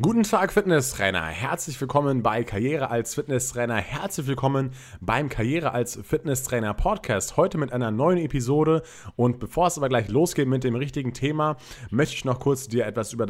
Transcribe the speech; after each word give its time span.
Guten 0.00 0.22
Tag, 0.22 0.54
Fitnesstrainer. 0.54 1.26
Herzlich 1.26 1.78
willkommen 1.78 2.22
bei 2.22 2.44
Karriere 2.44 2.90
als 2.90 3.14
Fitnesstrainer. 3.14 3.76
Herzlich 3.76 4.26
willkommen 4.26 4.70
beim 5.02 5.28
Karriere 5.28 5.72
als 5.72 6.00
Fitnesstrainer 6.02 6.72
Podcast. 6.72 7.36
Heute 7.36 7.58
mit 7.58 7.74
einer 7.74 7.90
neuen 7.90 8.16
Episode. 8.16 8.82
Und 9.16 9.38
bevor 9.38 9.66
es 9.66 9.76
aber 9.76 9.90
gleich 9.90 10.08
losgeht 10.08 10.48
mit 10.48 10.64
dem 10.64 10.76
richtigen 10.76 11.12
Thema, 11.12 11.58
möchte 11.90 12.14
ich 12.14 12.24
noch 12.24 12.40
kurz 12.40 12.68
dir 12.68 12.86
etwas 12.86 13.12
über, 13.12 13.26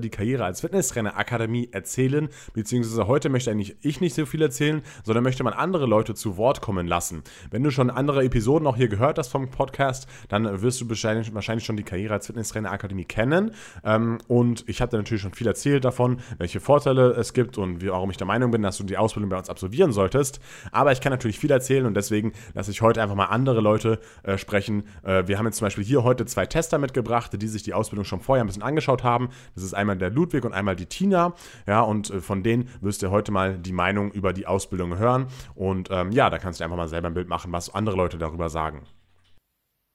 die 0.00 0.10
Karriere 0.10 0.44
als 0.44 0.62
Fitnesstrainer 0.62 1.16
Akademie 1.16 1.68
erzählen. 1.70 2.28
Beziehungsweise 2.54 3.06
heute 3.06 3.28
möchte 3.28 3.52
eigentlich 3.52 3.76
ich 3.80 4.00
nicht 4.00 4.16
so 4.16 4.26
viel 4.26 4.42
erzählen, 4.42 4.82
sondern 5.04 5.22
möchte 5.22 5.44
man 5.44 5.52
andere 5.52 5.86
Leute 5.86 6.16
zu 6.16 6.36
Wort 6.36 6.60
kommen 6.60 6.88
lassen. 6.88 7.22
Wenn 7.52 7.62
du 7.62 7.70
schon 7.70 7.88
andere 7.88 8.24
Episoden 8.24 8.66
auch 8.66 8.76
hier 8.76 8.88
gehört 8.88 9.16
hast 9.16 9.28
vom 9.28 9.48
Podcast, 9.48 10.08
dann 10.28 10.60
wirst 10.60 10.80
du 10.80 10.88
wahrscheinlich, 10.88 11.64
schon 11.64 11.76
die 11.76 11.84
Karriere 11.84 12.14
als 12.14 12.26
Fitnesstrainer 12.26 12.72
Akademie 12.72 13.04
kennen. 13.04 13.52
Ähm, 13.84 14.18
und 14.26 14.68
ich 14.68 14.82
habe 14.82 14.90
dir 14.90 14.96
natürlich 14.96 15.22
schon 15.22 15.34
viel 15.34 15.46
erzählt 15.46 15.84
davon 15.84 15.99
davon, 16.00 16.20
welche 16.38 16.60
Vorteile 16.60 17.10
es 17.10 17.34
gibt 17.34 17.58
und 17.58 17.86
warum 17.86 18.10
ich 18.10 18.16
der 18.16 18.26
Meinung 18.26 18.50
bin, 18.50 18.62
dass 18.62 18.78
du 18.78 18.84
die 18.84 18.96
Ausbildung 18.96 19.28
bei 19.28 19.36
uns 19.36 19.50
absolvieren 19.50 19.92
solltest. 19.92 20.40
Aber 20.72 20.92
ich 20.92 21.00
kann 21.00 21.10
natürlich 21.10 21.38
viel 21.38 21.50
erzählen 21.50 21.84
und 21.86 21.94
deswegen 21.94 22.32
lasse 22.54 22.70
ich 22.70 22.80
heute 22.80 23.02
einfach 23.02 23.14
mal 23.14 23.26
andere 23.26 23.60
Leute 23.60 24.00
äh, 24.22 24.38
sprechen. 24.38 24.84
Äh, 25.02 25.26
wir 25.26 25.38
haben 25.38 25.46
jetzt 25.46 25.58
zum 25.58 25.66
Beispiel 25.66 25.84
hier 25.84 26.02
heute 26.02 26.24
zwei 26.24 26.46
Tester 26.46 26.78
mitgebracht, 26.78 27.30
die 27.34 27.48
sich 27.48 27.62
die 27.62 27.74
Ausbildung 27.74 28.04
schon 28.04 28.20
vorher 28.20 28.42
ein 28.42 28.46
bisschen 28.46 28.62
angeschaut 28.62 29.04
haben. 29.04 29.28
Das 29.54 29.62
ist 29.62 29.74
einmal 29.74 29.98
der 29.98 30.10
Ludwig 30.10 30.44
und 30.44 30.54
einmal 30.54 30.76
die 30.76 30.86
Tina. 30.86 31.34
Ja, 31.66 31.82
und 31.82 32.10
äh, 32.10 32.20
von 32.20 32.42
denen 32.42 32.68
wirst 32.80 33.02
du 33.02 33.10
heute 33.10 33.30
mal 33.32 33.58
die 33.58 33.72
Meinung 33.72 34.10
über 34.12 34.32
die 34.32 34.46
Ausbildung 34.46 34.98
hören. 34.98 35.26
Und 35.54 35.88
ähm, 35.90 36.12
ja, 36.12 36.30
da 36.30 36.38
kannst 36.38 36.60
du 36.60 36.64
einfach 36.64 36.76
mal 36.76 36.88
selber 36.88 37.08
ein 37.08 37.14
Bild 37.14 37.28
machen, 37.28 37.52
was 37.52 37.74
andere 37.74 37.96
Leute 37.96 38.16
darüber 38.16 38.48
sagen. 38.48 38.86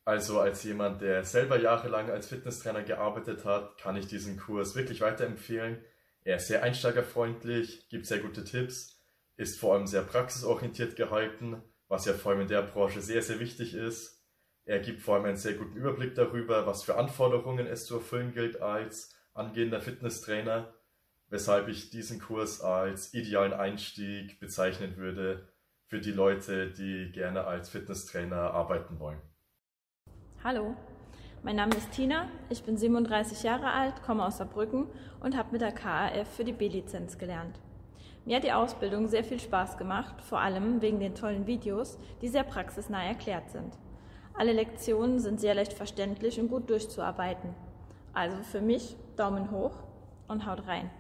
Also 0.07 0.39
als 0.39 0.63
jemand, 0.63 1.01
der 1.01 1.23
selber 1.23 1.59
jahrelang 1.59 2.11
als 2.11 2.27
Fitnesstrainer 2.27 2.83
gearbeitet 2.83 3.43
hat, 3.43 3.79
kann 3.79 3.95
ich 3.95 4.05
diesen 4.05 4.37
Kurs 4.37 4.75
wirklich 4.75 5.01
weiterempfehlen. 5.01 5.79
Er 6.25 6.37
ist 6.37 6.47
sehr 6.47 6.63
einsteigerfreundlich, 6.63 7.87
gibt 7.87 8.07
sehr 8.07 8.17
gute 8.17 8.43
Tipps, 8.43 8.99
ist 9.37 9.59
vor 9.59 9.75
allem 9.75 9.85
sehr 9.85 10.01
praxisorientiert 10.01 10.95
gehalten, 10.95 11.61
was 11.87 12.05
ja 12.05 12.13
vor 12.13 12.31
allem 12.31 12.41
in 12.41 12.47
der 12.47 12.63
Branche 12.63 12.99
sehr, 13.01 13.21
sehr 13.21 13.39
wichtig 13.39 13.75
ist. 13.75 14.25
Er 14.65 14.79
gibt 14.79 15.01
vor 15.01 15.15
allem 15.15 15.25
einen 15.25 15.37
sehr 15.37 15.53
guten 15.53 15.77
Überblick 15.77 16.15
darüber, 16.15 16.65
was 16.65 16.81
für 16.81 16.97
Anforderungen 16.97 17.67
es 17.67 17.85
zu 17.85 17.97
erfüllen 17.97 18.33
gilt 18.33 18.59
als 18.59 19.15
angehender 19.35 19.81
Fitnesstrainer, 19.81 20.73
weshalb 21.29 21.67
ich 21.67 21.91
diesen 21.91 22.19
Kurs 22.19 22.59
als 22.59 23.13
idealen 23.13 23.53
Einstieg 23.53 24.39
bezeichnen 24.39 24.97
würde 24.97 25.47
für 25.85 25.99
die 25.99 26.11
Leute, 26.11 26.71
die 26.71 27.11
gerne 27.11 27.43
als 27.43 27.69
Fitnesstrainer 27.69 28.49
arbeiten 28.49 28.99
wollen. 28.99 29.21
Hallo, 30.43 30.75
mein 31.45 31.57
Name 31.57 31.75
ist 31.75 31.91
Tina, 31.91 32.27
ich 32.49 32.63
bin 32.63 32.75
37 32.75 33.43
Jahre 33.43 33.69
alt, 33.69 34.01
komme 34.01 34.25
aus 34.25 34.39
Saarbrücken 34.39 34.87
und 35.25 35.35
habe 35.35 35.49
mit 35.51 35.61
der 35.61 35.71
KAF 35.71 36.27
für 36.35 36.43
die 36.43 36.53
B-Lizenz 36.53 37.17
gelernt. 37.17 37.59
Mir 38.25 38.35
hat 38.35 38.43
die 38.43 38.53
Ausbildung 38.53 39.07
sehr 39.07 39.23
viel 39.23 39.39
Spaß 39.39 39.75
gemacht, 39.75 40.21
vor 40.21 40.39
allem 40.39 40.83
wegen 40.83 40.99
den 40.99 41.15
tollen 41.15 41.47
Videos, 41.47 41.97
die 42.21 42.27
sehr 42.27 42.43
praxisnah 42.43 43.03
erklärt 43.03 43.49
sind. 43.49 43.73
Alle 44.35 44.53
Lektionen 44.53 45.17
sind 45.17 45.39
sehr 45.39 45.55
leicht 45.55 45.73
verständlich 45.73 46.39
und 46.39 46.49
gut 46.49 46.69
durchzuarbeiten. 46.69 47.55
Also 48.13 48.37
für 48.43 48.61
mich 48.61 48.95
Daumen 49.15 49.49
hoch 49.49 49.73
und 50.27 50.45
haut 50.45 50.67
rein. 50.67 50.91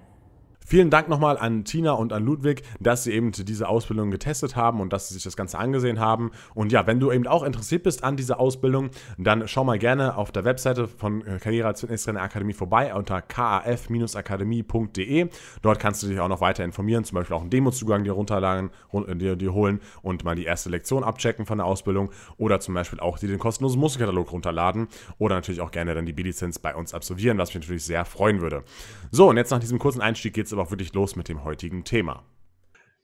Vielen 0.67 0.89
Dank 0.89 1.09
nochmal 1.09 1.37
an 1.37 1.63
Tina 1.63 1.91
und 1.91 2.11
an 2.11 2.25
Ludwig, 2.25 2.63
dass 2.79 3.03
sie 3.03 3.11
eben 3.11 3.31
diese 3.31 3.69
Ausbildung 3.69 4.09
getestet 4.09 4.55
haben 4.55 4.81
und 4.81 4.93
dass 4.93 5.09
sie 5.09 5.13
sich 5.13 5.21
das 5.21 5.37
Ganze 5.37 5.59
angesehen 5.59 5.99
haben. 5.99 6.31
Und 6.55 6.71
ja, 6.71 6.87
wenn 6.87 6.99
du 6.99 7.11
eben 7.11 7.27
auch 7.27 7.43
interessiert 7.43 7.83
bist 7.83 8.03
an 8.03 8.17
dieser 8.17 8.39
Ausbildung, 8.39 8.89
dann 9.19 9.47
schau 9.47 9.63
mal 9.63 9.77
gerne 9.77 10.17
auf 10.17 10.31
der 10.31 10.43
Webseite 10.43 10.87
von 10.87 11.23
äh, 11.27 11.37
Karriere 11.37 11.67
als 11.67 11.81
Fitnesstrainer 11.81 12.23
Akademie 12.23 12.53
vorbei 12.53 12.95
unter 12.95 13.21
kaf-akademie.de. 13.21 15.29
Dort 15.61 15.79
kannst 15.79 16.01
du 16.01 16.07
dich 16.07 16.19
auch 16.19 16.29
noch 16.29 16.41
weiter 16.41 16.63
informieren, 16.63 17.03
zum 17.03 17.17
Beispiel 17.17 17.35
auch 17.35 17.41
einen 17.41 17.51
Demozugang 17.51 18.03
dir 18.03 18.13
runterladen, 18.13 18.71
äh, 18.91 19.15
dir, 19.15 19.35
dir 19.35 19.53
holen 19.53 19.81
und 20.01 20.23
mal 20.23 20.33
die 20.33 20.45
erste 20.45 20.71
Lektion 20.71 21.03
abchecken 21.03 21.45
von 21.45 21.59
der 21.59 21.67
Ausbildung 21.67 22.09
oder 22.37 22.59
zum 22.59 22.73
Beispiel 22.73 22.99
auch 22.99 23.19
dir 23.19 23.29
den 23.29 23.37
kostenlosen 23.37 23.79
Musterkatalog 23.79 24.31
runterladen 24.31 24.87
oder 25.19 25.35
natürlich 25.35 25.61
auch 25.61 25.69
gerne 25.69 25.93
dann 25.93 26.07
die 26.07 26.13
B-Lizenz 26.13 26.57
bei 26.57 26.73
uns 26.73 26.95
absolvieren, 26.95 27.37
was 27.37 27.49
mich 27.49 27.57
natürlich 27.61 27.85
sehr 27.85 28.03
freuen 28.03 28.41
würde. 28.41 28.63
So, 29.11 29.29
und 29.29 29.37
jetzt 29.37 29.51
nach 29.51 29.59
diesem 29.59 29.77
kurzen 29.77 30.01
Einstieg 30.01 30.33
geht 30.33 30.47
es 30.47 30.54
aber 30.55 30.63
auch 30.63 30.71
wirklich 30.71 30.93
los 30.93 31.15
mit 31.15 31.27
dem 31.27 31.43
heutigen 31.43 31.83
Thema. 31.83 32.23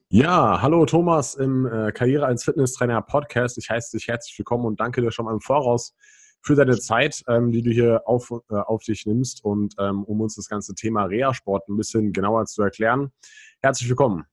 Ja, 0.07 0.61
hallo 0.61 0.85
Thomas 0.85 1.35
im 1.35 1.65
äh, 1.65 1.91
Karriere 1.91 2.25
als 2.25 2.43
Fitnesstrainer 2.43 3.01
Podcast. 3.01 3.57
Ich 3.57 3.69
heiße 3.69 3.97
dich 3.97 4.07
herzlich 4.07 4.37
willkommen 4.39 4.65
und 4.65 4.79
danke 4.79 5.01
dir 5.01 5.11
schon 5.11 5.25
mal 5.25 5.33
im 5.33 5.41
Voraus 5.41 5.95
für 6.41 6.55
deine 6.55 6.77
Zeit, 6.79 7.23
ähm, 7.27 7.51
die 7.51 7.61
du 7.61 7.69
hier 7.69 8.03
auf, 8.05 8.31
äh, 8.49 8.55
auf 8.55 8.83
dich 8.83 9.05
nimmst 9.05 9.43
und 9.43 9.75
ähm, 9.79 10.03
um 10.05 10.21
uns 10.21 10.35
das 10.35 10.47
ganze 10.47 10.75
Thema 10.75 11.05
Reha-Sport 11.05 11.69
ein 11.69 11.77
bisschen 11.77 12.13
genauer 12.13 12.45
zu 12.45 12.61
erklären. 12.61 13.11
Herzlich 13.61 13.89
willkommen. 13.89 14.25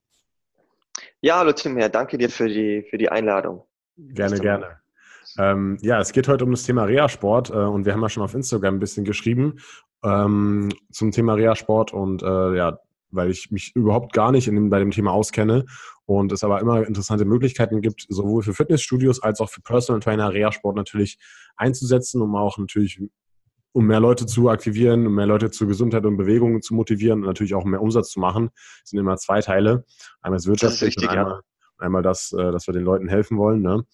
Ja, 1.21 1.39
hallo 1.39 1.53
Tim, 1.53 1.79
ja, 1.79 1.89
danke 1.89 2.19
dir 2.19 2.31
für 2.31 2.49
die, 2.49 2.87
für 2.89 2.99
die 2.99 3.09
Einladung. 3.09 3.65
Gerne, 3.97 4.39
gerne. 4.39 4.81
Ähm, 5.39 5.77
ja, 5.83 6.01
es 6.01 6.13
geht 6.13 6.29
heute 6.29 6.45
um 6.45 6.53
das 6.53 6.63
Thema 6.63 6.85
Reha-Sport 6.85 7.51
äh, 7.51 7.55
und 7.55 7.85
wir 7.85 7.93
haben 7.93 8.03
ja 8.03 8.09
schon 8.09 8.23
auf 8.23 8.35
Instagram 8.35 8.77
ein 8.77 8.81
bisschen 8.81 9.05
geschrieben 9.05 9.59
ähm, 10.05 10.71
zum 10.91 11.11
Thema 11.11 11.35
Reha-Sport 11.35 11.93
und 11.93 12.23
äh, 12.23 12.57
ja, 12.57 12.79
weil 13.11 13.31
ich 13.31 13.51
mich 13.51 13.75
überhaupt 13.75 14.13
gar 14.13 14.33
nicht 14.33 14.49
in 14.49 14.55
dem, 14.55 14.71
bei 14.71 14.79
dem 14.79 14.91
Thema 14.91 15.13
auskenne 15.13 15.65
und 16.07 16.33
es 16.33 16.45
aber 16.45 16.61
immer 16.61 16.87
interessante 16.87 17.25
Möglichkeiten 17.25 17.81
gibt, 17.81 18.07
sowohl 18.09 18.43
für 18.43 18.55
Fitnessstudios 18.55 19.23
als 19.23 19.41
auch 19.41 19.51
für 19.51 19.61
Personal 19.61 20.01
Trainer, 20.01 20.33
Reha-Sport 20.33 20.77
natürlich 20.77 21.19
einzusetzen, 21.57 22.23
um 22.23 22.35
auch 22.37 22.59
natürlich 22.59 23.01
um 23.73 23.87
mehr 23.87 24.01
Leute 24.01 24.27
zu 24.27 24.49
aktivieren, 24.49 25.07
um 25.07 25.15
mehr 25.15 25.27
Leute 25.27 25.51
zur 25.51 25.69
Gesundheit 25.69 26.05
und 26.07 26.17
Bewegung 26.17 26.63
zu 26.63 26.75
motivieren 26.75 27.21
und 27.21 27.27
natürlich 27.27 27.55
auch 27.55 27.65
mehr 27.65 27.83
Umsatz 27.83 28.11
zu 28.11 28.21
machen. 28.21 28.51
Das 28.81 28.91
sind 28.91 28.99
immer 28.99 29.17
zwei 29.17 29.41
Teile. 29.41 29.85
Einmal 30.21 30.39
das 30.39 30.47
Wirtschaftliche 30.47 31.01
und 31.01 31.09
einmal, 31.09 31.41
einmal 31.79 32.03
das, 32.03 32.33
äh, 32.33 32.51
dass 32.51 32.67
wir 32.67 32.75
den 32.75 32.83
Leuten 32.85 33.09
helfen 33.09 33.37
wollen. 33.39 33.63
Ne? 33.63 33.85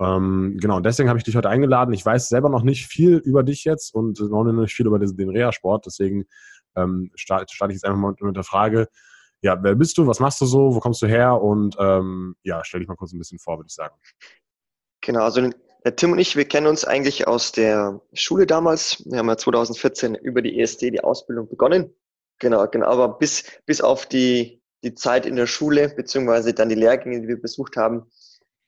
Ähm, 0.00 0.56
genau, 0.60 0.80
deswegen 0.80 1.08
habe 1.08 1.18
ich 1.18 1.24
dich 1.24 1.36
heute 1.36 1.48
eingeladen. 1.48 1.94
Ich 1.94 2.04
weiß 2.04 2.28
selber 2.28 2.48
noch 2.48 2.62
nicht 2.62 2.86
viel 2.86 3.16
über 3.16 3.42
dich 3.42 3.64
jetzt 3.64 3.94
und 3.94 4.20
noch 4.20 4.44
nicht 4.44 4.74
viel 4.74 4.86
über 4.86 4.98
den, 4.98 5.16
den 5.16 5.30
Reha-Sport. 5.30 5.86
Deswegen 5.86 6.24
ähm, 6.76 7.10
starte, 7.14 7.46
ich 7.52 7.60
jetzt 7.72 7.84
einfach 7.84 7.98
mal 7.98 8.14
mit 8.18 8.36
der 8.36 8.44
Frage, 8.44 8.88
ja, 9.40 9.62
wer 9.62 9.74
bist 9.74 9.98
du, 9.98 10.06
was 10.06 10.20
machst 10.20 10.40
du 10.40 10.46
so, 10.46 10.74
wo 10.74 10.80
kommst 10.80 11.02
du 11.02 11.06
her 11.06 11.40
und 11.40 11.76
ähm, 11.78 12.34
ja, 12.42 12.64
stell 12.64 12.80
dich 12.80 12.88
mal 12.88 12.96
kurz 12.96 13.12
ein 13.12 13.18
bisschen 13.18 13.38
vor, 13.38 13.58
würde 13.58 13.66
ich 13.68 13.74
sagen. 13.74 13.94
Genau, 15.02 15.22
also 15.22 15.50
Tim 15.96 16.12
und 16.12 16.18
ich, 16.18 16.34
wir 16.34 16.46
kennen 16.46 16.66
uns 16.66 16.86
eigentlich 16.86 17.28
aus 17.28 17.52
der 17.52 18.00
Schule 18.14 18.46
damals. 18.46 19.04
Wir 19.04 19.18
haben 19.18 19.28
ja 19.28 19.36
2014 19.36 20.14
über 20.14 20.40
die 20.40 20.58
ESD 20.58 20.90
die 20.90 21.04
Ausbildung 21.04 21.46
begonnen. 21.46 21.94
Genau, 22.38 22.66
genau, 22.66 22.86
aber 22.86 23.18
bis, 23.18 23.44
bis 23.66 23.82
auf 23.82 24.06
die, 24.06 24.62
die 24.82 24.94
Zeit 24.94 25.26
in 25.26 25.36
der 25.36 25.46
Schule, 25.46 25.90
beziehungsweise 25.90 26.54
dann 26.54 26.70
die 26.70 26.74
Lehrgänge, 26.74 27.20
die 27.20 27.28
wir 27.28 27.40
besucht 27.40 27.76
haben, 27.76 28.10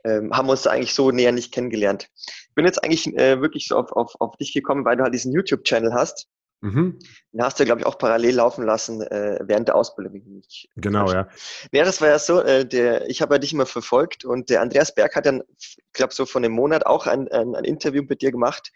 ähm, 0.05 0.31
haben 0.33 0.47
wir 0.47 0.53
uns 0.53 0.66
eigentlich 0.66 0.95
so 0.95 1.11
näher 1.11 1.33
nicht 1.33 1.53
kennengelernt. 1.53 2.11
Ich 2.15 2.55
bin 2.55 2.66
jetzt 2.66 2.84
eigentlich 2.84 3.06
äh, 3.16 3.41
wirklich 3.41 3.69
so 3.69 3.77
auf, 3.77 3.93
auf, 3.93 4.15
auf 4.21 4.37
dich 4.37 4.53
gekommen, 4.53 4.84
weil 4.84 4.97
du 4.97 5.03
halt 5.03 5.15
diesen 5.15 5.33
YouTube-Channel 5.33 5.95
hast. 5.95 6.28
Mhm. 6.61 6.99
Den 7.33 7.43
hast 7.43 7.61
du, 7.61 7.65
glaube 7.65 7.81
ich, 7.81 7.87
auch 7.87 7.99
parallel 7.99 8.37
laufen 8.37 8.65
lassen 8.65 9.03
äh, 9.03 9.39
während 9.43 9.69
der 9.69 9.77
Ausbildung. 9.77 10.43
Genau, 10.77 11.12
ja. 11.12 11.28
Ja, 11.72 11.84
das 11.84 12.00
war 12.00 12.09
ja 12.09 12.19
so, 12.19 12.41
äh, 12.41 12.67
der, 12.67 13.09
ich 13.09 13.21
habe 13.21 13.34
ja 13.34 13.39
dich 13.39 13.53
immer 13.53 13.67
verfolgt 13.67 14.25
und 14.25 14.49
der 14.49 14.62
Andreas 14.62 14.95
Berg 14.95 15.15
hat 15.16 15.27
dann, 15.27 15.43
ich 15.59 15.77
glaube, 15.93 16.15
so 16.15 16.25
von 16.25 16.45
einem 16.45 16.55
Monat 16.55 16.87
auch 16.87 17.06
ein, 17.06 17.28
ein, 17.28 17.55
ein 17.55 17.65
Interview 17.65 18.03
mit 18.09 18.22
dir 18.22 18.33
gemacht. 18.33 18.72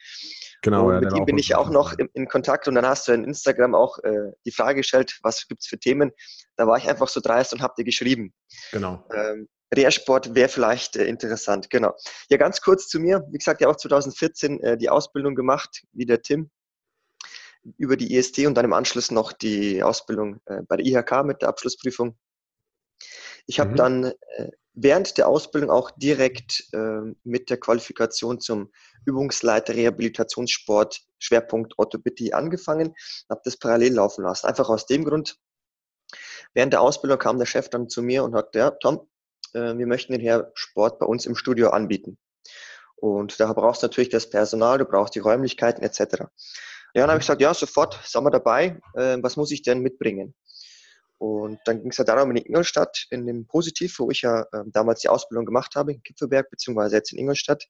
Genau, 0.62 0.88
und 0.88 0.94
ja, 0.94 1.00
mit 1.00 1.16
ihm 1.16 1.24
bin 1.24 1.38
ich 1.38 1.54
auch 1.54 1.70
noch 1.70 1.98
in, 1.98 2.10
in, 2.12 2.28
Kontakt 2.28 2.68
und 2.68 2.74
dann 2.74 2.86
hast 2.86 3.08
du 3.08 3.12
in 3.12 3.24
Instagram 3.24 3.74
auch 3.74 3.98
äh, 4.00 4.32
die 4.44 4.50
Frage 4.50 4.80
gestellt, 4.80 5.18
was 5.22 5.48
gibt 5.48 5.62
es 5.62 5.66
für 5.66 5.78
Themen. 5.78 6.12
Da 6.56 6.66
war 6.66 6.76
ich 6.76 6.86
einfach 6.86 7.08
so 7.08 7.20
dreist 7.20 7.54
und 7.54 7.62
habe 7.62 7.72
dir 7.78 7.84
geschrieben. 7.84 8.34
Genau. 8.70 9.02
Ähm, 9.14 9.48
Rehrsport 9.74 10.34
wäre 10.34 10.50
vielleicht 10.50 10.96
äh, 10.96 11.06
interessant, 11.06 11.70
genau. 11.70 11.94
Ja, 12.28 12.36
ganz 12.36 12.60
kurz 12.60 12.88
zu 12.88 13.00
mir. 13.00 13.24
Wie 13.30 13.38
gesagt, 13.38 13.62
ja 13.62 13.68
auch 13.68 13.76
2014 13.76 14.60
äh, 14.60 14.76
die 14.76 14.90
Ausbildung 14.90 15.34
gemacht, 15.34 15.82
wie 15.92 16.04
der 16.04 16.20
Tim 16.20 16.50
über 17.76 17.96
die 17.96 18.14
IST 18.16 18.46
und 18.46 18.54
dann 18.54 18.64
im 18.64 18.72
Anschluss 18.72 19.10
noch 19.10 19.32
die 19.32 19.82
Ausbildung 19.82 20.40
äh, 20.46 20.62
bei 20.66 20.76
der 20.76 20.86
IHK 20.86 21.24
mit 21.24 21.42
der 21.42 21.48
Abschlussprüfung. 21.48 22.16
Ich 23.46 23.60
habe 23.60 23.70
mhm. 23.70 23.76
dann 23.76 24.04
äh, 24.04 24.50
während 24.72 25.18
der 25.18 25.28
Ausbildung 25.28 25.70
auch 25.70 25.90
direkt 25.90 26.68
äh, 26.72 27.00
mit 27.24 27.50
der 27.50 27.58
Qualifikation 27.58 28.40
zum 28.40 28.70
Übungsleiter 29.04 29.74
Rehabilitationssport 29.74 31.00
Schwerpunkt 31.18 31.78
Orthopädie 31.78 32.32
angefangen, 32.32 32.94
habe 33.28 33.40
das 33.44 33.56
parallel 33.56 33.94
laufen 33.94 34.24
lassen. 34.24 34.46
Einfach 34.46 34.68
aus 34.68 34.86
dem 34.86 35.04
Grund, 35.04 35.36
während 36.54 36.72
der 36.72 36.80
Ausbildung 36.80 37.18
kam 37.18 37.38
der 37.38 37.46
Chef 37.46 37.68
dann 37.68 37.88
zu 37.88 38.02
mir 38.02 38.24
und 38.24 38.32
sagte, 38.32 38.58
ja, 38.58 38.70
Tom, 38.70 39.08
äh, 39.52 39.76
wir 39.76 39.86
möchten 39.86 40.12
den 40.12 40.22
Herr 40.22 40.50
Sport 40.54 40.98
bei 40.98 41.06
uns 41.06 41.26
im 41.26 41.36
Studio 41.36 41.70
anbieten. 41.70 42.18
Und 42.96 43.40
da 43.40 43.52
brauchst 43.52 43.82
du 43.82 43.86
natürlich 43.86 44.10
das 44.10 44.28
Personal, 44.28 44.78
du 44.78 44.84
brauchst 44.84 45.14
die 45.14 45.20
Räumlichkeiten 45.20 45.82
etc. 45.82 46.24
Ja, 46.94 47.02
dann 47.02 47.10
habe 47.10 47.18
ich 47.20 47.26
gesagt, 47.26 47.40
ja, 47.40 47.54
sofort, 47.54 48.00
sind 48.04 48.24
wir 48.24 48.30
dabei. 48.30 48.80
Äh, 48.94 49.18
was 49.20 49.36
muss 49.36 49.50
ich 49.50 49.62
denn 49.62 49.80
mitbringen? 49.80 50.34
Und 51.18 51.60
dann 51.66 51.82
ging 51.82 51.90
es 51.90 51.98
ja 51.98 52.04
darum, 52.04 52.30
in 52.30 52.38
Ingolstadt, 52.38 53.06
in 53.10 53.26
dem 53.26 53.46
Positiv, 53.46 53.98
wo 53.98 54.10
ich 54.10 54.22
ja 54.22 54.40
äh, 54.52 54.64
damals 54.66 55.00
die 55.00 55.10
Ausbildung 55.10 55.44
gemacht 55.44 55.74
habe, 55.76 55.92
in 55.92 56.02
Kipfelberg, 56.02 56.48
beziehungsweise 56.50 56.96
jetzt 56.96 57.12
in 57.12 57.18
Ingolstadt, 57.18 57.66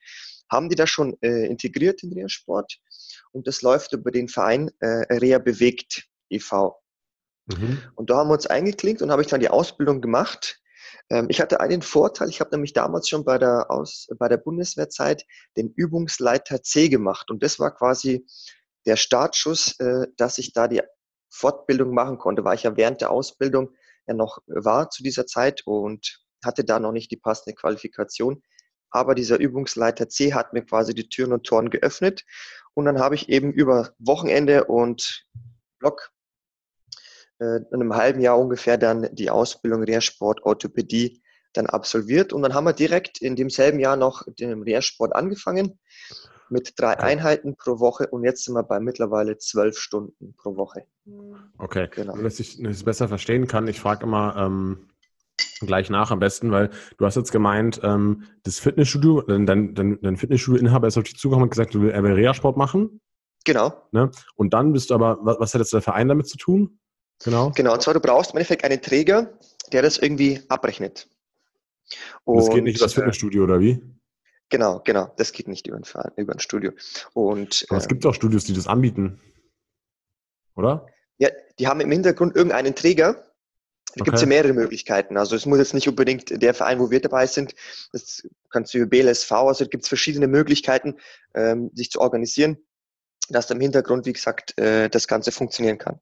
haben 0.49 0.69
die 0.69 0.77
das 0.77 0.89
schon 0.89 1.17
äh, 1.21 1.47
integriert 1.47 2.03
in 2.03 2.13
Reha-Sport. 2.13 2.79
Und 3.33 3.49
das 3.49 3.63
läuft 3.63 3.93
über 3.93 4.13
den 4.13 4.29
Verein 4.29 4.71
äh, 4.79 5.13
Reha 5.13 5.39
Bewegt 5.39 6.09
e.V. 6.29 6.81
Mhm. 7.47 7.83
Und 7.97 8.11
da 8.11 8.19
haben 8.19 8.29
wir 8.29 8.35
uns 8.35 8.47
eingeklinkt 8.47 9.03
und 9.03 9.11
habe 9.11 9.23
ich 9.23 9.29
dann 9.29 9.41
die 9.41 9.51
Ausbildung 9.51 10.01
gemacht. 10.01 10.61
Ähm, 11.11 11.27
ich 11.29 11.41
hatte 11.41 11.61
einen 11.61 11.83
Vorteil, 11.83 12.29
ich 12.29 12.41
habe 12.41 12.51
nämlich 12.53 12.73
damals 12.73 13.09
schon 13.09 13.25
bei 13.25 13.39
der, 13.39 13.71
Aus, 13.71 14.09
bei 14.19 14.29
der 14.29 14.37
Bundeswehrzeit 14.37 15.25
den 15.57 15.73
Übungsleiter 15.75 16.63
C 16.63 16.89
gemacht. 16.89 17.31
Und 17.31 17.43
das 17.43 17.59
war 17.59 17.75
quasi 17.75 18.25
der 18.87 18.97
Startschuss, 18.97 19.79
äh, 19.81 20.07
dass 20.17 20.39
ich 20.39 20.53
da 20.53 20.69
die 20.69 20.83
Fortbildung 21.31 21.95
machen 21.95 22.19
konnte, 22.19 22.45
weil 22.45 22.57
ich 22.57 22.65
ja 22.65 22.77
während 22.77 23.01
der 23.01 23.11
Ausbildung 23.11 23.75
ja 24.07 24.15
noch 24.15 24.39
war 24.47 24.91
zu 24.91 25.03
dieser 25.03 25.27
Zeit 25.27 25.63
und 25.67 26.21
hatte 26.45 26.65
da 26.65 26.81
noch 26.81 26.93
nicht 26.93 27.11
die 27.11 27.17
passende 27.17 27.55
Qualifikation. 27.55 28.43
Aber 28.91 29.15
dieser 29.15 29.39
Übungsleiter 29.39 30.09
C 30.09 30.35
hat 30.35 30.53
mir 30.53 30.63
quasi 30.63 30.95
die 30.95 31.09
Türen 31.09 31.33
und 31.33 31.45
Toren 31.45 31.71
geöffnet. 31.71 32.25
Und 32.75 32.87
dann 32.87 32.99
habe 32.99 33.15
ich 33.15 33.29
eben 33.29 33.53
über 33.53 33.95
Wochenende 33.99 34.65
und 34.65 35.27
Block 35.79 36.11
äh, 37.39 37.59
in 37.59 37.75
einem 37.75 37.95
halben 37.95 38.21
Jahr 38.21 38.39
ungefähr 38.39 38.79
dann 38.79 39.15
die 39.15 39.31
Ausbildung 39.31 39.85
Rehrsport 39.85 40.43
Orthopädie 40.43 41.23
dann 41.53 41.67
absolviert. 41.67 42.33
Und 42.33 42.43
dann 42.43 42.55
haben 42.55 42.65
wir 42.65 42.73
direkt 42.73 43.21
in 43.21 43.37
demselben 43.37 43.79
Jahr 43.79 43.97
noch 43.97 44.25
den 44.39 44.63
Rehrsport 44.63 45.15
angefangen 45.15 45.79
mit 46.51 46.75
drei 46.77 46.99
Einheiten 46.99 47.57
pro 47.57 47.79
Woche 47.79 48.09
und 48.09 48.25
jetzt 48.25 48.45
sind 48.45 48.55
wir 48.55 48.63
bei 48.63 48.81
mittlerweile 48.81 49.39
zwölf 49.39 49.79
Stunden 49.79 50.35
pro 50.37 50.57
Woche. 50.57 50.85
Okay, 51.59 51.89
genau. 51.91 52.15
Nur, 52.15 52.25
dass 52.25 52.41
ich 52.41 52.59
es 52.59 52.85
besser 52.85 53.09
verstehen 53.09 53.47
kann, 53.47 53.69
ich 53.69 53.81
frage 53.81 54.05
immer 54.05 54.37
ähm, 54.37 54.89
gleich 55.61 55.91
nach 55.91 56.11
am 56.11 56.19
besten, 56.19 56.51
weil 56.51 56.71
du 56.99 57.07
hast 57.07 57.17
jetzt 57.17 57.33
gemeint, 57.33 57.81
ähm, 57.83 58.25
das 58.43 58.59
Fitnessstudio, 58.59 59.23
dein, 59.23 59.47
dein, 59.47 59.75
dein 59.75 60.17
Fitnessstudio-Inhaber 60.17 60.89
ist 60.89 60.99
auf 60.99 61.05
dich 61.05 61.17
zugekommen 61.17 61.45
und 61.45 61.51
gesagt, 61.51 61.75
du 61.75 61.83
willst 61.83 61.97
Reha-Sport 61.97 62.57
machen. 62.57 63.01
Genau. 63.45 63.73
Ne? 63.93 64.11
Und 64.35 64.53
dann 64.53 64.73
bist 64.73 64.91
du 64.91 64.95
aber, 64.95 65.19
was, 65.23 65.41
was 65.41 65.55
hat 65.55 65.61
jetzt 65.61 65.73
der 65.73 65.83
Verein 65.83 66.09
damit 66.09 66.29
zu 66.29 66.37
tun? 66.37 66.79
Genau. 67.25 67.53
Genau, 67.55 67.75
und 67.75 67.83
zwar 67.83 67.95
du 67.95 68.01
brauchst 68.01 68.33
im 68.33 68.39
Endeffekt 68.39 68.65
einen 68.65 68.81
Träger, 68.81 69.39
der 69.73 69.83
das 69.83 69.99
irgendwie 69.99 70.41
abrechnet. 70.49 71.09
Und 72.25 72.37
das 72.37 72.51
geht 72.51 72.65
nicht 72.65 72.77
über 72.77 72.87
das 72.87 72.93
äh, 72.93 72.97
Fitnessstudio, 72.97 73.45
oder 73.45 73.61
wie? 73.61 73.83
Genau, 74.51 74.81
genau. 74.85 75.13
Das 75.17 75.33
geht 75.33 75.49
nicht 75.49 75.67
über 75.67 75.77
ein, 75.77 75.85
Verein, 75.85 76.13
über 76.17 76.35
ein 76.35 76.41
Studio. 76.41 76.73
Und, 77.15 77.65
Aber 77.69 77.79
es 77.79 77.89
gibt 77.89 78.05
auch 78.05 78.15
Studios, 78.15 78.45
die 78.45 78.53
das 78.53 78.67
anbieten. 78.67 79.21
Oder? 80.57 80.87
Ja, 81.19 81.31
die 81.59 81.69
haben 81.69 81.81
im 81.81 81.91
Hintergrund 81.91 82.37
irgendeinen 82.37 82.75
Träger. 82.75 83.15
Da 83.95 84.03
okay. 84.03 84.05
gibt 84.05 84.17
es 84.17 84.23
ja 84.23 84.29
mehrere 84.29 84.53
Möglichkeiten. 84.53 85.17
Also 85.17 85.37
es 85.37 85.47
muss 85.47 85.59
jetzt 85.59 85.75
nicht 85.75 85.89
unbedingt 85.89 86.43
der 86.43 86.55
Verein, 86.55 86.81
wo 86.81 86.91
wir 86.91 87.01
dabei 87.01 87.27
sind. 87.27 87.55
Das 87.93 88.23
kannst 88.51 88.75
du 88.75 88.79
über 88.79 88.87
BLSV, 88.87 89.33
also 89.33 89.67
gibt 89.67 89.85
es 89.85 89.89
verschiedene 89.89 90.29
Möglichkeiten, 90.29 90.97
ähm, 91.35 91.71
sich 91.75 91.91
zu 91.91 92.01
organisieren, 92.01 92.59
dass 93.29 93.51
im 93.51 93.61
Hintergrund, 93.61 94.07
wie 94.07 94.13
gesagt, 94.13 94.59
äh, 94.59 94.89
das 94.89 95.09
Ganze 95.09 95.33
funktionieren 95.33 95.79
kann. 95.79 96.01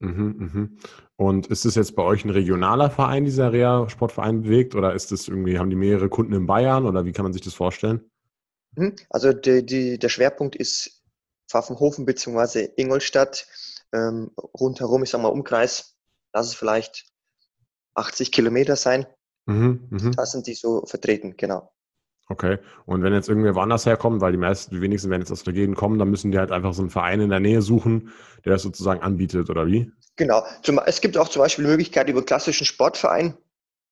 Mhm, 0.00 0.36
mhm. 0.38 0.78
Und 1.16 1.46
ist 1.48 1.66
es 1.66 1.74
jetzt 1.74 1.94
bei 1.94 2.02
euch 2.02 2.24
ein 2.24 2.30
regionaler 2.30 2.90
Verein, 2.90 3.24
dieser 3.26 3.52
Rea-Sportverein 3.52 4.42
bewegt, 4.42 4.74
oder 4.74 4.94
ist 4.94 5.12
das 5.12 5.28
irgendwie, 5.28 5.58
haben 5.58 5.70
die 5.70 5.76
mehrere 5.76 6.08
Kunden 6.08 6.32
in 6.32 6.46
Bayern 6.46 6.86
oder 6.86 7.04
wie 7.04 7.12
kann 7.12 7.24
man 7.24 7.34
sich 7.34 7.42
das 7.42 7.54
vorstellen? 7.54 8.10
Mhm. 8.76 8.96
Also 9.10 9.32
die, 9.32 9.64
die, 9.64 9.98
der 9.98 10.08
Schwerpunkt 10.08 10.56
ist 10.56 11.02
Pfaffenhofen 11.50 12.06
bzw. 12.06 12.70
Ingolstadt. 12.76 13.46
Ähm, 13.92 14.30
rundherum, 14.58 15.02
ich 15.02 15.10
sag 15.10 15.20
mal, 15.20 15.28
Umkreis, 15.28 15.96
lass 16.32 16.46
es 16.46 16.54
vielleicht 16.54 17.06
80 17.94 18.32
Kilometer 18.32 18.76
sein. 18.76 19.06
Mhm, 19.46 19.88
mh. 19.90 20.10
Da 20.12 20.26
sind 20.26 20.46
die 20.46 20.54
so 20.54 20.86
vertreten, 20.86 21.36
genau. 21.36 21.72
Okay. 22.30 22.58
Und 22.86 23.02
wenn 23.02 23.12
jetzt 23.12 23.28
irgendwer 23.28 23.56
woanders 23.56 23.86
herkommt, 23.86 24.20
weil 24.20 24.30
die 24.30 24.38
meisten, 24.38 24.72
die 24.72 24.80
wenigsten 24.80 25.10
werden 25.10 25.22
jetzt 25.22 25.32
aus 25.32 25.42
der 25.42 25.52
Gegend 25.52 25.76
kommen, 25.76 25.98
dann 25.98 26.08
müssen 26.10 26.30
die 26.30 26.38
halt 26.38 26.52
einfach 26.52 26.72
so 26.72 26.82
einen 26.82 26.90
Verein 26.90 27.20
in 27.20 27.28
der 27.28 27.40
Nähe 27.40 27.60
suchen, 27.60 28.12
der 28.44 28.52
das 28.52 28.62
sozusagen 28.62 29.02
anbietet, 29.02 29.50
oder 29.50 29.66
wie? 29.66 29.90
Genau. 30.14 30.44
Es 30.86 31.00
gibt 31.00 31.18
auch 31.18 31.28
zum 31.28 31.42
Beispiel 31.42 31.64
die 31.64 31.70
Möglichkeit 31.72 32.08
über 32.08 32.24
klassischen 32.24 32.66
Sportverein, 32.66 33.34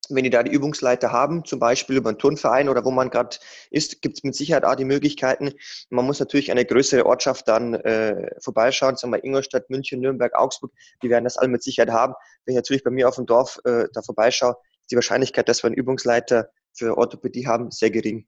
wenn 0.08 0.22
die 0.22 0.30
da 0.30 0.44
die 0.44 0.52
Übungsleiter 0.52 1.10
haben, 1.10 1.44
zum 1.44 1.58
Beispiel 1.58 1.96
über 1.96 2.10
einen 2.10 2.18
Turnverein 2.18 2.68
oder 2.68 2.84
wo 2.84 2.92
man 2.92 3.10
gerade 3.10 3.38
ist, 3.72 4.02
gibt 4.02 4.18
es 4.18 4.22
mit 4.22 4.36
Sicherheit 4.36 4.64
auch 4.64 4.76
die 4.76 4.84
Möglichkeiten. 4.84 5.52
Man 5.90 6.06
muss 6.06 6.20
natürlich 6.20 6.52
eine 6.52 6.64
größere 6.64 7.06
Ortschaft 7.06 7.48
dann 7.48 7.74
äh, 7.74 8.30
vorbeischauen, 8.40 8.94
sagen 8.94 9.12
wir 9.12 9.24
Ingolstadt, 9.24 9.68
München, 9.68 10.00
Nürnberg, 10.00 10.32
Augsburg, 10.38 10.70
die 11.02 11.10
werden 11.10 11.24
das 11.24 11.38
alle 11.38 11.48
mit 11.48 11.64
Sicherheit 11.64 11.90
haben. 11.90 12.14
Wenn 12.44 12.52
ich 12.52 12.56
natürlich 12.56 12.84
bei 12.84 12.90
mir 12.90 13.08
auf 13.08 13.16
dem 13.16 13.26
Dorf 13.26 13.58
äh, 13.64 13.88
da 13.92 14.00
vorbeischaue, 14.00 14.56
ist 14.82 14.92
die 14.92 14.96
Wahrscheinlichkeit, 14.96 15.48
dass 15.48 15.64
wir 15.64 15.66
einen 15.66 15.76
Übungsleiter 15.76 16.50
für 16.72 16.96
Orthopädie 16.96 17.46
haben, 17.46 17.70
sehr 17.70 17.90
gering. 17.90 18.26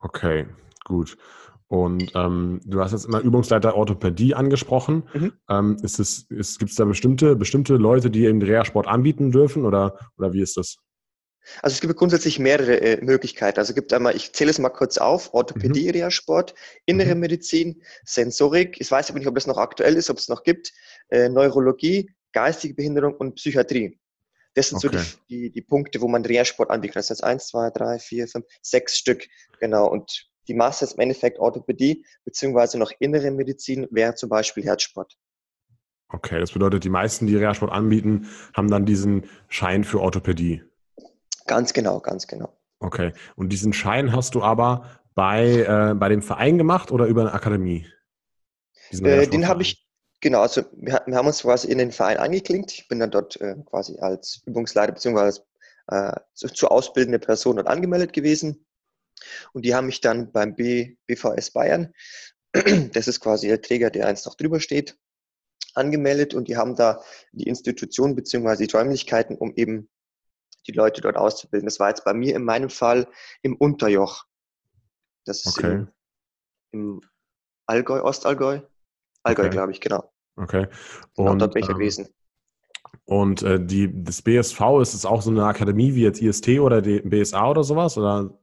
Okay, 0.00 0.46
gut. 0.84 1.16
Und 1.72 2.12
ähm, 2.14 2.60
du 2.66 2.80
hast 2.80 2.92
jetzt 2.92 3.06
immer 3.06 3.20
Übungsleiter 3.20 3.74
Orthopädie 3.76 4.34
angesprochen. 4.34 5.08
Mhm. 5.14 5.32
Ähm, 5.48 5.76
ist 5.82 5.98
es, 5.98 6.26
ist, 6.28 6.58
gibt 6.58 6.70
es 6.70 6.76
da 6.76 6.84
bestimmte, 6.84 7.34
bestimmte 7.34 7.76
Leute, 7.76 8.10
die 8.10 8.26
eben 8.26 8.42
Reha-Sport 8.42 8.86
anbieten 8.86 9.30
dürfen 9.30 9.64
oder, 9.64 9.96
oder 10.18 10.34
wie 10.34 10.42
ist 10.42 10.58
das? 10.58 10.76
Also 11.62 11.74
es 11.74 11.80
gibt 11.80 11.96
grundsätzlich 11.96 12.38
mehrere 12.38 12.80
äh, 12.80 13.02
Möglichkeiten. 13.02 13.58
Also 13.58 13.70
es 13.70 13.74
gibt 13.74 13.92
einmal, 13.92 14.14
ich 14.14 14.32
zähle 14.32 14.50
es 14.50 14.58
mal 14.58 14.68
kurz 14.68 14.98
auf, 14.98 15.32
Orthopädie, 15.32 15.84
mhm. 15.84 15.92
Reha-Sport, 15.92 16.54
innere 16.84 17.14
mhm. 17.14 17.20
Medizin, 17.22 17.82
Sensorik, 18.04 18.78
ich 18.78 18.90
weiß 18.90 19.08
aber 19.08 19.18
nicht, 19.18 19.28
ob 19.28 19.34
das 19.34 19.46
noch 19.46 19.56
aktuell 19.56 19.96
ist, 19.96 20.10
ob 20.10 20.18
es 20.18 20.28
noch 20.28 20.42
gibt, 20.42 20.72
äh, 21.08 21.30
Neurologie, 21.30 22.10
geistige 22.32 22.74
Behinderung 22.74 23.14
und 23.14 23.36
Psychiatrie. 23.36 23.98
Das 24.54 24.68
sind 24.68 24.84
okay. 24.84 24.98
so 24.98 25.16
die, 25.28 25.42
die, 25.42 25.50
die, 25.50 25.62
Punkte, 25.62 26.00
wo 26.00 26.08
man 26.08 26.24
Reha-Sport 26.24 26.70
anbietet. 26.70 26.96
Das 26.96 27.06
sind 27.08 27.24
eins, 27.24 27.48
zwei, 27.48 27.70
drei, 27.70 27.98
vier, 27.98 28.28
fünf, 28.28 28.44
sechs 28.60 28.96
Stück. 28.96 29.26
Genau. 29.60 29.86
Und 29.88 30.28
die 30.48 30.54
Masse 30.54 30.84
ist 30.84 30.94
im 30.94 31.00
Endeffekt 31.00 31.38
Orthopädie, 31.38 32.04
beziehungsweise 32.24 32.78
noch 32.78 32.92
innere 32.98 33.30
Medizin 33.30 33.86
wäre 33.90 34.14
zum 34.14 34.28
Beispiel 34.28 34.64
Herzsport. 34.64 35.16
Okay, 36.08 36.38
das 36.38 36.52
bedeutet, 36.52 36.84
die 36.84 36.90
meisten, 36.90 37.26
die 37.26 37.36
Reha-Sport 37.36 37.72
anbieten, 37.72 38.28
haben 38.54 38.70
dann 38.70 38.84
diesen 38.84 39.24
Schein 39.48 39.84
für 39.84 40.00
Orthopädie. 40.00 40.62
Ganz 41.46 41.72
genau, 41.72 42.00
ganz 42.00 42.26
genau. 42.26 42.52
Okay. 42.80 43.12
Und 43.36 43.50
diesen 43.50 43.72
Schein 43.72 44.14
hast 44.14 44.34
du 44.34 44.42
aber 44.42 45.00
bei, 45.14 45.64
äh, 45.64 45.94
bei 45.94 46.08
dem 46.08 46.22
Verein 46.22 46.58
gemacht 46.58 46.90
oder 46.90 47.06
über 47.06 47.22
eine 47.22 47.32
Akademie? 47.32 47.86
Äh, 48.90 49.26
den 49.26 49.48
habe 49.48 49.62
ich, 49.62 49.81
Genau, 50.22 50.40
also 50.40 50.62
wir, 50.72 51.02
wir, 51.04 51.16
haben 51.16 51.26
uns 51.26 51.42
quasi 51.42 51.68
in 51.68 51.78
den 51.78 51.90
Verein 51.90 52.16
angeklinkt. 52.16 52.72
Ich 52.72 52.86
bin 52.86 53.00
dann 53.00 53.10
dort 53.10 53.40
äh, 53.40 53.56
quasi 53.66 53.98
als 53.98 54.40
Übungsleiter 54.46 54.92
bzw. 54.92 55.40
Äh, 55.88 56.12
zu, 56.34 56.48
zu, 56.48 56.68
ausbildende 56.68 57.18
Person 57.18 57.56
dort 57.56 57.66
angemeldet 57.66 58.12
gewesen. 58.12 58.64
Und 59.52 59.64
die 59.64 59.74
haben 59.74 59.86
mich 59.86 60.00
dann 60.00 60.30
beim 60.30 60.54
B, 60.54 60.96
BVS 61.06 61.50
Bayern, 61.50 61.92
das 62.92 63.08
ist 63.08 63.18
quasi 63.18 63.48
der 63.48 63.60
Träger, 63.62 63.90
der 63.90 64.06
eins 64.06 64.24
noch 64.24 64.36
drüber 64.36 64.60
steht, 64.60 64.96
angemeldet 65.74 66.34
und 66.34 66.46
die 66.46 66.56
haben 66.56 66.76
da 66.76 67.02
die 67.32 67.48
Institution 67.48 68.14
bzw. 68.14 68.64
die 68.66 68.72
Räumlichkeiten, 68.72 69.36
um 69.36 69.52
eben 69.56 69.90
die 70.68 70.72
Leute 70.72 71.00
dort 71.00 71.16
auszubilden. 71.16 71.66
Das 71.66 71.80
war 71.80 71.88
jetzt 71.88 72.04
bei 72.04 72.14
mir 72.14 72.36
in 72.36 72.44
meinem 72.44 72.70
Fall 72.70 73.08
im 73.42 73.56
Unterjoch. 73.56 74.24
Das 75.24 75.44
ist 75.44 75.58
okay. 75.58 75.72
im, 75.72 75.92
im 76.70 77.00
Allgäu, 77.66 78.02
Ostallgäu. 78.02 78.60
Allgäu, 79.24 79.46
okay. 79.46 79.50
glaube 79.50 79.72
ich, 79.72 79.80
genau. 79.80 80.11
Okay. 80.36 80.68
Und, 81.16 81.38
dort 81.38 81.54
bin 81.54 81.62
ich 81.62 81.68
ähm, 81.68 81.76
gewesen. 81.76 82.08
Und 83.04 83.42
äh, 83.42 83.64
die, 83.64 83.90
das 84.04 84.22
BSV, 84.22 84.60
ist 84.80 84.94
es 84.94 85.04
auch 85.04 85.22
so 85.22 85.30
eine 85.30 85.44
Akademie 85.44 85.94
wie 85.94 86.02
jetzt 86.02 86.20
IST 86.20 86.48
oder 86.60 86.82
die 86.82 87.00
BSA 87.00 87.50
oder 87.50 87.64
sowas? 87.64 87.96
Oder? 87.98 88.38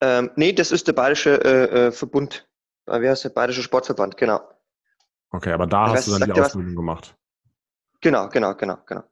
Ähm, 0.00 0.30
nee, 0.36 0.52
das 0.52 0.72
ist 0.72 0.86
der 0.86 0.92
Bayerische 0.92 1.42
äh, 1.44 1.86
äh 1.86 1.92
Verbund. 1.92 2.48
Äh, 2.86 3.00
wie 3.00 3.08
heißt 3.08 3.24
der? 3.24 3.30
Bayerische 3.30 3.62
Sportverband, 3.62 4.16
genau. 4.16 4.40
Okay, 5.30 5.52
aber 5.52 5.66
da 5.66 5.86
ich 5.86 5.92
hast 5.92 6.08
weiß, 6.08 6.14
du 6.14 6.18
dann 6.18 6.34
die 6.34 6.40
Ausbildung 6.40 6.72
was? 6.72 6.76
gemacht. 6.76 7.16
Genau, 8.00 8.28
genau, 8.28 8.54
genau, 8.54 8.78
genau. 8.86 9.02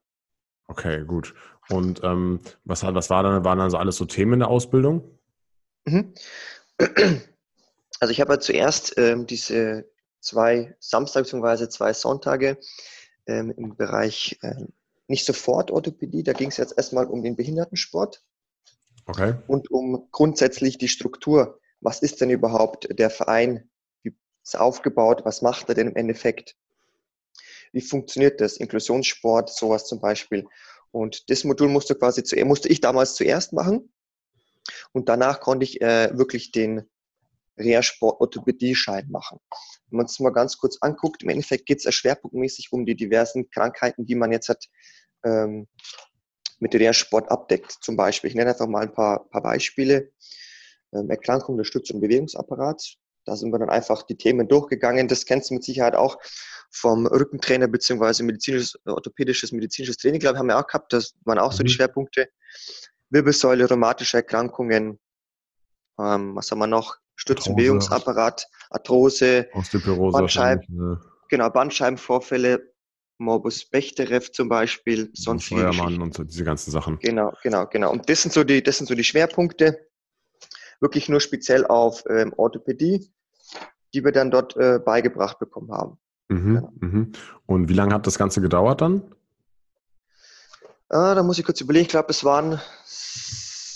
Okay, 0.66 1.04
gut. 1.04 1.34
Und 1.68 2.02
ähm, 2.02 2.40
was, 2.64 2.82
was 2.82 3.10
war 3.10 3.22
dann, 3.22 3.44
waren 3.44 3.58
dann 3.58 3.70
so 3.70 3.76
alles 3.76 3.96
so 3.96 4.04
Themen 4.04 4.34
in 4.34 4.38
der 4.40 4.48
Ausbildung? 4.48 5.18
Mhm. 5.86 6.14
Also 8.00 8.10
ich 8.10 8.20
habe 8.20 8.30
halt 8.30 8.42
zuerst 8.42 8.98
ähm, 8.98 9.24
diese 9.24 9.88
zwei 10.24 10.74
Samstage 10.80 11.30
bzw. 11.30 11.68
zwei 11.68 11.92
Sonntage 11.92 12.58
ähm, 13.26 13.52
im 13.56 13.76
Bereich 13.76 14.38
äh, 14.42 14.66
nicht 15.06 15.26
sofort 15.26 15.70
Orthopädie, 15.70 16.22
da 16.22 16.32
ging 16.32 16.48
es 16.48 16.56
jetzt 16.56 16.76
erstmal 16.76 17.06
um 17.06 17.22
den 17.22 17.36
Behindertensport 17.36 18.24
okay. 19.06 19.34
und 19.46 19.70
um 19.70 20.08
grundsätzlich 20.10 20.78
die 20.78 20.88
Struktur. 20.88 21.60
Was 21.80 22.00
ist 22.00 22.20
denn 22.20 22.30
überhaupt 22.30 22.88
der 22.98 23.10
Verein? 23.10 23.68
Wie 24.02 24.10
ist 24.10 24.16
es 24.42 24.54
aufgebaut? 24.54 25.24
Was 25.24 25.42
macht 25.42 25.68
er 25.68 25.74
denn 25.74 25.88
im 25.88 25.96
Endeffekt? 25.96 26.56
Wie 27.72 27.82
funktioniert 27.82 28.40
das? 28.40 28.56
Inklusionssport, 28.56 29.50
sowas 29.50 29.86
zum 29.86 30.00
Beispiel. 30.00 30.46
Und 30.90 31.28
das 31.28 31.44
Modul 31.44 31.68
musste 31.68 31.94
quasi 31.96 32.22
zu, 32.22 32.36
musste 32.44 32.68
ich 32.68 32.80
damals 32.80 33.14
zuerst 33.14 33.52
machen. 33.52 33.92
Und 34.92 35.08
danach 35.08 35.40
konnte 35.40 35.64
ich 35.64 35.82
äh, 35.82 36.16
wirklich 36.16 36.52
den 36.52 36.88
Reha-Sport-Orthopädie-Schein 37.58 39.10
machen. 39.10 39.40
Wenn 39.94 39.98
man 39.98 40.06
es 40.06 40.18
mal 40.18 40.32
ganz 40.32 40.58
kurz 40.58 40.76
anguckt, 40.80 41.22
im 41.22 41.28
Endeffekt 41.28 41.66
geht 41.66 41.78
es 41.78 41.84
ja 41.84 41.92
schwerpunktmäßig 41.92 42.72
um 42.72 42.84
die 42.84 42.96
diversen 42.96 43.48
Krankheiten, 43.48 44.04
die 44.04 44.16
man 44.16 44.32
jetzt 44.32 44.48
hat, 44.48 44.64
ähm, 45.24 45.68
mit 46.58 46.74
Reha-Sport 46.74 47.30
abdeckt. 47.30 47.70
Zum 47.80 47.96
Beispiel, 47.96 48.28
ich 48.28 48.34
nenne 48.34 48.50
einfach 48.50 48.66
mal 48.66 48.82
ein 48.82 48.92
paar, 48.92 49.28
paar 49.28 49.42
Beispiele. 49.42 50.10
Ähm, 50.92 51.10
Erkrankung 51.10 51.58
des 51.58 51.68
Stütz- 51.68 51.92
und 51.92 52.00
Bewegungsapparats, 52.00 52.96
Da 53.24 53.36
sind 53.36 53.52
wir 53.52 53.60
dann 53.60 53.70
einfach 53.70 54.02
die 54.02 54.16
Themen 54.16 54.48
durchgegangen. 54.48 55.06
Das 55.06 55.26
kennst 55.26 55.50
du 55.50 55.54
mit 55.54 55.62
Sicherheit 55.62 55.94
auch 55.94 56.18
vom 56.72 57.06
Rückentrainer 57.06 57.68
beziehungsweise 57.68 58.24
medizinisches, 58.24 58.76
orthopädisches 58.86 59.52
medizinisches 59.52 59.98
Training, 59.98 60.18
glaube 60.18 60.34
ich, 60.34 60.38
haben 60.40 60.48
wir 60.48 60.58
auch 60.58 60.66
gehabt. 60.66 60.92
Das 60.92 61.14
waren 61.24 61.38
auch 61.38 61.52
so 61.52 61.62
die 61.62 61.70
mhm. 61.70 61.74
Schwerpunkte. 61.74 62.30
Wirbelsäule, 63.10 63.70
rheumatische 63.70 64.16
Erkrankungen, 64.16 64.98
ähm, 66.00 66.34
was 66.34 66.50
haben 66.50 66.58
wir 66.58 66.66
noch? 66.66 66.96
Stützenbewegungsapparat, 67.16 68.46
Arthrose, 68.70 69.48
Bandscheiben, 69.52 70.66
ne? 70.68 71.00
genau, 71.28 71.50
Bandscheibenvorfälle, 71.50 72.72
Morbus 73.18 73.64
Bechterew 73.66 74.20
zum 74.32 74.48
Beispiel, 74.48 75.10
sonst 75.14 75.48
Feuermann 75.48 76.02
und 76.02 76.14
so 76.14 76.24
diese 76.24 76.44
ganzen 76.44 76.70
Sachen. 76.70 76.98
Genau, 76.98 77.32
genau, 77.42 77.66
genau. 77.66 77.92
Und 77.92 78.08
das 78.08 78.22
sind 78.22 78.32
so 78.32 78.42
die, 78.42 78.62
das 78.62 78.78
sind 78.78 78.86
so 78.86 78.94
die 78.94 79.04
Schwerpunkte, 79.04 79.78
wirklich 80.80 81.08
nur 81.08 81.20
speziell 81.20 81.64
auf 81.66 82.04
ähm, 82.10 82.32
Orthopädie, 82.36 83.10
die 83.94 84.04
wir 84.04 84.12
dann 84.12 84.30
dort 84.30 84.56
äh, 84.56 84.80
beigebracht 84.84 85.38
bekommen 85.38 85.70
haben. 85.72 85.98
Mhm, 86.28 86.54
genau. 86.54 86.72
mhm. 86.80 87.12
Und 87.46 87.68
wie 87.68 87.74
lange 87.74 87.94
hat 87.94 88.06
das 88.06 88.18
Ganze 88.18 88.40
gedauert 88.40 88.80
dann? 88.80 89.02
Äh, 90.88 91.14
da 91.14 91.22
muss 91.22 91.38
ich 91.38 91.44
kurz 91.44 91.60
überlegen. 91.60 91.84
Ich 91.84 91.90
glaube, 91.90 92.10
es 92.10 92.24
waren 92.24 92.60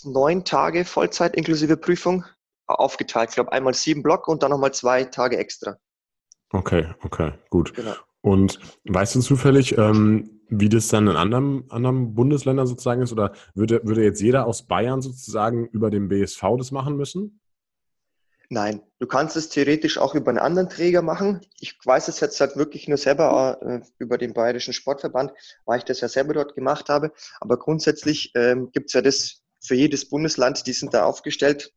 neun 0.04 0.44
Tage 0.44 0.84
Vollzeit 0.84 1.36
inklusive 1.36 1.76
Prüfung 1.76 2.24
aufgeteilt. 2.68 3.30
Ich 3.30 3.34
glaube, 3.34 3.52
einmal 3.52 3.74
sieben 3.74 4.02
Block 4.02 4.28
und 4.28 4.42
dann 4.42 4.50
nochmal 4.50 4.72
zwei 4.72 5.04
Tage 5.04 5.38
extra. 5.38 5.76
Okay, 6.52 6.88
okay, 7.02 7.32
gut. 7.50 7.74
Genau. 7.74 7.94
Und 8.20 8.58
weißt 8.84 9.14
du 9.14 9.20
zufällig, 9.20 9.76
ähm, 9.78 10.38
wie 10.48 10.68
das 10.68 10.88
dann 10.88 11.06
in 11.06 11.16
anderen, 11.16 11.70
anderen 11.70 12.14
Bundesländern 12.14 12.66
sozusagen 12.66 13.02
ist? 13.02 13.12
Oder 13.12 13.32
würde, 13.54 13.80
würde 13.84 14.02
jetzt 14.02 14.20
jeder 14.20 14.46
aus 14.46 14.66
Bayern 14.66 15.02
sozusagen 15.02 15.66
über 15.66 15.90
den 15.90 16.08
BSV 16.08 16.42
das 16.56 16.70
machen 16.70 16.96
müssen? 16.96 17.40
Nein, 18.50 18.80
du 18.98 19.06
kannst 19.06 19.36
es 19.36 19.50
theoretisch 19.50 19.98
auch 19.98 20.14
über 20.14 20.30
einen 20.30 20.38
anderen 20.38 20.70
Träger 20.70 21.02
machen. 21.02 21.42
Ich 21.60 21.78
weiß 21.84 22.08
es 22.08 22.20
jetzt 22.20 22.40
halt 22.40 22.56
wirklich 22.56 22.88
nur 22.88 22.96
selber 22.96 23.58
äh, 23.60 23.80
über 23.98 24.16
den 24.16 24.32
Bayerischen 24.32 24.72
Sportverband, 24.72 25.32
weil 25.66 25.78
ich 25.78 25.84
das 25.84 26.00
ja 26.00 26.08
selber 26.08 26.32
dort 26.32 26.54
gemacht 26.54 26.88
habe. 26.88 27.12
Aber 27.40 27.58
grundsätzlich 27.58 28.32
ähm, 28.34 28.70
gibt 28.72 28.88
es 28.88 28.94
ja 28.94 29.02
das 29.02 29.42
für 29.60 29.74
jedes 29.74 30.08
Bundesland, 30.08 30.66
die 30.66 30.72
sind 30.72 30.94
da 30.94 31.04
aufgestellt. 31.04 31.74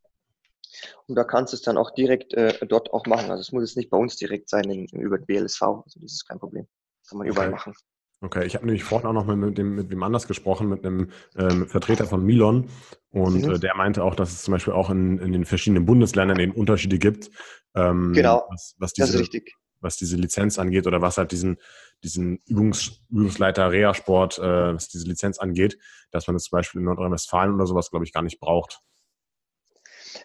Und 1.07 1.15
da 1.15 1.23
kannst 1.23 1.53
du 1.53 1.57
es 1.57 1.61
dann 1.61 1.77
auch 1.77 1.91
direkt 1.91 2.33
äh, 2.33 2.65
dort 2.65 2.93
auch 2.93 3.05
machen. 3.05 3.29
Also 3.31 3.41
es 3.41 3.51
muss 3.51 3.63
jetzt 3.63 3.77
nicht 3.77 3.89
bei 3.89 3.97
uns 3.97 4.15
direkt 4.15 4.49
sein 4.49 4.69
in, 4.69 4.85
über 4.87 5.17
BLSV. 5.17 5.61
Also 5.61 5.99
das 5.99 6.13
ist 6.13 6.27
kein 6.27 6.39
Problem. 6.39 6.67
Das 7.01 7.09
kann 7.09 7.19
man 7.19 7.27
überall 7.27 7.47
okay. 7.47 7.55
machen. 7.55 7.73
Okay, 8.23 8.45
ich 8.45 8.53
habe 8.53 8.65
nämlich 8.67 8.83
vorhin 8.83 9.07
auch 9.07 9.13
noch 9.13 9.25
mit, 9.25 9.37
mit, 9.37 9.57
dem, 9.57 9.75
mit 9.75 9.89
wem 9.89 10.03
anders 10.03 10.27
gesprochen, 10.27 10.69
mit 10.69 10.85
einem 10.85 11.09
ähm, 11.35 11.67
Vertreter 11.67 12.05
von 12.05 12.23
Milon. 12.23 12.69
Und 13.09 13.43
mhm. 13.45 13.53
äh, 13.53 13.59
der 13.59 13.75
meinte 13.75 14.03
auch, 14.03 14.13
dass 14.13 14.31
es 14.31 14.43
zum 14.43 14.51
Beispiel 14.51 14.73
auch 14.73 14.91
in, 14.91 15.17
in 15.17 15.33
den 15.33 15.45
verschiedenen 15.45 15.85
Bundesländern 15.85 16.39
eben 16.39 16.51
Unterschiede 16.51 16.99
gibt. 16.99 17.31
Ähm, 17.73 18.13
genau, 18.13 18.45
was, 18.49 18.75
was 18.77 18.93
diese. 18.93 19.23
Was 19.83 19.97
diese 19.97 20.15
Lizenz 20.15 20.59
angeht 20.59 20.85
oder 20.85 21.01
was 21.01 21.17
halt 21.17 21.31
diesen, 21.31 21.57
diesen 22.03 22.37
Übungs, 22.45 23.01
Übungsleiter 23.09 23.71
Reha-Sport, 23.71 24.37
äh, 24.37 24.75
was 24.75 24.89
diese 24.89 25.07
Lizenz 25.07 25.39
angeht, 25.39 25.79
dass 26.11 26.27
man 26.27 26.35
das 26.35 26.43
zum 26.43 26.57
Beispiel 26.57 26.81
in 26.81 26.85
Nordrhein-Westfalen 26.85 27.55
oder 27.55 27.65
sowas, 27.65 27.89
glaube 27.89 28.05
ich, 28.05 28.13
gar 28.13 28.21
nicht 28.21 28.39
braucht. 28.39 28.83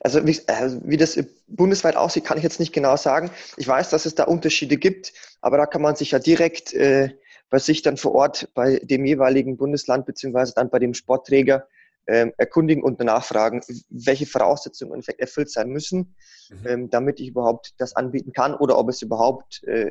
Also 0.00 0.26
wie, 0.26 0.38
äh, 0.46 0.78
wie, 0.84 0.96
das 0.96 1.18
bundesweit 1.46 1.96
aussieht, 1.96 2.24
kann 2.24 2.38
ich 2.38 2.44
jetzt 2.44 2.60
nicht 2.60 2.72
genau 2.72 2.96
sagen. 2.96 3.30
Ich 3.56 3.66
weiß, 3.66 3.90
dass 3.90 4.06
es 4.06 4.14
da 4.14 4.24
Unterschiede 4.24 4.76
gibt, 4.76 5.12
aber 5.40 5.56
da 5.56 5.66
kann 5.66 5.82
man 5.82 5.96
sich 5.96 6.10
ja 6.10 6.18
direkt 6.18 6.72
äh, 6.74 7.10
bei 7.50 7.58
sich 7.58 7.82
dann 7.82 7.96
vor 7.96 8.14
Ort 8.14 8.48
bei 8.54 8.78
dem 8.82 9.04
jeweiligen 9.04 9.56
Bundesland 9.56 10.06
beziehungsweise 10.06 10.52
dann 10.54 10.70
bei 10.70 10.78
dem 10.78 10.94
Sportträger 10.94 11.68
ähm, 12.08 12.32
erkundigen 12.36 12.82
und 12.82 13.00
nachfragen, 13.00 13.62
welche 13.88 14.26
Voraussetzungen 14.26 15.02
erfüllt 15.18 15.50
sein 15.50 15.68
müssen, 15.68 16.14
mhm. 16.50 16.66
ähm, 16.66 16.90
damit 16.90 17.20
ich 17.20 17.28
überhaupt 17.28 17.74
das 17.78 17.94
anbieten 17.96 18.32
kann 18.32 18.54
oder 18.54 18.78
ob 18.78 18.88
es 18.88 19.02
überhaupt 19.02 19.62
äh, 19.64 19.90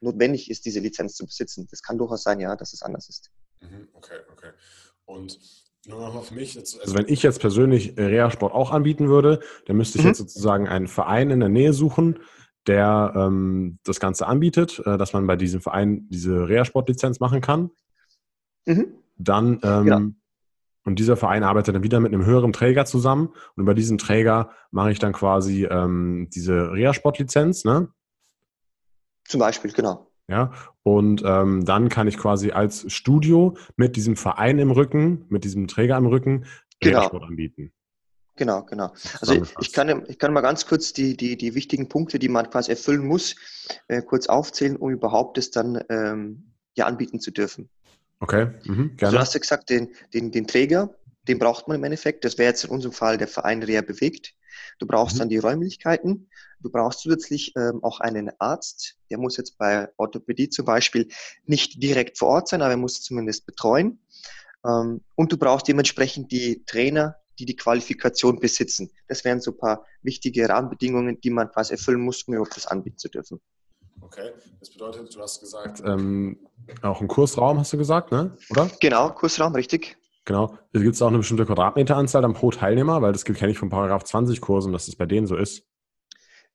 notwendig 0.00 0.50
ist, 0.50 0.64
diese 0.64 0.80
Lizenz 0.80 1.14
zu 1.14 1.26
besitzen. 1.26 1.66
Das 1.70 1.82
kann 1.82 1.98
durchaus 1.98 2.22
sein, 2.22 2.40
ja, 2.40 2.56
dass 2.56 2.72
es 2.72 2.82
anders 2.82 3.08
ist. 3.08 3.30
Mhm. 3.60 3.88
Okay, 3.92 4.18
okay. 4.32 4.50
Und 5.04 5.38
nochmal 5.86 6.22
für 6.22 6.34
mich, 6.34 6.54
jetzt, 6.54 6.80
also 6.80 6.94
wenn 6.94 7.06
ich 7.08 7.22
jetzt 7.22 7.40
persönlich 7.40 7.96
Reha-Sport 7.96 8.52
auch 8.52 8.70
anbieten 8.70 9.08
würde, 9.08 9.40
dann 9.66 9.76
müsste 9.76 9.98
ich 9.98 10.04
mhm. 10.04 10.10
jetzt 10.10 10.18
sozusagen 10.18 10.68
einen 10.68 10.88
Verein 10.88 11.30
in 11.30 11.40
der 11.40 11.48
Nähe 11.48 11.72
suchen, 11.72 12.18
der 12.66 13.12
ähm, 13.16 13.78
das 13.84 14.00
Ganze 14.00 14.26
anbietet, 14.26 14.82
äh, 14.84 14.98
dass 14.98 15.12
man 15.12 15.26
bei 15.26 15.36
diesem 15.36 15.60
Verein 15.60 16.06
diese 16.10 16.48
Reha-Sport-Lizenz 16.48 17.20
machen 17.20 17.40
kann. 17.40 17.70
Mhm. 18.66 18.94
Dann, 19.16 19.60
ähm, 19.62 19.86
ja. 19.86 20.00
und 20.84 20.98
dieser 20.98 21.16
Verein 21.16 21.42
arbeitet 21.42 21.74
dann 21.74 21.82
wieder 21.82 22.00
mit 22.00 22.12
einem 22.12 22.24
höheren 22.24 22.52
Träger 22.52 22.84
zusammen 22.84 23.30
und 23.56 23.62
über 23.62 23.74
diesen 23.74 23.98
Träger 23.98 24.50
mache 24.70 24.92
ich 24.92 24.98
dann 24.98 25.12
quasi 25.12 25.64
ähm, 25.64 26.28
diese 26.34 26.72
Reha-Sport-Lizenz, 26.72 27.64
ne? 27.64 27.88
Zum 29.24 29.40
Beispiel, 29.40 29.72
genau. 29.72 30.09
Ja, 30.30 30.52
und 30.84 31.24
ähm, 31.26 31.64
dann 31.64 31.88
kann 31.88 32.06
ich 32.06 32.16
quasi 32.16 32.52
als 32.52 32.90
Studio 32.92 33.56
mit 33.76 33.96
diesem 33.96 34.14
Verein 34.14 34.60
im 34.60 34.70
Rücken, 34.70 35.24
mit 35.28 35.42
diesem 35.42 35.66
Träger 35.66 35.96
im 35.96 36.06
Rücken, 36.06 36.46
genau. 36.78 37.00
Reha-Sport 37.00 37.24
anbieten. 37.24 37.72
Genau, 38.36 38.62
genau. 38.62 38.92
Also 39.20 39.34
ich, 39.34 39.54
ich, 39.60 39.72
kann, 39.72 40.04
ich 40.06 40.18
kann 40.20 40.32
mal 40.32 40.40
ganz 40.40 40.66
kurz 40.66 40.92
die, 40.92 41.16
die, 41.16 41.36
die 41.36 41.56
wichtigen 41.56 41.88
Punkte, 41.88 42.20
die 42.20 42.28
man 42.28 42.48
quasi 42.48 42.70
erfüllen 42.70 43.04
muss, 43.04 43.34
äh, 43.88 44.02
kurz 44.02 44.28
aufzählen, 44.28 44.76
um 44.76 44.90
überhaupt 44.90 45.36
es 45.36 45.50
dann 45.50 45.82
ähm, 45.88 46.52
ja 46.76 46.86
anbieten 46.86 47.18
zu 47.18 47.32
dürfen. 47.32 47.68
Okay, 48.20 48.52
mhm, 48.64 48.96
gerne. 48.96 49.00
Also 49.00 49.16
du 49.16 49.18
hast 49.18 49.34
ja 49.34 49.40
gesagt, 49.40 49.68
den, 49.68 49.88
den, 50.14 50.30
den 50.30 50.46
Träger, 50.46 50.94
den 51.26 51.40
braucht 51.40 51.66
man 51.66 51.76
im 51.76 51.84
Endeffekt. 51.84 52.24
Das 52.24 52.38
wäre 52.38 52.50
jetzt 52.50 52.64
in 52.64 52.70
unserem 52.70 52.92
Fall 52.92 53.18
der 53.18 53.28
Verein 53.28 53.64
Reha 53.64 53.82
bewegt. 53.82 54.34
Du 54.80 54.86
brauchst 54.86 55.14
mhm. 55.14 55.18
dann 55.20 55.28
die 55.28 55.38
Räumlichkeiten. 55.38 56.28
Du 56.60 56.70
brauchst 56.70 57.00
zusätzlich 57.00 57.52
ähm, 57.56 57.84
auch 57.84 58.00
einen 58.00 58.30
Arzt. 58.38 58.96
Der 59.10 59.18
muss 59.18 59.36
jetzt 59.36 59.56
bei 59.58 59.88
Orthopädie 59.96 60.48
zum 60.48 60.64
Beispiel 60.64 61.08
nicht 61.44 61.82
direkt 61.82 62.18
vor 62.18 62.28
Ort 62.28 62.48
sein, 62.48 62.62
aber 62.62 62.72
er 62.72 62.76
muss 62.76 63.02
zumindest 63.02 63.46
betreuen. 63.46 64.00
Ähm, 64.66 65.02
und 65.14 65.32
du 65.32 65.36
brauchst 65.36 65.68
dementsprechend 65.68 66.32
die 66.32 66.64
Trainer, 66.64 67.16
die 67.38 67.46
die 67.46 67.56
Qualifikation 67.56 68.40
besitzen. 68.40 68.90
Das 69.06 69.24
wären 69.24 69.40
so 69.40 69.52
ein 69.52 69.58
paar 69.58 69.86
wichtige 70.02 70.48
Rahmenbedingungen, 70.48 71.20
die 71.20 71.30
man 71.30 71.50
quasi 71.50 71.74
erfüllen 71.74 72.00
muss, 72.00 72.22
um 72.24 72.34
überhaupt 72.34 72.56
das 72.56 72.66
anbieten 72.66 72.98
zu 72.98 73.08
dürfen. 73.08 73.40
Okay, 74.02 74.32
das 74.58 74.70
bedeutet, 74.70 75.14
du 75.14 75.20
hast 75.20 75.40
gesagt, 75.40 75.82
ähm, 75.84 76.38
auch 76.82 77.00
ein 77.00 77.08
Kursraum 77.08 77.58
hast 77.58 77.72
du 77.72 77.78
gesagt, 77.78 78.12
ne? 78.12 78.36
oder? 78.50 78.70
Genau, 78.80 79.10
Kursraum, 79.10 79.54
richtig. 79.54 79.96
Genau. 80.24 80.58
Gibt 80.72 80.94
es 80.94 81.02
auch 81.02 81.08
eine 81.08 81.18
bestimmte 81.18 81.46
Quadratmeteranzahl 81.46 82.22
dann 82.22 82.34
pro 82.34 82.50
Teilnehmer? 82.50 83.02
Weil 83.02 83.12
das 83.12 83.24
kenne 83.24 83.50
ich 83.50 83.58
von 83.58 83.70
Paragraph 83.70 84.04
20 84.04 84.40
Kursen, 84.40 84.72
dass 84.72 84.86
das 84.86 84.96
bei 84.96 85.06
denen 85.06 85.26
so 85.26 85.36
ist. 85.36 85.66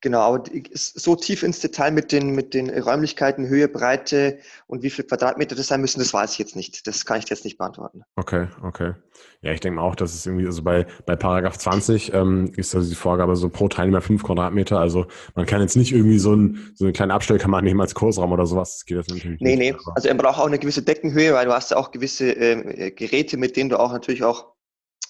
Genau, 0.02 0.20
aber 0.20 0.44
so 0.74 1.16
tief 1.16 1.42
ins 1.42 1.60
Detail 1.62 1.92
mit 1.92 2.12
den, 2.12 2.36
mit 2.36 2.54
den 2.54 2.70
Räumlichkeiten, 2.70 3.48
Höhe, 3.48 3.68
Breite 3.68 4.38
und 4.68 4.84
wie 4.84 4.90
viele 4.90 5.08
Quadratmeter 5.08 5.56
das 5.56 5.68
sein 5.68 5.82
müssen, 5.82 6.00
das 6.00 6.14
weiß 6.14 6.34
ich 6.34 6.40
jetzt 6.40 6.56
nicht. 6.56 6.86
Das 6.86 7.06
kann 7.06 7.20
ich 7.20 7.30
jetzt 7.30 7.44
nicht 7.44 7.58
beantworten. 7.58 8.04
Okay, 8.16 8.48
okay. 8.62 8.94
Ja, 9.42 9.52
ich 9.52 9.62
denke 9.62 9.82
auch, 9.82 9.96
dass 9.96 10.14
es 10.14 10.26
irgendwie, 10.26 10.46
also 10.46 10.64
bei, 10.64 10.86
bei 11.06 11.16
Paragraph 11.16 11.58
20 11.58 12.14
ähm, 12.14 12.52
ist 12.56 12.76
also 12.76 12.90
die 12.90 12.96
Vorgabe 12.96 13.36
so 13.36 13.50
pro 13.50 13.68
Teilnehmer 13.68 14.02
fünf 14.02 14.24
Quadratmeter. 14.24 14.80
Also 14.80 15.08
man 15.34 15.46
kann 15.46 15.62
jetzt 15.62 15.76
nicht 15.76 15.92
irgendwie 15.92 16.20
so, 16.20 16.36
ein, 16.36 16.72
so 16.76 16.86
eine 16.86 16.94
kleine 16.94 17.14
Abstellkammer 17.14 17.62
nehmen 17.62 17.82
als 17.82 17.96
Kursraum 17.96 18.32
oder 18.32 18.46
sowas. 18.46 18.74
Das 18.74 18.86
geht 18.86 18.98
jetzt 18.98 19.10
natürlich 19.10 19.42
nee, 19.42 19.56
nicht. 19.56 19.60
Nee, 19.60 19.72
nee. 19.72 19.92
Also 19.96 20.08
er 20.08 20.16
braucht 20.16 20.40
auch 20.40 20.48
eine 20.48 20.60
gewisse 20.60 20.84
Deckenhöhe, 20.84 21.34
weil 21.34 21.46
du 21.46 21.54
hast 21.54 21.72
ja 21.72 21.78
auch 21.78 21.92
gewisse 21.92 22.32
ähm, 22.32 22.96
Geräte, 22.96 23.38
mit 23.38 23.56
denen 23.56 23.70
du 23.70 23.80
auch 23.80 23.92
natürlich 23.92 24.24
auch 24.24 24.54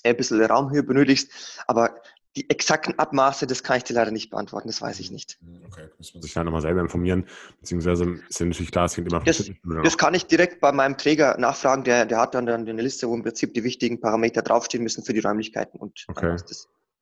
ein 0.03 0.15
bisschen 0.15 0.41
Raumhöhe 0.43 0.83
benötigst. 0.83 1.31
Aber 1.67 1.95
die 2.35 2.49
exakten 2.49 2.97
Abmaße, 2.99 3.47
das 3.47 3.63
kann 3.63 3.77
ich 3.77 3.83
dir 3.83 3.93
leider 3.93 4.11
nicht 4.11 4.29
beantworten, 4.29 4.67
das 4.67 4.81
weiß 4.81 4.99
ich 4.99 5.11
nicht. 5.11 5.37
Hm, 5.41 5.61
okay, 5.65 5.87
muss 5.97 6.13
man 6.13 6.21
sich 6.21 6.33
da 6.33 6.43
nochmal 6.43 6.61
selber 6.61 6.81
informieren, 6.81 7.25
beziehungsweise 7.59 8.19
ist 8.29 8.39
ja 8.39 8.45
natürlich 8.45 8.71
klar, 8.71 8.85
es 8.85 8.97
hängt 8.97 9.07
immer 9.07 9.21
von 9.21 9.25
Das, 9.25 9.51
das 9.83 9.97
kann 9.97 10.13
ich 10.13 10.25
direkt 10.25 10.59
bei 10.59 10.71
meinem 10.71 10.97
Träger 10.97 11.37
nachfragen, 11.37 11.83
der, 11.83 12.05
der 12.05 12.19
hat 12.19 12.35
dann, 12.35 12.45
dann 12.45 12.67
eine 12.67 12.81
Liste, 12.81 13.07
wo 13.07 13.15
im 13.15 13.23
Prinzip 13.23 13.53
die 13.53 13.63
wichtigen 13.63 13.99
Parameter 13.99 14.41
draufstehen 14.41 14.83
müssen 14.83 15.03
für 15.03 15.13
die 15.13 15.21
Räumlichkeiten 15.21 15.79
und 15.79 16.05
okay. 16.07 16.35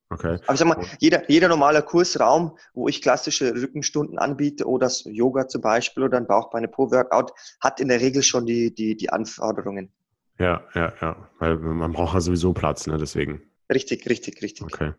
Okay. 0.09 0.37
Aber 0.45 0.57
sag 0.57 0.67
mal, 0.67 0.85
jeder, 0.99 1.27
jeder 1.27 1.47
normale 1.47 1.81
Kursraum, 1.81 2.55
wo 2.75 2.87
ich 2.87 3.01
klassische 3.01 3.55
Rückenstunden 3.55 4.19
anbiete 4.19 4.67
oder 4.67 4.85
das 4.85 5.03
Yoga 5.05 5.47
zum 5.47 5.61
Beispiel 5.61 6.03
oder 6.03 6.17
ein 6.17 6.27
Bauchbeine 6.27 6.67
pro 6.67 6.91
Workout, 6.91 7.31
hat 7.59 7.79
in 7.79 7.87
der 7.87 7.99
Regel 7.99 8.21
schon 8.21 8.45
die, 8.45 8.71
die, 8.73 8.95
die 8.95 9.09
Anforderungen. 9.09 9.91
Ja, 10.37 10.61
ja, 10.75 10.93
ja, 11.01 11.29
weil 11.39 11.57
man 11.57 11.93
braucht 11.93 12.13
ja 12.13 12.21
sowieso 12.21 12.53
Platz, 12.53 12.85
ne, 12.85 12.97
deswegen. 12.97 13.41
Richtig, 13.73 14.07
richtig, 14.07 14.41
richtig. 14.41 14.65
Okay. 14.65 14.93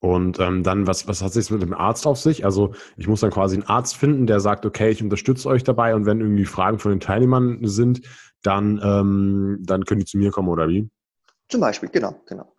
Und 0.00 0.40
ähm, 0.40 0.62
dann, 0.62 0.86
was, 0.86 1.06
was 1.06 1.22
hat 1.22 1.32
sich 1.32 1.50
mit 1.50 1.62
dem 1.62 1.74
Arzt 1.74 2.06
auf 2.06 2.18
sich? 2.18 2.44
Also 2.44 2.74
ich 2.96 3.06
muss 3.06 3.20
dann 3.20 3.30
quasi 3.30 3.56
einen 3.56 3.64
Arzt 3.64 3.96
finden, 3.96 4.26
der 4.26 4.40
sagt, 4.40 4.66
okay, 4.66 4.90
ich 4.90 5.02
unterstütze 5.02 5.48
euch 5.48 5.62
dabei 5.62 5.94
und 5.94 6.06
wenn 6.06 6.20
irgendwie 6.20 6.44
Fragen 6.44 6.78
von 6.78 6.90
den 6.90 7.00
Teilnehmern 7.00 7.60
sind, 7.62 8.02
dann, 8.42 8.80
ähm, 8.82 9.58
dann 9.60 9.84
können 9.84 10.00
die 10.00 10.06
zu 10.06 10.18
mir 10.18 10.30
kommen 10.30 10.48
oder 10.48 10.68
wie? 10.68 10.90
Zum 11.48 11.60
Beispiel, 11.60 11.88
genau, 11.88 12.20
genau. 12.26 12.52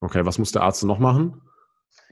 Okay, 0.00 0.24
was 0.24 0.38
muss 0.38 0.52
der 0.52 0.62
Arzt 0.62 0.84
noch 0.84 0.98
machen? 0.98 1.40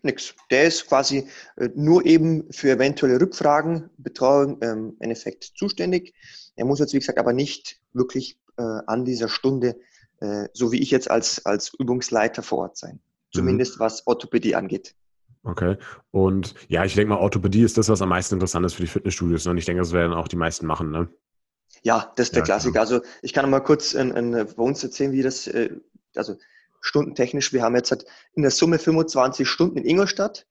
Nix. 0.02 0.34
Der 0.50 0.64
ist 0.64 0.88
quasi 0.88 1.28
äh, 1.56 1.68
nur 1.74 2.04
eben 2.04 2.52
für 2.52 2.70
eventuelle 2.70 3.20
Rückfragen, 3.20 3.90
Betreuung 3.96 4.58
ähm, 4.62 4.90
im 4.90 4.96
Endeffekt 4.98 5.52
zuständig. 5.56 6.14
Er 6.56 6.64
muss 6.64 6.80
jetzt, 6.80 6.92
wie 6.94 6.98
gesagt, 6.98 7.18
aber 7.18 7.32
nicht 7.32 7.80
wirklich 7.92 8.40
äh, 8.56 8.62
an 8.86 9.04
dieser 9.04 9.28
Stunde 9.28 9.76
äh, 10.22 10.48
so 10.52 10.70
wie 10.70 10.80
ich 10.80 10.90
jetzt 10.90 11.10
als, 11.10 11.44
als 11.44 11.72
Übungsleiter 11.78 12.42
vor 12.42 12.58
Ort 12.58 12.76
sein. 12.76 13.00
Zumindest 13.32 13.76
mhm. 13.76 13.80
was 13.80 14.06
Orthopädie 14.06 14.54
angeht. 14.54 14.94
Okay. 15.42 15.76
Und 16.12 16.54
ja, 16.68 16.84
ich 16.84 16.94
denke 16.94 17.10
mal, 17.10 17.18
Orthopädie 17.18 17.62
ist 17.62 17.76
das, 17.76 17.88
was 17.88 18.00
am 18.02 18.10
meisten 18.10 18.36
interessant 18.36 18.64
ist 18.64 18.74
für 18.74 18.82
die 18.82 18.88
Fitnessstudios. 18.88 19.44
Ne? 19.44 19.50
Und 19.50 19.58
ich 19.58 19.64
denke, 19.64 19.82
das 19.82 19.92
werden 19.92 20.12
auch 20.12 20.28
die 20.28 20.36
meisten 20.36 20.66
machen, 20.66 20.90
ne? 20.90 21.08
Ja, 21.82 22.12
das 22.14 22.28
ist 22.28 22.36
der 22.36 22.42
ja, 22.42 22.44
Klassiker. 22.44 22.72
Genau. 22.72 22.80
Also 22.82 23.00
ich 23.22 23.32
kann 23.32 23.50
mal 23.50 23.60
kurz 23.60 23.94
in, 23.94 24.12
in, 24.12 24.30
bei 24.30 24.62
uns 24.62 24.84
erzählen, 24.84 25.10
wie 25.10 25.22
das, 25.22 25.48
äh, 25.48 25.70
also 26.14 26.36
stundentechnisch, 26.80 27.52
wir 27.52 27.62
haben 27.62 27.74
jetzt 27.74 27.90
halt 27.90 28.04
in 28.34 28.42
der 28.42 28.52
Summe 28.52 28.78
25 28.78 29.48
Stunden 29.48 29.78
in 29.78 29.84
Ingolstadt. 29.84 30.46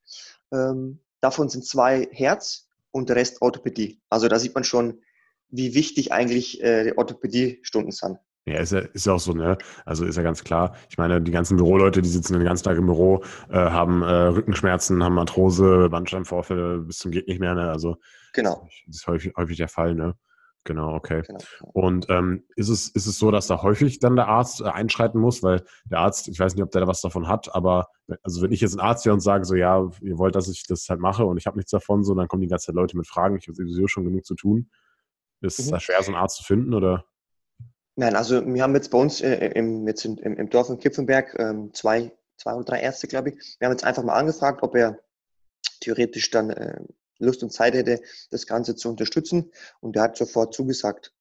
Ähm, 0.52 1.00
davon 1.22 1.48
sind 1.48 1.66
zwei 1.66 2.10
Herz 2.12 2.68
und 2.92 3.08
der 3.08 3.16
Rest 3.16 3.42
Orthopädie. 3.42 4.02
Also 4.10 4.28
da 4.28 4.40
sieht 4.40 4.56
man 4.56 4.66
schon, 4.66 5.02
wie 5.50 5.74
wichtig 5.76 6.12
eigentlich 6.12 6.62
äh, 6.62 6.94
Orthopädie-Stunden 6.98 7.92
sind. 7.92 8.18
Ja, 8.46 8.60
ist 8.60 8.72
ja, 8.72 8.80
ist 8.80 9.06
ja 9.06 9.14
auch 9.14 9.20
so, 9.20 9.34
ne? 9.34 9.58
Also 9.86 10.04
ist 10.04 10.16
ja 10.16 10.24
ganz 10.24 10.44
klar. 10.44 10.76
Ich 10.90 10.98
meine, 10.98 11.22
die 11.22 11.32
ganzen 11.32 11.58
Büroleute, 11.58 12.02
die 12.02 12.10
sitzen 12.10 12.34
den 12.34 12.44
ganzen 12.44 12.64
Tag 12.64 12.78
im 12.78 12.88
Büro, 12.88 13.24
äh, 13.50 13.58
haben 13.58 14.02
äh, 14.02 14.12
Rückenschmerzen, 14.12 15.04
haben 15.04 15.20
Arthrose, 15.20 15.90
Bandscheibenvorfälle 15.90 16.80
bis 16.80 16.98
zum 16.98 17.12
geht 17.12 17.28
nicht 17.28 17.40
mehr, 17.40 17.54
ne? 17.54 17.70
Also 17.70 17.98
genau. 18.34 18.68
das 18.88 18.96
ist 18.96 19.08
häufig, 19.08 19.34
häufig 19.38 19.58
der 19.58 19.68
Fall, 19.68 19.94
ne? 19.94 20.16
Genau, 20.64 20.94
okay. 20.94 21.24
Genau. 21.26 21.40
Und 21.74 22.08
ähm, 22.10 22.44
ist, 22.56 22.70
es, 22.70 22.88
ist 22.90 23.08
es 23.08 23.18
so, 23.18 23.32
dass 23.32 23.48
da 23.48 23.62
häufig 23.64 24.00
dann 24.00 24.16
der 24.16 24.28
Arzt 24.28 24.62
äh, 24.62 24.66
einschreiten 24.66 25.20
muss? 25.20 25.42
Weil 25.42 25.64
der 25.86 26.00
Arzt, 26.00 26.28
ich 26.28 26.40
weiß 26.40 26.56
nicht, 26.56 26.64
ob 26.64 26.72
der 26.72 26.82
da 26.82 26.88
was 26.88 27.02
davon 27.02 27.28
hat, 27.28 27.54
aber 27.54 27.88
also 28.24 28.42
wenn 28.42 28.52
ich 28.52 28.62
jetzt 28.62 28.74
ein 28.76 28.80
Arzt 28.80 29.06
wäre 29.06 29.14
und 29.14 29.22
sage 29.22 29.46
so, 29.46 29.56
ja, 29.56 29.88
ihr 30.02 30.18
wollt, 30.18 30.36
dass 30.36 30.48
ich 30.48 30.64
das 30.68 30.88
halt 30.90 31.00
mache 31.00 31.26
und 31.26 31.38
ich 31.38 31.48
habe 31.48 31.58
nichts 31.58 31.72
davon, 31.72 32.04
so, 32.04 32.14
dann 32.14 32.28
kommen 32.28 32.42
die 32.42 32.48
ganze 32.48 32.68
Zeit 32.68 32.76
Leute 32.76 32.98
mit 32.98 33.08
Fragen, 33.08 33.38
ich 33.38 33.48
habe 33.48 33.56
sowieso 33.56 33.88
schon 33.88 34.04
genug 34.04 34.26
zu 34.26 34.36
tun. 34.36 34.70
Ist 35.42 35.60
es 35.60 35.68
mhm. 35.68 35.72
da 35.72 35.80
schwer, 35.80 36.04
so 36.04 36.12
einen 36.12 36.22
Arzt 36.22 36.38
zu 36.38 36.44
finden, 36.44 36.74
oder? 36.76 37.06
Nein, 37.96 38.16
also 38.16 38.46
wir 38.46 38.64
haben 38.64 38.76
jetzt 38.76 38.90
bei 38.90 38.98
uns 38.98 39.22
äh, 39.22 39.48
im, 39.56 39.88
jetzt 39.88 40.06
im, 40.06 40.18
im 40.18 40.50
Dorf 40.50 40.70
in 40.70 40.80
Kipfenberg 40.80 41.36
ähm, 41.38 41.74
zwei, 41.74 42.12
zwei 42.38 42.54
oder 42.54 42.64
drei 42.64 42.82
Ärzte, 42.82 43.08
glaube 43.08 43.30
ich. 43.30 43.56
Wir 43.60 43.68
haben 43.68 43.74
jetzt 43.74 43.84
einfach 43.84 44.04
mal 44.04 44.16
angefragt, 44.16 44.64
ob 44.64 44.76
er 44.76 45.00
theoretisch 45.82 46.30
dann 46.30 46.52
äh, 46.52 46.82
Lust 47.20 47.44
und 47.44 47.52
Zeit 47.52 47.74
hätte, 47.74 48.02
das 48.30 48.48
Ganze 48.48 48.76
zu 48.76 48.90
unterstützen. 48.90 49.52
Und 49.80 49.96
der 49.96 50.04
hat 50.04 50.18
sofort 50.18 50.54
zugesagt. 50.54 51.14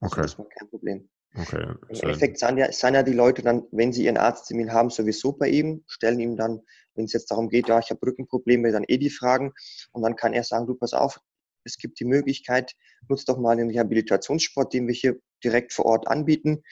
Also 0.00 0.12
okay. 0.12 0.22
Das 0.22 0.38
war 0.38 0.48
kein 0.48 0.68
Problem. 0.68 1.08
Okay. 1.34 1.74
Im 1.88 2.00
Endeffekt 2.00 2.38
sind 2.38 2.58
ja, 2.58 2.72
sind 2.72 2.94
ja 2.94 3.02
die 3.02 3.12
Leute 3.12 3.42
dann, 3.42 3.64
wenn 3.70 3.92
sie 3.92 4.04
ihren 4.04 4.16
Arzttermin 4.16 4.72
haben, 4.72 4.90
sowieso 4.90 5.32
bei 5.32 5.48
ihm, 5.48 5.84
stellen 5.86 6.20
ihm 6.20 6.36
dann, 6.36 6.62
wenn 6.94 7.04
es 7.04 7.12
jetzt 7.12 7.30
darum 7.30 7.48
geht, 7.48 7.68
ja, 7.68 7.78
ich 7.78 7.90
habe 7.90 8.04
Rückenprobleme, 8.04 8.72
dann 8.72 8.84
eh 8.88 8.98
die 8.98 9.10
Fragen. 9.10 9.52
Und 9.92 10.02
dann 10.02 10.16
kann 10.16 10.32
er 10.32 10.44
sagen, 10.44 10.66
du 10.66 10.74
pass 10.74 10.94
auf, 10.94 11.20
es 11.68 11.78
gibt 11.78 12.00
die 12.00 12.04
Möglichkeit, 12.04 12.74
nutzt 13.08 13.28
doch 13.28 13.38
mal 13.38 13.56
den 13.56 13.70
Rehabilitationssport, 13.70 14.72
den 14.72 14.88
wir 14.88 14.94
hier 14.94 15.20
direkt 15.44 15.72
vor 15.72 15.86
Ort 15.86 16.08
anbieten. 16.08 16.62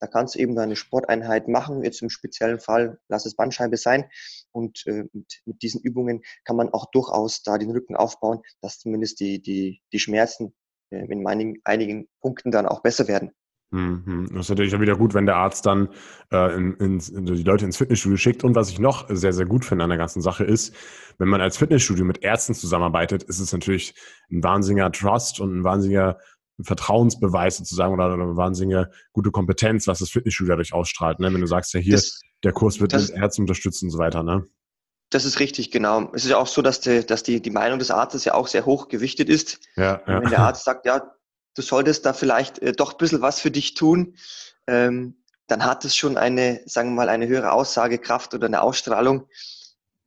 Da 0.00 0.06
kannst 0.06 0.34
du 0.34 0.38
eben 0.38 0.54
deine 0.54 0.76
Sporteinheit 0.76 1.48
machen. 1.48 1.82
Jetzt 1.82 2.02
im 2.02 2.10
speziellen 2.10 2.60
Fall, 2.60 2.98
lass 3.08 3.26
es 3.26 3.36
Bandscheibe 3.36 3.76
sein. 3.76 4.10
Und 4.52 4.86
äh, 4.86 5.04
mit, 5.12 5.40
mit, 5.44 5.62
diesen 5.62 5.80
Übungen 5.80 6.22
kann 6.44 6.56
man 6.56 6.70
auch 6.70 6.90
durchaus 6.90 7.42
da 7.42 7.58
den 7.58 7.70
Rücken 7.70 7.96
aufbauen, 7.96 8.40
dass 8.60 8.78
zumindest 8.78 9.20
die, 9.20 9.40
die, 9.40 9.82
die 9.92 9.98
Schmerzen 9.98 10.54
äh, 10.90 11.04
in 11.10 11.26
einigen, 11.26 11.60
einigen 11.64 12.08
Punkten 12.20 12.50
dann 12.50 12.66
auch 12.66 12.82
besser 12.82 13.08
werden. 13.08 13.32
Mhm. 13.74 14.28
Das 14.30 14.46
ist 14.46 14.50
natürlich 14.50 14.74
auch 14.76 14.80
wieder 14.80 14.96
gut, 14.96 15.14
wenn 15.14 15.26
der 15.26 15.34
Arzt 15.34 15.66
dann 15.66 15.88
äh, 16.30 16.54
in, 16.54 16.74
in, 16.74 16.98
die 17.26 17.42
Leute 17.42 17.64
ins 17.64 17.76
Fitnessstudio 17.76 18.16
schickt. 18.16 18.44
Und 18.44 18.54
was 18.54 18.70
ich 18.70 18.78
noch 18.78 19.06
sehr, 19.08 19.32
sehr 19.32 19.46
gut 19.46 19.64
finde 19.64 19.82
an 19.82 19.90
der 19.90 19.98
ganzen 19.98 20.22
Sache 20.22 20.44
ist, 20.44 20.72
wenn 21.18 21.26
man 21.26 21.40
als 21.40 21.56
Fitnessstudio 21.56 22.04
mit 22.04 22.22
Ärzten 22.22 22.54
zusammenarbeitet, 22.54 23.24
ist 23.24 23.40
es 23.40 23.52
natürlich 23.52 23.94
ein 24.30 24.44
wahnsinniger 24.44 24.92
Trust 24.92 25.40
und 25.40 25.58
ein 25.58 25.64
wahnsinniger 25.64 26.18
Vertrauensbeweis 26.62 27.56
sozusagen 27.56 27.92
oder 27.92 28.12
eine 28.12 28.36
wahnsinnige 28.36 28.92
gute 29.12 29.32
Kompetenz, 29.32 29.88
was 29.88 29.98
das 29.98 30.10
Fitnessstudio 30.10 30.52
dadurch 30.52 30.72
ausstrahlt. 30.72 31.18
Ne? 31.18 31.34
Wenn 31.34 31.40
du 31.40 31.48
sagst, 31.48 31.74
ja 31.74 31.80
hier, 31.80 31.94
das, 31.96 32.20
der 32.44 32.52
Kurs 32.52 32.80
wird 32.80 32.92
das, 32.92 33.08
mit 33.08 33.20
Ärzten 33.20 33.42
unterstützt 33.42 33.82
und 33.82 33.90
so 33.90 33.98
weiter. 33.98 34.22
Ne? 34.22 34.46
Das 35.10 35.24
ist 35.24 35.40
richtig, 35.40 35.72
genau. 35.72 36.12
Es 36.12 36.24
ist 36.24 36.30
ja 36.30 36.38
auch 36.38 36.46
so, 36.46 36.62
dass, 36.62 36.80
die, 36.80 37.04
dass 37.04 37.24
die, 37.24 37.42
die 37.42 37.50
Meinung 37.50 37.80
des 37.80 37.90
Arztes 37.90 38.24
ja 38.24 38.34
auch 38.34 38.46
sehr 38.46 38.66
hoch 38.66 38.86
gewichtet 38.86 39.28
ist. 39.28 39.58
Ja, 39.74 40.00
ja. 40.06 40.22
Wenn 40.22 40.30
der 40.30 40.38
Arzt 40.40 40.64
sagt, 40.64 40.86
ja, 40.86 41.02
du 41.54 41.62
solltest 41.62 42.04
da 42.06 42.12
vielleicht 42.12 42.58
äh, 42.60 42.72
doch 42.72 42.92
ein 42.92 42.98
bisschen 42.98 43.22
was 43.22 43.40
für 43.40 43.50
dich 43.50 43.74
tun, 43.74 44.16
ähm, 44.66 45.16
dann 45.46 45.64
hat 45.64 45.84
es 45.84 45.96
schon 45.96 46.16
eine, 46.16 46.62
sagen 46.66 46.90
wir 46.90 46.96
mal, 46.96 47.08
eine 47.08 47.26
höhere 47.26 47.52
Aussagekraft 47.52 48.34
oder 48.34 48.46
eine 48.46 48.62
Ausstrahlung, 48.62 49.28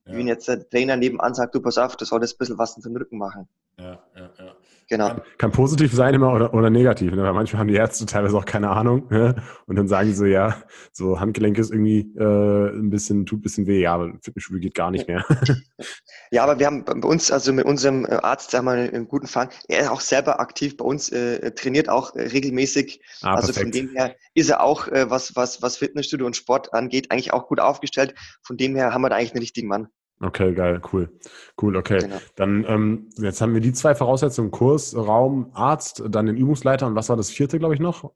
ja. 0.06 0.14
wie 0.14 0.18
wenn 0.20 0.28
jetzt 0.28 0.48
der 0.48 0.68
Trainer 0.68 0.98
nebenan 0.98 1.36
sagt, 1.36 1.56
du 1.56 1.62
pass 1.62 1.78
auf, 1.78 1.96
du 1.96 2.06
solltest 2.06 2.36
ein 2.36 2.38
bisschen 2.40 2.58
was 2.58 2.74
für 2.74 2.82
den 2.82 2.98
Rücken 2.98 3.18
machen. 3.18 3.48
Ja, 3.78 4.00
ja, 4.16 4.30
ja. 4.38 4.56
Genau. 4.90 5.10
Kann, 5.10 5.22
kann, 5.38 5.52
positiv 5.52 5.94
sein 5.94 6.14
immer 6.14 6.34
oder, 6.34 6.54
oder 6.54 6.70
negativ. 6.70 7.12
Ne? 7.12 7.22
Weil 7.22 7.34
manchmal 7.34 7.60
haben 7.60 7.68
die 7.68 7.76
Ärzte 7.76 8.06
teilweise 8.06 8.38
auch 8.38 8.46
keine 8.46 8.70
Ahnung. 8.70 9.08
Ne? 9.10 9.36
Und 9.66 9.76
dann 9.76 9.88
sagen 9.90 10.10
sie 10.10 10.16
so, 10.16 10.26
ja, 10.26 10.56
so 10.94 11.20
Handgelenk 11.20 11.58
ist 11.58 11.72
irgendwie 11.72 12.10
äh, 12.18 12.70
ein 12.70 12.90
bisschen, 12.90 13.26
tut 13.26 13.40
ein 13.40 13.42
bisschen 13.42 13.68
weh. 13.68 13.82
Ja, 13.82 13.96
aber 13.96 14.14
Fitnessstudio 14.22 14.62
geht 14.62 14.76
gar 14.76 14.92
nicht 14.92 15.10
mehr. 15.10 15.26
ja, 16.32 16.44
aber 16.44 16.60
wir 16.60 16.68
haben 16.68 16.86
bei 16.86 17.08
uns, 17.08 17.32
also 17.32 17.52
mit 17.52 17.66
unserem 17.66 18.06
äh, 18.06 18.14
Arzt, 18.14 18.52
sagen 18.52 18.66
wir 18.66 18.76
mal, 18.76 18.90
einen 18.90 19.10
guten 19.10 19.28
Fang. 19.28 19.50
Er 19.68 19.82
ist 19.82 19.90
auch 19.90 20.02
selber 20.02 20.40
aktiv 20.40 20.78
bei 20.78 20.86
uns, 20.86 21.10
äh, 21.10 21.52
trainiert 21.52 21.90
auch 21.90 22.16
äh, 22.16 22.22
regelmäßig. 22.22 23.02
Ah, 23.22 23.36
also 23.36 23.48
perfekt. 23.48 23.64
von 23.64 23.72
dem 23.72 23.90
her 23.94 24.16
ist 24.36 24.50
er 24.50 24.64
auch, 24.64 24.88
äh, 24.88 25.10
was, 25.10 25.36
was, 25.36 25.62
was 25.62 25.76
Fitnessstudio 25.76 26.26
und 26.26 26.38
Sport 26.38 26.74
angeht, 26.74 27.12
eigentlich 27.12 27.34
auch 27.34 27.48
gut 27.48 27.60
aufgestellt. 27.60 28.16
Von 28.42 28.56
dem 28.56 28.76
her 28.76 28.94
haben 28.94 29.02
wir 29.02 29.10
da 29.10 29.18
eigentlich 29.18 29.32
einen 29.32 29.42
richtigen 29.42 29.68
Mann. 29.68 29.90
Okay, 30.20 30.54
geil, 30.54 30.82
cool. 30.92 31.10
Cool, 31.62 31.76
okay. 31.76 32.00
Genau. 32.00 32.18
Dann, 32.36 32.66
ähm, 32.68 33.10
jetzt 33.18 33.40
haben 33.40 33.54
wir 33.54 33.62
die 33.62 33.74
zwei 33.74 33.94
Voraussetzungen, 33.94 34.50
Kurs, 34.50 34.96
Raum, 34.96 35.52
Arzt, 35.54 36.04
dann 36.10 36.26
den 36.26 36.38
Übungsleiter 36.38 36.88
und 36.88 36.96
was 36.96 37.10
war 37.10 37.18
das 37.18 37.30
vierte, 37.30 37.60
glaube 37.60 37.76
ich, 37.76 37.80
noch? 37.80 38.12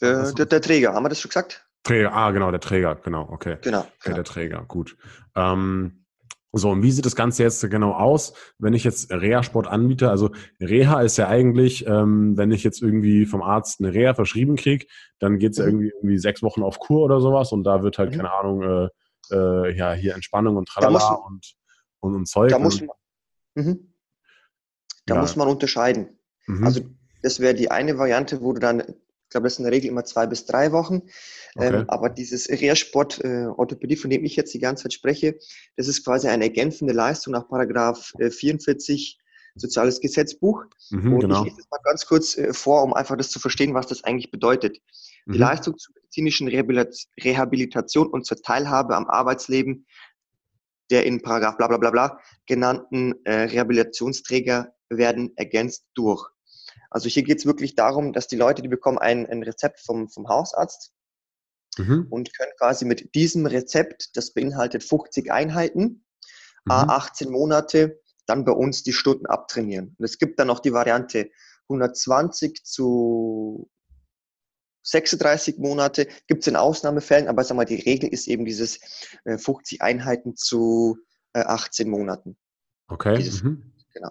Äh, 0.00 0.34
der, 0.34 0.46
der, 0.46 0.60
Träger, 0.60 0.92
haben 0.92 1.04
wir 1.04 1.08
das 1.08 1.20
schon 1.20 1.30
gesagt? 1.30 1.66
Träger, 1.82 2.12
ah, 2.12 2.30
genau, 2.30 2.50
der 2.50 2.60
Träger, 2.60 2.96
genau, 2.96 3.28
okay. 3.30 3.56
Genau. 3.62 3.80
Okay, 3.80 3.88
genau. 4.02 4.16
der 4.16 4.24
Träger, 4.24 4.64
gut. 4.68 4.96
Ähm, 5.34 6.04
so, 6.52 6.70
und 6.70 6.82
wie 6.82 6.90
sieht 6.90 7.04
das 7.04 7.16
Ganze 7.16 7.42
jetzt 7.42 7.68
genau 7.70 7.92
aus, 7.92 8.32
wenn 8.58 8.72
ich 8.72 8.84
jetzt 8.84 9.12
Reha-Sport 9.12 9.66
anbiete? 9.66 10.10
Also 10.10 10.30
Reha 10.60 11.02
ist 11.02 11.18
ja 11.18 11.28
eigentlich, 11.28 11.86
ähm, 11.86 12.36
wenn 12.36 12.50
ich 12.50 12.64
jetzt 12.64 12.82
irgendwie 12.82 13.26
vom 13.26 13.42
Arzt 13.42 13.80
eine 13.80 13.92
Reha 13.92 14.14
verschrieben 14.14 14.56
kriege, 14.56 14.86
dann 15.18 15.38
geht 15.38 15.52
es 15.52 15.58
mhm. 15.58 15.62
ja 15.62 15.68
irgendwie, 15.68 15.92
irgendwie 15.96 16.18
sechs 16.18 16.42
Wochen 16.42 16.62
auf 16.62 16.78
Kur 16.78 17.02
oder 17.02 17.20
sowas 17.20 17.52
und 17.52 17.64
da 17.64 17.82
wird 17.82 17.98
halt, 17.98 18.12
mhm. 18.12 18.16
keine 18.16 18.32
Ahnung, 18.32 18.62
äh, 18.62 18.88
äh, 19.30 19.76
ja, 19.76 19.92
hier 19.92 20.14
Entspannung 20.14 20.56
und 20.56 20.68
Tralala 20.68 21.14
und, 21.14 21.54
und, 22.00 22.14
und 22.14 22.26
Zeug. 22.26 22.50
Da, 22.50 22.58
muss 22.58 22.80
man, 22.80 22.96
mhm. 23.54 23.92
da 25.06 25.14
ja. 25.14 25.20
muss 25.20 25.36
man 25.36 25.48
unterscheiden. 25.48 26.18
Mhm. 26.46 26.64
Also 26.64 26.80
das 27.22 27.40
wäre 27.40 27.54
die 27.54 27.70
eine 27.70 27.98
Variante, 27.98 28.40
wo 28.40 28.52
du 28.52 28.60
dann, 28.60 28.80
ich 28.80 29.30
glaube, 29.30 29.44
das 29.44 29.54
ist 29.54 29.58
in 29.58 29.64
der 29.64 29.72
Regel 29.72 29.90
immer 29.90 30.04
zwei 30.04 30.26
bis 30.26 30.46
drei 30.46 30.72
Wochen. 30.72 30.94
Ähm, 30.94 31.02
okay. 31.56 31.76
Ähm, 31.76 31.84
aber 31.88 32.08
dieses 32.10 32.48
Reha-Sport, 32.48 33.24
äh, 33.24 33.46
Orthopädie, 33.46 33.96
von 33.96 34.10
dem 34.10 34.24
ich 34.24 34.36
jetzt 34.36 34.54
die 34.54 34.60
ganze 34.60 34.84
Zeit 34.84 34.92
spreche, 34.92 35.38
das 35.76 35.88
ist 35.88 36.04
quasi 36.04 36.28
eine 36.28 36.44
ergänzende 36.44 36.92
Leistung 36.92 37.32
nach 37.32 37.48
Paragraph 37.48 38.12
äh, 38.18 38.30
44 38.30 39.18
Soziales 39.56 40.00
Gesetzbuch. 40.00 40.64
Mhm, 40.90 41.14
und 41.14 41.20
genau. 41.20 41.40
ich 41.40 41.44
lese 41.46 41.56
das 41.56 41.70
mal 41.70 41.80
ganz 41.82 42.06
kurz 42.06 42.36
äh, 42.36 42.52
vor, 42.52 42.82
um 42.82 42.92
einfach 42.92 43.16
das 43.16 43.30
zu 43.30 43.40
verstehen, 43.40 43.74
was 43.74 43.86
das 43.86 44.04
eigentlich 44.04 44.30
bedeutet. 44.30 44.80
Die 45.26 45.32
mhm. 45.32 45.38
Leistung 45.38 45.76
zur 45.76 45.94
medizinischen 45.94 46.48
Rehabilitation 46.48 48.08
und 48.08 48.24
zur 48.24 48.40
Teilhabe 48.40 48.96
am 48.96 49.08
Arbeitsleben 49.08 49.86
der 50.90 51.04
in 51.04 51.22
Paragraph 51.22 51.56
bla 51.56 51.68
bla 51.68 51.78
bla 51.78 51.90
bla 51.90 52.20
genannten 52.46 53.14
äh, 53.24 53.42
Rehabilitationsträger 53.42 54.72
werden 54.88 55.32
ergänzt 55.36 55.86
durch. 55.94 56.28
Also 56.90 57.08
hier 57.08 57.24
geht 57.24 57.38
es 57.38 57.46
wirklich 57.46 57.74
darum, 57.74 58.12
dass 58.12 58.28
die 58.28 58.36
Leute, 58.36 58.62
die 58.62 58.68
bekommen 58.68 58.98
ein, 58.98 59.26
ein 59.26 59.42
Rezept 59.42 59.80
vom, 59.80 60.08
vom 60.08 60.28
Hausarzt 60.28 60.92
mhm. 61.76 62.06
und 62.10 62.32
können 62.36 62.52
quasi 62.58 62.84
mit 62.84 63.14
diesem 63.14 63.46
Rezept, 63.46 64.16
das 64.16 64.32
beinhaltet 64.32 64.84
50 64.84 65.30
Einheiten, 65.32 66.04
mhm. 66.64 66.70
18 66.70 67.30
Monate, 67.30 68.00
dann 68.26 68.44
bei 68.44 68.52
uns 68.52 68.82
die 68.82 68.92
Stunden 68.92 69.26
abtrainieren. 69.26 69.94
Und 69.98 70.04
es 70.04 70.18
gibt 70.18 70.38
dann 70.38 70.46
noch 70.48 70.60
die 70.60 70.72
Variante 70.72 71.30
120 71.68 72.64
zu 72.64 73.68
36 74.86 75.58
Monate 75.58 76.06
gibt 76.28 76.42
es 76.42 76.46
in 76.46 76.56
Ausnahmefällen, 76.56 77.28
aber 77.28 77.44
sag 77.44 77.56
mal, 77.56 77.64
die 77.64 77.74
Regel 77.74 78.08
ist 78.08 78.28
eben 78.28 78.44
dieses 78.44 78.80
äh, 79.24 79.36
50 79.36 79.82
Einheiten 79.82 80.36
zu 80.36 80.98
äh, 81.32 81.40
18 81.40 81.90
Monaten. 81.90 82.36
Okay. 82.88 83.16
Dieses, 83.16 83.42
mhm. 83.42 83.72
Genau. 83.92 84.10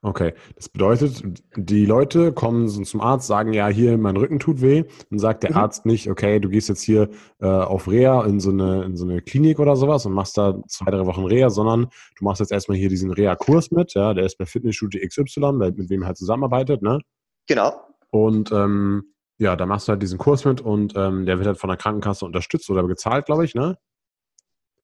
Okay, 0.00 0.32
das 0.54 0.68
bedeutet, 0.68 1.24
die 1.56 1.84
Leute 1.84 2.32
kommen 2.32 2.68
zum 2.68 3.00
Arzt, 3.00 3.26
sagen 3.26 3.52
ja, 3.52 3.66
hier, 3.66 3.98
mein 3.98 4.16
Rücken 4.16 4.38
tut 4.38 4.62
weh. 4.62 4.84
Dann 5.10 5.18
sagt 5.18 5.42
der 5.42 5.50
mhm. 5.50 5.56
Arzt 5.56 5.86
nicht, 5.86 6.08
okay, 6.08 6.38
du 6.38 6.48
gehst 6.48 6.68
jetzt 6.68 6.82
hier 6.82 7.10
äh, 7.40 7.46
auf 7.46 7.88
Reha 7.88 8.24
in 8.26 8.38
so, 8.38 8.50
eine, 8.50 8.84
in 8.84 8.96
so 8.96 9.04
eine 9.04 9.20
Klinik 9.22 9.58
oder 9.58 9.74
sowas 9.74 10.06
und 10.06 10.12
machst 10.12 10.38
da 10.38 10.62
zwei, 10.68 10.92
drei 10.92 11.04
Wochen 11.04 11.24
Reha, 11.24 11.50
sondern 11.50 11.88
du 12.16 12.24
machst 12.24 12.38
jetzt 12.38 12.52
erstmal 12.52 12.78
hier 12.78 12.88
diesen 12.88 13.10
Reha-Kurs 13.10 13.72
mit, 13.72 13.94
ja, 13.94 14.14
der 14.14 14.24
ist 14.24 14.38
bei 14.38 14.46
Fitnessstudio 14.46 15.00
XY, 15.04 15.52
mit 15.74 15.90
wem 15.90 16.02
er 16.02 16.08
halt 16.08 16.16
zusammenarbeitet, 16.16 16.80
ne? 16.80 17.00
Genau. 17.48 17.72
Und 18.10 18.52
ähm, 18.52 19.14
ja, 19.38 19.56
da 19.56 19.66
machst 19.66 19.88
du 19.88 19.92
halt 19.92 20.02
diesen 20.02 20.18
Kurs 20.18 20.44
mit 20.44 20.60
und 20.60 20.94
ähm, 20.96 21.24
der 21.24 21.38
wird 21.38 21.46
halt 21.46 21.58
von 21.58 21.68
der 21.68 21.76
Krankenkasse 21.76 22.24
unterstützt 22.24 22.68
oder 22.70 22.86
gezahlt, 22.86 23.26
glaube 23.26 23.44
ich, 23.44 23.54
ne? 23.54 23.78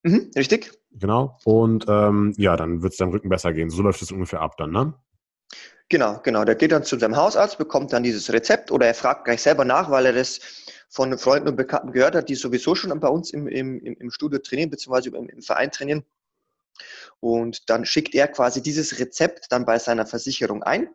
Mhm, 0.05 0.31
richtig. 0.37 0.73
Genau. 0.93 1.38
Und 1.45 1.87
ähm, 1.88 2.35
ja, 2.37 2.57
dann 2.57 2.83
wird 2.83 2.93
es 2.93 2.99
deinem 2.99 3.11
Rücken 3.11 3.29
besser 3.29 3.53
gehen. 3.53 3.71
So 3.71 3.83
läuft 3.83 4.01
es 4.03 4.12
ungefähr 4.12 4.40
ab 4.40 4.57
dann, 4.57 4.71
ne? 4.71 4.95
Genau, 5.88 6.21
genau. 6.23 6.45
Der 6.45 6.55
geht 6.55 6.73
dann 6.73 6.85
zu 6.85 6.99
seinem 6.99 7.17
Hausarzt, 7.17 7.59
bekommt 7.59 7.93
dann 7.93 8.03
dieses 8.03 8.33
Rezept 8.33 8.71
oder 8.71 8.87
er 8.87 8.95
fragt 8.95 9.25
gleich 9.25 9.43
selber 9.43 9.64
nach, 9.64 9.90
weil 9.90 10.07
er 10.07 10.12
das 10.12 10.40
von 10.88 11.17
Freunden 11.19 11.49
und 11.49 11.57
Bekannten 11.57 11.93
gehört 11.93 12.14
hat, 12.14 12.29
die 12.29 12.35
sowieso 12.35 12.75
schon 12.75 12.99
bei 13.01 13.09
uns 13.09 13.33
im, 13.33 13.49
im, 13.49 13.81
im 13.81 14.11
Studio 14.11 14.38
trainieren, 14.38 14.71
beziehungsweise 14.71 15.11
im, 15.11 15.29
im 15.29 15.43
Verein 15.43 15.71
trainieren. 15.71 16.05
Und 17.21 17.69
dann 17.71 17.85
schickt 17.85 18.14
er 18.14 18.29
quasi 18.29 18.62
dieses 18.62 18.99
Rezept 18.99 19.51
dann 19.51 19.64
bei 19.64 19.79
seiner 19.79 20.07
Versicherung 20.07 20.62
ein. 20.62 20.88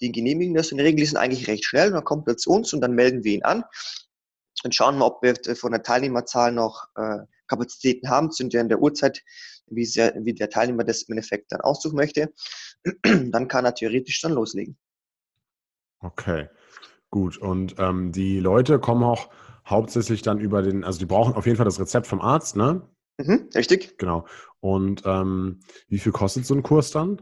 Die 0.00 0.12
genehmigen 0.12 0.54
das. 0.54 0.70
In 0.70 0.78
der 0.78 0.86
Regel 0.86 1.04
sind 1.04 1.16
eigentlich 1.16 1.48
recht 1.48 1.64
schnell. 1.64 1.90
Dann 1.90 2.04
kommt 2.04 2.28
er 2.28 2.36
zu 2.36 2.50
uns 2.50 2.72
und 2.72 2.80
dann 2.80 2.92
melden 2.92 3.24
wir 3.24 3.34
ihn 3.34 3.44
an 3.44 3.64
und 4.64 4.74
schauen 4.74 4.98
mal, 4.98 5.06
ob 5.06 5.22
wir 5.22 5.36
von 5.56 5.72
der 5.72 5.82
Teilnehmerzahl 5.82 6.52
noch 6.52 6.86
äh, 6.96 7.18
Kapazitäten 7.46 8.08
haben, 8.08 8.30
zu 8.30 8.46
der 8.46 8.80
Uhrzeit, 8.80 9.22
wie, 9.66 9.84
sehr, 9.84 10.14
wie 10.22 10.34
der 10.34 10.50
Teilnehmer 10.50 10.84
das 10.84 11.02
im 11.02 11.12
Endeffekt 11.12 11.52
dann 11.52 11.60
aussuchen 11.60 11.96
möchte. 11.96 12.32
dann 13.02 13.48
kann 13.48 13.64
er 13.64 13.74
theoretisch 13.74 14.20
dann 14.20 14.32
loslegen. 14.32 14.76
Okay, 16.00 16.48
gut. 17.10 17.38
Und 17.38 17.76
ähm, 17.78 18.12
die 18.12 18.38
Leute 18.38 18.78
kommen 18.78 19.02
auch 19.02 19.30
hauptsächlich 19.66 20.22
dann 20.22 20.38
über 20.38 20.62
den, 20.62 20.84
also 20.84 20.98
die 20.98 21.06
brauchen 21.06 21.34
auf 21.34 21.46
jeden 21.46 21.56
Fall 21.56 21.64
das 21.64 21.80
Rezept 21.80 22.06
vom 22.06 22.20
Arzt, 22.20 22.56
ne? 22.56 22.82
Mhm, 23.18 23.48
richtig. 23.54 23.98
Genau. 23.98 24.26
Und 24.60 25.02
ähm, 25.04 25.60
wie 25.88 25.98
viel 25.98 26.12
kostet 26.12 26.46
so 26.46 26.54
ein 26.54 26.62
Kurs 26.62 26.90
dann? 26.90 27.20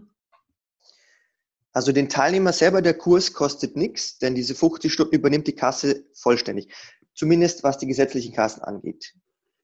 Also 1.76 1.92
den 1.92 2.08
Teilnehmer 2.08 2.54
selber 2.54 2.80
der 2.80 2.94
Kurs 2.94 3.34
kostet 3.34 3.76
nichts, 3.76 4.16
denn 4.16 4.34
diese 4.34 4.54
50 4.54 4.90
Stunden 4.90 5.14
übernimmt 5.14 5.46
die 5.46 5.54
Kasse 5.54 6.06
vollständig. 6.14 6.72
Zumindest 7.12 7.64
was 7.64 7.76
die 7.76 7.86
gesetzlichen 7.86 8.34
Kassen 8.34 8.62
angeht. 8.62 9.12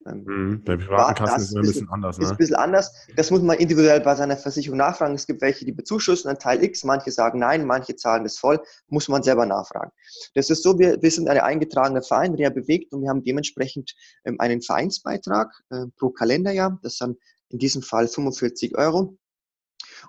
Ähm, 0.07 0.25
mhm, 0.27 0.63
bei 0.63 0.77
privaten 0.77 1.25
Kassen 1.25 1.41
ist 1.41 1.49
es 1.49 1.57
ein 1.57 1.63
bisschen 1.63 1.89
anders. 1.89 2.19
Ne? 2.19 2.25
Ist 2.25 2.31
ein 2.33 2.37
bisschen 2.37 2.57
anders. 2.57 2.93
Das 3.17 3.31
muss 3.31 3.41
man 3.41 3.57
individuell 3.57 4.03
bei 4.03 4.15
seiner 4.15 4.37
Versicherung 4.37 4.77
nachfragen. 4.77 5.15
Es 5.15 5.27
gibt 5.27 5.41
welche, 5.41 5.65
die 5.65 5.73
bezuschussen 5.73 6.29
einen 6.29 6.39
Teil 6.39 6.63
X, 6.63 6.85
manche 6.85 7.11
sagen 7.11 7.39
nein, 7.39 7.65
manche 7.65 7.97
zahlen 7.97 8.25
das 8.25 8.37
voll, 8.37 8.61
muss 8.89 9.09
man 9.09 9.23
selber 9.23 9.47
nachfragen. 9.47 9.91
Das 10.35 10.51
ist 10.51 10.63
so, 10.63 10.79
wir, 10.79 11.01
wir 11.01 11.11
sind 11.11 11.31
eine 11.31 11.45
eingetragene 11.45 12.03
Verein, 12.03 12.37
der 12.37 12.51
bewegt 12.51 12.93
und 12.93 13.01
wir 13.01 13.09
haben 13.09 13.25
dementsprechend 13.25 13.95
ähm, 14.27 14.39
einen 14.39 14.61
Vereinsbeitrag 14.61 15.51
äh, 15.71 15.87
pro 15.97 16.11
Kalenderjahr. 16.11 16.79
Das 16.83 16.99
sind 16.99 17.17
in 17.49 17.59
diesem 17.59 17.81
Fall 17.81 18.07
45 18.07 18.77
Euro. 18.77 19.17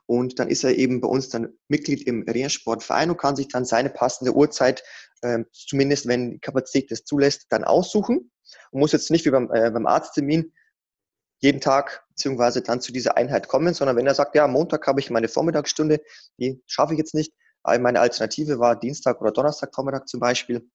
Und 0.05 0.39
dann 0.39 0.49
ist 0.49 0.63
er 0.63 0.75
eben 0.75 1.01
bei 1.01 1.07
uns 1.07 1.29
dann 1.29 1.57
Mitglied 1.67 2.05
im 2.07 2.23
Reha-Sportverein 2.23 3.09
und 3.09 3.17
kann 3.17 3.35
sich 3.35 3.47
dann 3.47 3.65
seine 3.65 3.89
passende 3.89 4.33
Uhrzeit, 4.33 4.83
äh, 5.21 5.43
zumindest 5.51 6.07
wenn 6.07 6.31
die 6.31 6.39
Kapazität 6.39 6.91
das 6.91 7.03
zulässt, 7.03 7.45
dann 7.49 7.63
aussuchen. 7.63 8.31
Und 8.71 8.79
muss 8.79 8.91
jetzt 8.91 9.11
nicht 9.11 9.25
wie 9.25 9.31
beim, 9.31 9.51
äh, 9.51 9.71
beim 9.71 9.87
Arzttermin 9.87 10.53
jeden 11.39 11.59
Tag 11.59 12.05
beziehungsweise 12.09 12.61
dann 12.61 12.79
zu 12.79 12.93
dieser 12.93 13.17
Einheit 13.17 13.47
kommen, 13.47 13.73
sondern 13.73 13.97
wenn 13.97 14.07
er 14.07 14.15
sagt, 14.15 14.35
ja, 14.35 14.47
Montag 14.47 14.87
habe 14.87 14.99
ich 14.99 15.09
meine 15.09 15.27
Vormittagsstunde, 15.27 16.01
die 16.37 16.61
schaffe 16.67 16.93
ich 16.93 16.99
jetzt 16.99 17.13
nicht, 17.13 17.33
aber 17.63 17.79
meine 17.79 17.99
Alternative 17.99 18.59
war 18.59 18.79
Dienstag 18.79 19.19
oder 19.21 19.31
Donnerstag 19.31 19.73
Vormittag 19.73 20.07
zum 20.07 20.19
Beispiel, 20.19 20.69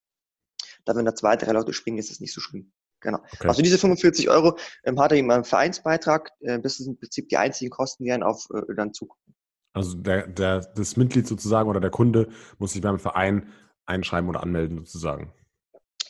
da 0.84 0.94
wenn 0.94 1.04
da 1.04 1.14
zwei, 1.14 1.36
drei 1.36 1.52
Leute 1.52 1.72
springen, 1.72 1.98
ist 1.98 2.10
es 2.10 2.20
nicht 2.20 2.34
so 2.34 2.40
schlimm. 2.40 2.72
Genau. 3.00 3.18
Okay. 3.32 3.48
Also 3.48 3.62
diese 3.62 3.78
45 3.78 4.28
Euro 4.28 4.58
ähm, 4.84 5.00
hat 5.00 5.12
er 5.12 5.18
ihm 5.18 5.30
einen 5.30 5.44
Vereinsbeitrag. 5.44 6.30
Äh, 6.40 6.60
das 6.60 6.78
sind 6.78 6.88
im 6.88 6.98
Prinzip 6.98 7.28
die 7.28 7.36
einzigen 7.36 7.70
Kosten, 7.70 8.04
die 8.04 8.10
er 8.10 8.26
auf 8.26 8.48
äh, 8.52 8.74
dann 8.74 8.92
zukommen. 8.92 9.34
Also 9.72 9.96
der, 9.96 10.26
der, 10.26 10.60
das 10.74 10.96
Mitglied 10.96 11.26
sozusagen 11.26 11.68
oder 11.68 11.80
der 11.80 11.90
Kunde 11.90 12.28
muss 12.58 12.72
sich 12.72 12.82
beim 12.82 12.98
Verein 12.98 13.52
einschreiben 13.86 14.28
oder 14.28 14.42
anmelden 14.42 14.78
sozusagen. 14.78 15.32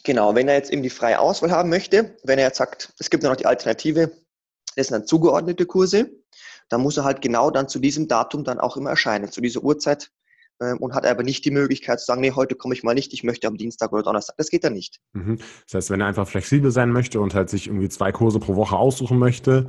Genau, 0.04 0.34
wenn 0.34 0.48
er 0.48 0.54
jetzt 0.54 0.72
eben 0.72 0.82
die 0.82 0.90
freie 0.90 1.18
Auswahl 1.18 1.50
haben 1.50 1.68
möchte, 1.68 2.16
wenn 2.24 2.38
er 2.38 2.46
jetzt 2.46 2.56
sagt, 2.56 2.94
es 2.98 3.10
gibt 3.10 3.24
noch 3.24 3.36
die 3.36 3.46
Alternative, 3.46 4.10
das 4.76 4.86
sind 4.86 4.94
dann 4.94 5.06
zugeordnete 5.06 5.66
Kurse, 5.66 6.10
dann 6.68 6.80
muss 6.80 6.96
er 6.96 7.04
halt 7.04 7.20
genau 7.20 7.50
dann 7.50 7.68
zu 7.68 7.78
diesem 7.78 8.08
Datum 8.08 8.44
dann 8.44 8.58
auch 8.58 8.76
immer 8.76 8.90
erscheinen, 8.90 9.30
zu 9.30 9.40
dieser 9.40 9.62
Uhrzeit 9.62 10.10
und 10.58 10.94
hat 10.94 11.06
aber 11.06 11.22
nicht 11.22 11.44
die 11.44 11.50
Möglichkeit 11.50 12.00
zu 12.00 12.06
sagen, 12.06 12.20
nee, 12.20 12.32
heute 12.32 12.54
komme 12.54 12.74
ich 12.74 12.82
mal 12.82 12.94
nicht, 12.94 13.12
ich 13.12 13.22
möchte 13.24 13.46
am 13.46 13.56
Dienstag 13.56 13.92
oder 13.92 14.02
Donnerstag. 14.02 14.36
Das 14.36 14.50
geht 14.50 14.64
dann 14.64 14.72
nicht. 14.72 15.00
Mhm. 15.12 15.38
Das 15.66 15.74
heißt, 15.74 15.90
wenn 15.90 16.00
er 16.00 16.06
einfach 16.06 16.28
flexibel 16.28 16.70
sein 16.70 16.90
möchte 16.90 17.20
und 17.20 17.34
halt 17.34 17.48
sich 17.50 17.68
irgendwie 17.68 17.88
zwei 17.88 18.12
Kurse 18.12 18.40
pro 18.40 18.56
Woche 18.56 18.76
aussuchen 18.76 19.18
möchte, 19.18 19.68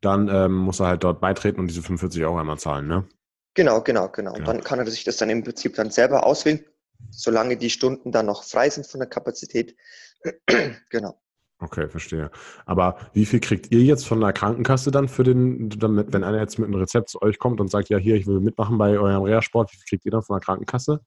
dann 0.00 0.28
ähm, 0.28 0.54
muss 0.54 0.80
er 0.80 0.88
halt 0.88 1.04
dort 1.04 1.20
beitreten 1.20 1.60
und 1.60 1.68
diese 1.68 1.82
45 1.82 2.22
Euro 2.24 2.38
einmal 2.38 2.58
zahlen, 2.58 2.86
ne? 2.86 3.06
Genau, 3.54 3.80
genau, 3.82 4.08
genau. 4.08 4.34
Und 4.34 4.48
dann 4.48 4.64
kann 4.64 4.80
er 4.80 4.90
sich 4.90 5.04
das 5.04 5.16
dann 5.16 5.30
im 5.30 5.44
Prinzip 5.44 5.76
dann 5.76 5.90
selber 5.90 6.26
auswählen, 6.26 6.64
solange 7.10 7.56
die 7.56 7.70
Stunden 7.70 8.10
dann 8.10 8.26
noch 8.26 8.42
frei 8.42 8.68
sind 8.68 8.86
von 8.86 8.98
der 8.98 9.08
Kapazität. 9.08 9.76
genau. 10.90 11.20
Okay, 11.64 11.88
verstehe. 11.88 12.30
Aber 12.66 12.98
wie 13.14 13.24
viel 13.24 13.40
kriegt 13.40 13.72
ihr 13.72 13.80
jetzt 13.80 14.06
von 14.06 14.20
der 14.20 14.34
Krankenkasse 14.34 14.90
dann 14.90 15.08
für 15.08 15.22
den, 15.24 15.70
wenn 15.80 16.22
einer 16.22 16.38
jetzt 16.38 16.58
mit 16.58 16.68
einem 16.68 16.78
Rezept 16.78 17.08
zu 17.08 17.22
euch 17.22 17.38
kommt 17.38 17.58
und 17.58 17.70
sagt, 17.70 17.88
ja, 17.88 17.96
hier, 17.96 18.16
ich 18.16 18.26
will 18.26 18.40
mitmachen 18.40 18.76
bei 18.76 18.98
eurem 18.98 19.22
Reha-Sport, 19.22 19.72
wie 19.72 19.76
viel 19.76 19.86
kriegt 19.88 20.04
ihr 20.04 20.10
dann 20.10 20.22
von 20.22 20.36
der 20.36 20.44
Krankenkasse? 20.44 21.00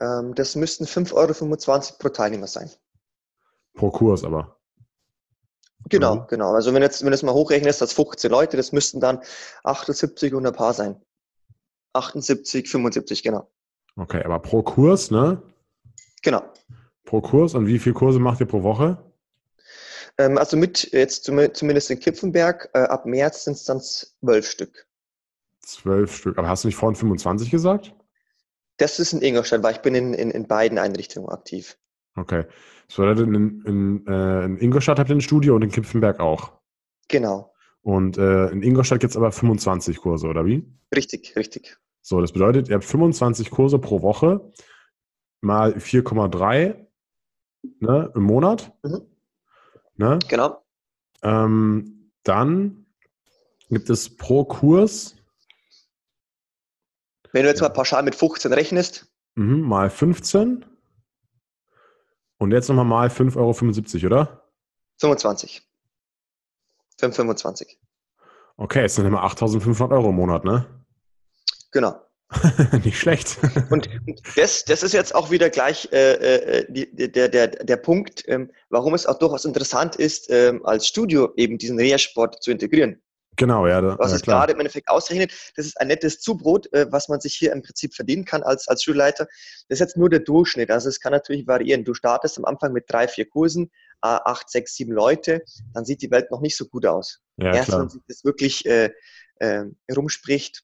Ähm, 0.00 0.34
das 0.34 0.56
müssten 0.56 0.86
5,25 0.86 1.12
Euro 1.14 1.98
pro 2.00 2.08
Teilnehmer 2.08 2.48
sein. 2.48 2.68
Pro 3.74 3.90
Kurs 3.90 4.24
aber. 4.24 4.56
Genau, 5.88 6.16
mhm. 6.16 6.26
genau. 6.28 6.52
Also 6.52 6.74
wenn 6.74 6.82
jetzt, 6.82 7.02
wenn 7.02 7.10
du 7.10 7.14
es 7.14 7.22
mal 7.22 7.32
hochrechnest, 7.32 7.80
das 7.80 7.92
15 7.92 8.28
Leute, 8.28 8.56
das 8.56 8.72
müssten 8.72 8.98
dann 8.98 9.20
78 9.62 10.34
und 10.34 10.46
ein 10.46 10.52
paar 10.52 10.72
sein. 10.72 11.00
78, 11.92 12.68
75, 12.68 13.22
genau. 13.22 13.48
Okay, 13.94 14.22
aber 14.24 14.40
pro 14.40 14.64
Kurs, 14.64 15.12
ne? 15.12 15.40
Genau. 16.22 16.42
Pro 17.04 17.20
Kurs 17.20 17.54
und 17.54 17.68
wie 17.68 17.78
viele 17.78 17.94
Kurse 17.94 18.18
macht 18.18 18.40
ihr 18.40 18.46
pro 18.46 18.64
Woche? 18.64 19.05
Ähm, 20.18 20.38
also 20.38 20.56
mit 20.56 20.92
jetzt 20.92 21.24
zumindest 21.24 21.90
in 21.90 22.00
Kipfenberg, 22.00 22.70
äh, 22.74 22.78
ab 22.78 23.06
März 23.06 23.44
sind 23.44 23.54
es 23.54 23.64
dann 23.64 23.80
zwölf 23.80 24.50
Stück. 24.50 24.86
Zwölf 25.60 26.16
Stück. 26.16 26.38
Aber 26.38 26.48
hast 26.48 26.64
du 26.64 26.68
nicht 26.68 26.76
vorhin 26.76 26.96
25 26.96 27.50
gesagt? 27.50 27.94
Das 28.78 28.98
ist 28.98 29.12
in 29.12 29.22
Ingolstadt, 29.22 29.62
weil 29.62 29.72
ich 29.72 29.80
bin 29.80 29.94
in, 29.94 30.14
in, 30.14 30.30
in 30.30 30.46
beiden 30.46 30.78
Einrichtungen 30.78 31.28
aktiv. 31.28 31.78
Okay. 32.14 32.44
Das 32.88 32.96
bedeutet, 32.96 33.26
in, 33.26 33.62
in, 33.64 34.06
äh, 34.06 34.44
in 34.44 34.58
Ingolstadt 34.58 34.98
habt 34.98 35.10
ihr 35.10 35.16
ein 35.16 35.20
Studio 35.20 35.56
und 35.56 35.62
in 35.62 35.70
Kipfenberg 35.70 36.20
auch. 36.20 36.52
Genau. 37.08 37.52
Und 37.82 38.18
äh, 38.18 38.48
in 38.48 38.62
Ingolstadt 38.62 39.00
gibt 39.00 39.12
es 39.12 39.16
aber 39.16 39.32
25 39.32 39.98
Kurse, 39.98 40.26
oder 40.26 40.44
wie? 40.44 40.64
Richtig, 40.94 41.36
richtig. 41.36 41.78
So, 42.02 42.20
das 42.20 42.32
bedeutet, 42.32 42.68
ihr 42.68 42.74
habt 42.74 42.84
25 42.84 43.50
Kurse 43.50 43.78
pro 43.78 44.02
Woche 44.02 44.52
mal 45.40 45.72
4,3 45.72 46.86
ne, 47.80 48.12
im 48.14 48.22
Monat. 48.22 48.72
Mhm. 48.82 49.02
Ne? 49.96 50.18
Genau. 50.28 50.62
Ähm, 51.22 52.10
dann 52.22 52.86
gibt 53.68 53.90
es 53.90 54.16
pro 54.16 54.44
Kurs. 54.44 55.16
Wenn 57.32 57.42
du 57.42 57.48
jetzt 57.48 57.60
mal 57.60 57.70
pauschal 57.70 58.02
mit 58.02 58.14
15 58.14 58.52
rechnest. 58.52 59.06
Mhm, 59.34 59.60
mal 59.60 59.90
15. 59.90 60.64
Und 62.38 62.52
jetzt 62.52 62.68
nochmal 62.68 62.84
mal 62.84 63.08
5,75 63.08 64.04
Euro, 64.04 64.06
oder? 64.06 64.42
25. 64.98 65.62
5,25. 67.00 67.76
Okay, 68.56 68.82
jetzt 68.82 68.94
sind 68.94 69.06
immer 69.06 69.24
8.500 69.24 69.90
Euro 69.90 70.10
im 70.10 70.16
Monat, 70.16 70.44
ne? 70.44 70.66
Genau. 71.72 72.05
Nicht 72.84 72.98
schlecht. 72.98 73.38
und 73.70 73.88
das, 74.36 74.64
das 74.64 74.82
ist 74.82 74.92
jetzt 74.92 75.14
auch 75.14 75.30
wieder 75.30 75.48
gleich 75.48 75.88
äh, 75.92 76.12
äh, 76.12 76.66
die, 76.68 76.90
der, 77.12 77.28
der, 77.28 77.48
der 77.48 77.76
Punkt, 77.76 78.24
ähm, 78.26 78.50
warum 78.68 78.94
es 78.94 79.06
auch 79.06 79.18
durchaus 79.18 79.44
interessant 79.44 79.96
ist, 79.96 80.28
ähm, 80.30 80.64
als 80.66 80.86
Studio 80.86 81.32
eben 81.36 81.56
diesen 81.58 81.78
Reha-Sport 81.78 82.42
zu 82.42 82.50
integrieren. 82.50 83.00
Genau, 83.36 83.66
ja. 83.66 83.80
Da, 83.80 83.98
was 83.98 84.10
ja, 84.10 84.16
es 84.16 84.22
gerade 84.22 84.54
im 84.54 84.58
Endeffekt 84.58 84.88
ausrechnet, 84.88 85.30
das 85.56 85.66
ist 85.66 85.80
ein 85.80 85.88
nettes 85.88 86.20
Zubrot, 86.20 86.72
äh, 86.72 86.90
was 86.90 87.08
man 87.08 87.20
sich 87.20 87.34
hier 87.34 87.52
im 87.52 87.62
Prinzip 87.62 87.94
verdienen 87.94 88.24
kann 88.24 88.42
als, 88.42 88.66
als 88.66 88.82
Schulleiter. 88.82 89.26
Das 89.68 89.76
ist 89.76 89.80
jetzt 89.80 89.96
nur 89.96 90.08
der 90.08 90.20
Durchschnitt. 90.20 90.70
Also 90.70 90.88
es 90.88 91.00
kann 91.00 91.12
natürlich 91.12 91.46
variieren. 91.46 91.84
Du 91.84 91.94
startest 91.94 92.38
am 92.38 92.46
Anfang 92.46 92.72
mit 92.72 92.84
drei, 92.88 93.06
vier 93.06 93.28
Kursen, 93.28 93.70
äh, 94.02 94.08
acht, 94.24 94.50
sechs, 94.50 94.74
sieben 94.74 94.92
Leute, 94.92 95.42
dann 95.74 95.84
sieht 95.84 96.02
die 96.02 96.10
Welt 96.10 96.30
noch 96.30 96.40
nicht 96.40 96.56
so 96.56 96.66
gut 96.66 96.86
aus. 96.86 97.20
Ja, 97.36 97.54
Erst 97.54 97.68
klar. 97.68 97.82
wenn 97.82 97.88
sich 97.90 98.02
das 98.08 98.24
wirklich 98.24 98.64
äh, 98.66 98.90
äh, 99.38 99.64
rumspricht, 99.94 100.62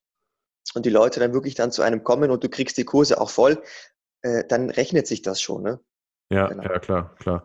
und 0.74 0.86
die 0.86 0.90
Leute 0.90 1.20
dann 1.20 1.32
wirklich 1.32 1.54
dann 1.54 1.72
zu 1.72 1.82
einem 1.82 2.04
kommen 2.04 2.30
und 2.30 2.42
du 2.44 2.48
kriegst 2.48 2.76
die 2.78 2.84
Kurse 2.84 3.20
auch 3.20 3.30
voll, 3.30 3.62
äh, 4.22 4.44
dann 4.48 4.70
rechnet 4.70 5.06
sich 5.06 5.22
das 5.22 5.40
schon. 5.40 5.62
Ne? 5.62 5.80
Ja, 6.30 6.48
genau. 6.48 6.62
ja, 6.62 6.78
klar, 6.78 7.14
klar. 7.18 7.44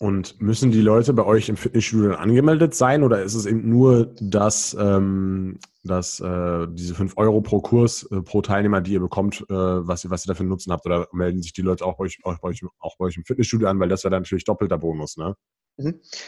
Und 0.00 0.40
müssen 0.40 0.70
die 0.70 0.80
Leute 0.80 1.12
bei 1.12 1.26
euch 1.26 1.50
im 1.50 1.58
Fitnessstudio 1.58 2.14
angemeldet 2.14 2.74
sein 2.74 3.02
oder 3.02 3.22
ist 3.22 3.34
es 3.34 3.44
eben 3.44 3.68
nur 3.68 4.14
das, 4.18 4.74
ähm, 4.80 5.58
das, 5.84 6.20
äh, 6.20 6.66
diese 6.70 6.94
5 6.94 7.18
Euro 7.18 7.42
pro 7.42 7.60
Kurs, 7.60 8.08
äh, 8.10 8.22
pro 8.22 8.40
Teilnehmer, 8.40 8.80
die 8.80 8.94
ihr 8.94 9.00
bekommt, 9.00 9.42
äh, 9.42 9.54
was, 9.54 10.04
ihr, 10.04 10.10
was 10.10 10.24
ihr 10.24 10.28
dafür 10.28 10.46
nutzen 10.46 10.72
habt? 10.72 10.86
Oder 10.86 11.06
melden 11.12 11.42
sich 11.42 11.52
die 11.52 11.60
Leute 11.60 11.84
auch 11.84 11.98
bei 11.98 12.04
euch, 12.04 12.18
auch 12.24 12.38
bei 12.38 12.48
euch, 12.48 12.62
auch 12.78 12.96
bei 12.96 13.04
euch 13.04 13.18
im 13.18 13.26
Fitnessstudio 13.26 13.68
an, 13.68 13.78
weil 13.78 13.90
das 13.90 14.02
wäre 14.02 14.10
dann 14.10 14.22
natürlich 14.22 14.44
doppelter 14.44 14.78
Bonus, 14.78 15.18
ne? 15.18 15.36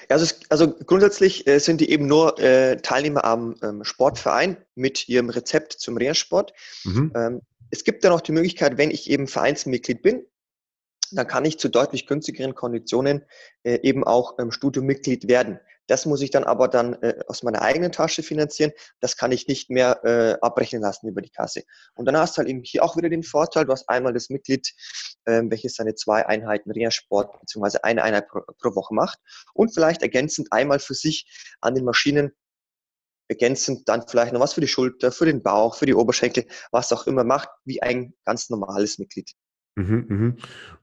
Also, 0.08 0.24
es, 0.24 0.40
also, 0.48 0.72
grundsätzlich 0.72 1.46
äh, 1.46 1.58
sind 1.58 1.80
die 1.80 1.90
eben 1.90 2.06
nur 2.06 2.38
äh, 2.38 2.76
Teilnehmer 2.76 3.24
am 3.24 3.56
ähm, 3.62 3.84
Sportverein 3.84 4.56
mit 4.74 5.08
ihrem 5.08 5.30
Rezept 5.30 5.72
zum 5.72 5.96
Reha-Sport. 5.96 6.52
Mhm. 6.84 7.12
Ähm, 7.14 7.40
es 7.70 7.84
gibt 7.84 8.04
dann 8.04 8.12
auch 8.12 8.20
die 8.20 8.32
Möglichkeit, 8.32 8.76
wenn 8.78 8.90
ich 8.90 9.10
eben 9.10 9.26
Vereinsmitglied 9.26 10.02
bin, 10.02 10.26
dann 11.10 11.26
kann 11.26 11.44
ich 11.44 11.58
zu 11.58 11.68
deutlich 11.68 12.06
günstigeren 12.06 12.54
Konditionen 12.54 13.24
äh, 13.62 13.78
eben 13.82 14.04
auch 14.04 14.38
ähm, 14.38 14.50
Studiomitglied 14.50 15.28
werden. 15.28 15.58
Das 15.92 16.06
muss 16.06 16.22
ich 16.22 16.30
dann 16.30 16.44
aber 16.44 16.68
dann 16.68 16.94
äh, 17.02 17.22
aus 17.26 17.42
meiner 17.42 17.60
eigenen 17.60 17.92
Tasche 17.92 18.22
finanzieren. 18.22 18.72
Das 19.00 19.18
kann 19.18 19.30
ich 19.30 19.46
nicht 19.46 19.68
mehr 19.68 20.00
äh, 20.04 20.38
abrechnen 20.40 20.80
lassen 20.80 21.06
über 21.06 21.20
die 21.20 21.28
Kasse. 21.28 21.64
Und 21.94 22.06
dann 22.06 22.16
hast 22.16 22.34
du 22.34 22.38
halt 22.38 22.48
eben 22.48 22.62
hier 22.64 22.82
auch 22.82 22.96
wieder 22.96 23.10
den 23.10 23.22
Vorteil, 23.22 23.66
du 23.66 23.72
hast 23.72 23.90
einmal 23.90 24.14
das 24.14 24.30
Mitglied, 24.30 24.72
äh, 25.26 25.42
welches 25.44 25.74
seine 25.74 25.94
zwei 25.94 26.24
Einheiten 26.24 26.70
Reha-Sport 26.70 27.38
bzw. 27.40 27.80
eine 27.82 28.04
Einheit 28.04 28.26
pro, 28.28 28.40
pro 28.58 28.74
Woche 28.74 28.94
macht 28.94 29.18
und 29.52 29.74
vielleicht 29.74 30.00
ergänzend 30.00 30.48
einmal 30.50 30.78
für 30.78 30.94
sich 30.94 31.30
an 31.60 31.74
den 31.74 31.84
Maschinen 31.84 32.32
ergänzend 33.28 33.86
dann 33.86 34.08
vielleicht 34.08 34.32
noch 34.32 34.40
was 34.40 34.54
für 34.54 34.62
die 34.62 34.68
Schulter, 34.68 35.12
für 35.12 35.26
den 35.26 35.42
Bauch, 35.42 35.76
für 35.76 35.84
die 35.84 35.94
Oberschenkel, 35.94 36.46
was 36.70 36.90
auch 36.92 37.06
immer 37.06 37.24
macht, 37.24 37.50
wie 37.66 37.82
ein 37.82 38.14
ganz 38.24 38.48
normales 38.48 38.98
Mitglied. 38.98 39.30
Mhm, 39.74 40.04
mhm. 40.08 40.36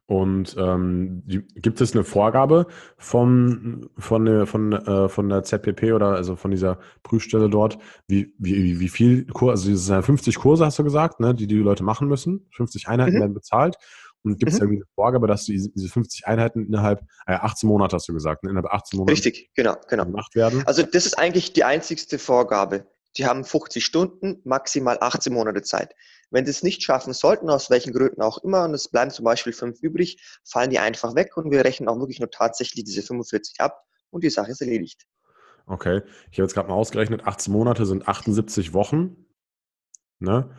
Und 0.09 0.55
ähm, 0.57 1.21
gibt 1.27 1.81
es 1.81 1.93
eine 1.93 2.03
Vorgabe 2.03 2.65
vom, 2.97 3.89
von, 3.95 4.25
der, 4.25 4.47
von, 4.47 4.73
äh, 4.73 5.07
von 5.07 5.29
der 5.29 5.43
ZPP 5.43 5.93
oder 5.93 6.15
also 6.15 6.35
von 6.35 6.49
dieser 6.49 6.79
Prüfstelle 7.03 7.47
dort, 7.47 7.77
wie, 8.07 8.33
wie, 8.39 8.79
wie 8.79 8.89
viel 8.89 9.27
Kurse, 9.27 9.51
also 9.51 9.71
es 9.71 9.85
sind 9.85 10.03
50 10.03 10.37
Kurse, 10.37 10.65
hast 10.65 10.79
du 10.79 10.83
gesagt, 10.83 11.19
ne, 11.19 11.35
die 11.35 11.45
die 11.45 11.57
Leute 11.57 11.83
machen 11.83 12.07
müssen, 12.07 12.47
50 12.53 12.87
Einheiten 12.87 13.17
mhm. 13.17 13.19
werden 13.19 13.33
bezahlt. 13.35 13.77
Und 14.23 14.39
gibt 14.39 14.51
es 14.51 14.57
mhm. 14.57 14.63
irgendwie 14.63 14.81
eine 14.81 14.89
Vorgabe, 14.95 15.27
dass 15.27 15.45
die, 15.45 15.71
diese 15.75 15.89
50 15.89 16.25
Einheiten 16.25 16.65
innerhalb, 16.65 17.01
äh, 17.27 17.33
18 17.33 17.69
Monate 17.69 17.95
hast 17.95 18.09
du 18.09 18.13
gesagt, 18.13 18.43
ne, 18.43 18.49
innerhalb 18.49 18.73
18 18.73 18.97
Monate 18.97 19.13
Richtig, 19.13 19.51
genau, 19.53 19.75
genau. 19.87 20.05
gemacht 20.05 20.33
werden? 20.33 20.63
Also 20.65 20.81
das 20.81 21.05
ist 21.05 21.19
eigentlich 21.19 21.53
die 21.53 21.63
einzigste 21.63 22.17
Vorgabe. 22.17 22.87
Die 23.17 23.25
haben 23.25 23.43
50 23.43 23.83
Stunden, 23.83 24.41
maximal 24.43 24.97
18 25.01 25.33
Monate 25.33 25.61
Zeit. 25.61 25.93
Wenn 26.31 26.45
sie 26.45 26.51
es 26.51 26.63
nicht 26.63 26.83
schaffen 26.83 27.13
sollten, 27.13 27.49
aus 27.49 27.69
welchen 27.69 27.91
Gründen 27.91 28.21
auch 28.21 28.37
immer, 28.43 28.65
und 28.65 28.73
es 28.73 28.89
bleiben 28.89 29.11
zum 29.11 29.25
Beispiel 29.25 29.53
fünf 29.53 29.81
übrig, 29.81 30.21
fallen 30.43 30.69
die 30.69 30.79
einfach 30.79 31.15
weg 31.15 31.35
und 31.37 31.51
wir 31.51 31.65
rechnen 31.65 31.89
auch 31.89 31.97
wirklich 31.97 32.19
nur 32.19 32.29
tatsächlich 32.29 32.83
diese 32.83 33.01
45 33.01 33.59
ab 33.59 33.83
und 34.11 34.23
die 34.23 34.29
Sache 34.29 34.51
ist 34.51 34.61
erledigt. 34.61 35.07
Okay, 35.65 36.01
ich 36.31 36.37
habe 36.37 36.43
jetzt 36.43 36.53
gerade 36.53 36.67
mal 36.67 36.75
ausgerechnet, 36.75 37.25
18 37.25 37.53
Monate 37.53 37.85
sind 37.85 38.07
78 38.07 38.73
Wochen. 38.73 39.25
Ne? 40.19 40.49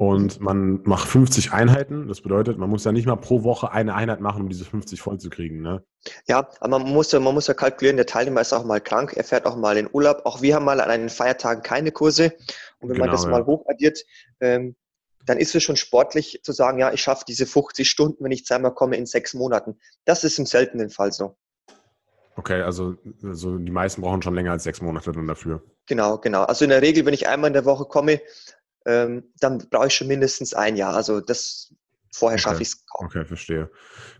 Und 0.00 0.40
man 0.40 0.80
macht 0.84 1.08
50 1.08 1.52
Einheiten. 1.52 2.06
Das 2.06 2.20
bedeutet, 2.20 2.56
man 2.56 2.70
muss 2.70 2.84
ja 2.84 2.92
nicht 2.92 3.06
mal 3.06 3.16
pro 3.16 3.42
Woche 3.42 3.72
eine 3.72 3.96
Einheit 3.96 4.20
machen, 4.20 4.42
um 4.42 4.48
diese 4.48 4.64
50 4.64 5.00
voll 5.00 5.18
zu 5.18 5.28
kriegen. 5.28 5.60
Ne? 5.60 5.82
Ja, 6.28 6.48
aber 6.60 6.78
man 6.78 6.92
muss, 6.92 7.10
ja, 7.10 7.18
man 7.18 7.34
muss 7.34 7.48
ja 7.48 7.54
kalkulieren, 7.54 7.96
der 7.96 8.06
Teilnehmer 8.06 8.40
ist 8.40 8.52
auch 8.52 8.64
mal 8.64 8.80
krank, 8.80 9.14
er 9.16 9.24
fährt 9.24 9.44
auch 9.44 9.56
mal 9.56 9.76
in 9.76 9.88
Urlaub. 9.92 10.20
Auch 10.24 10.40
wir 10.40 10.54
haben 10.54 10.64
mal 10.64 10.80
an 10.80 10.88
einen 10.88 11.08
Feiertagen 11.08 11.64
keine 11.64 11.90
Kurse. 11.90 12.32
Und 12.78 12.90
wenn 12.90 12.94
genau, 12.94 13.06
man 13.06 13.10
das 13.10 13.24
ja. 13.24 13.30
mal 13.30 13.44
hochaddiert, 13.44 13.98
ähm, 14.38 14.76
dann 15.26 15.36
ist 15.36 15.52
es 15.56 15.64
schon 15.64 15.76
sportlich 15.76 16.40
zu 16.44 16.52
sagen, 16.52 16.78
ja, 16.78 16.92
ich 16.92 17.02
schaffe 17.02 17.24
diese 17.26 17.44
50 17.44 17.90
Stunden, 17.90 18.22
wenn 18.22 18.30
ich 18.30 18.44
zweimal 18.44 18.74
komme, 18.74 18.96
in 18.96 19.04
sechs 19.04 19.34
Monaten. 19.34 19.80
Das 20.04 20.22
ist 20.22 20.38
im 20.38 20.46
seltenen 20.46 20.90
Fall 20.90 21.10
so. 21.10 21.36
Okay, 22.36 22.62
also, 22.62 22.94
also 23.24 23.58
die 23.58 23.72
meisten 23.72 24.00
brauchen 24.00 24.22
schon 24.22 24.36
länger 24.36 24.52
als 24.52 24.62
sechs 24.62 24.80
Monate 24.80 25.10
dann 25.10 25.26
dafür. 25.26 25.60
Genau, 25.86 26.18
genau. 26.18 26.44
Also 26.44 26.64
in 26.64 26.70
der 26.70 26.82
Regel, 26.82 27.04
wenn 27.04 27.14
ich 27.14 27.26
einmal 27.26 27.48
in 27.48 27.54
der 27.54 27.64
Woche 27.64 27.84
komme, 27.84 28.20
ähm, 28.88 29.24
dann 29.38 29.58
brauche 29.70 29.88
ich 29.88 29.94
schon 29.94 30.08
mindestens 30.08 30.54
ein 30.54 30.74
Jahr. 30.74 30.94
Also 30.94 31.20
das 31.20 31.74
vorher 32.10 32.36
okay. 32.36 32.42
schaffe 32.42 32.62
ich 32.62 32.68
es 32.68 32.86
kaum. 32.86 33.06
Okay, 33.06 33.24
verstehe. 33.26 33.70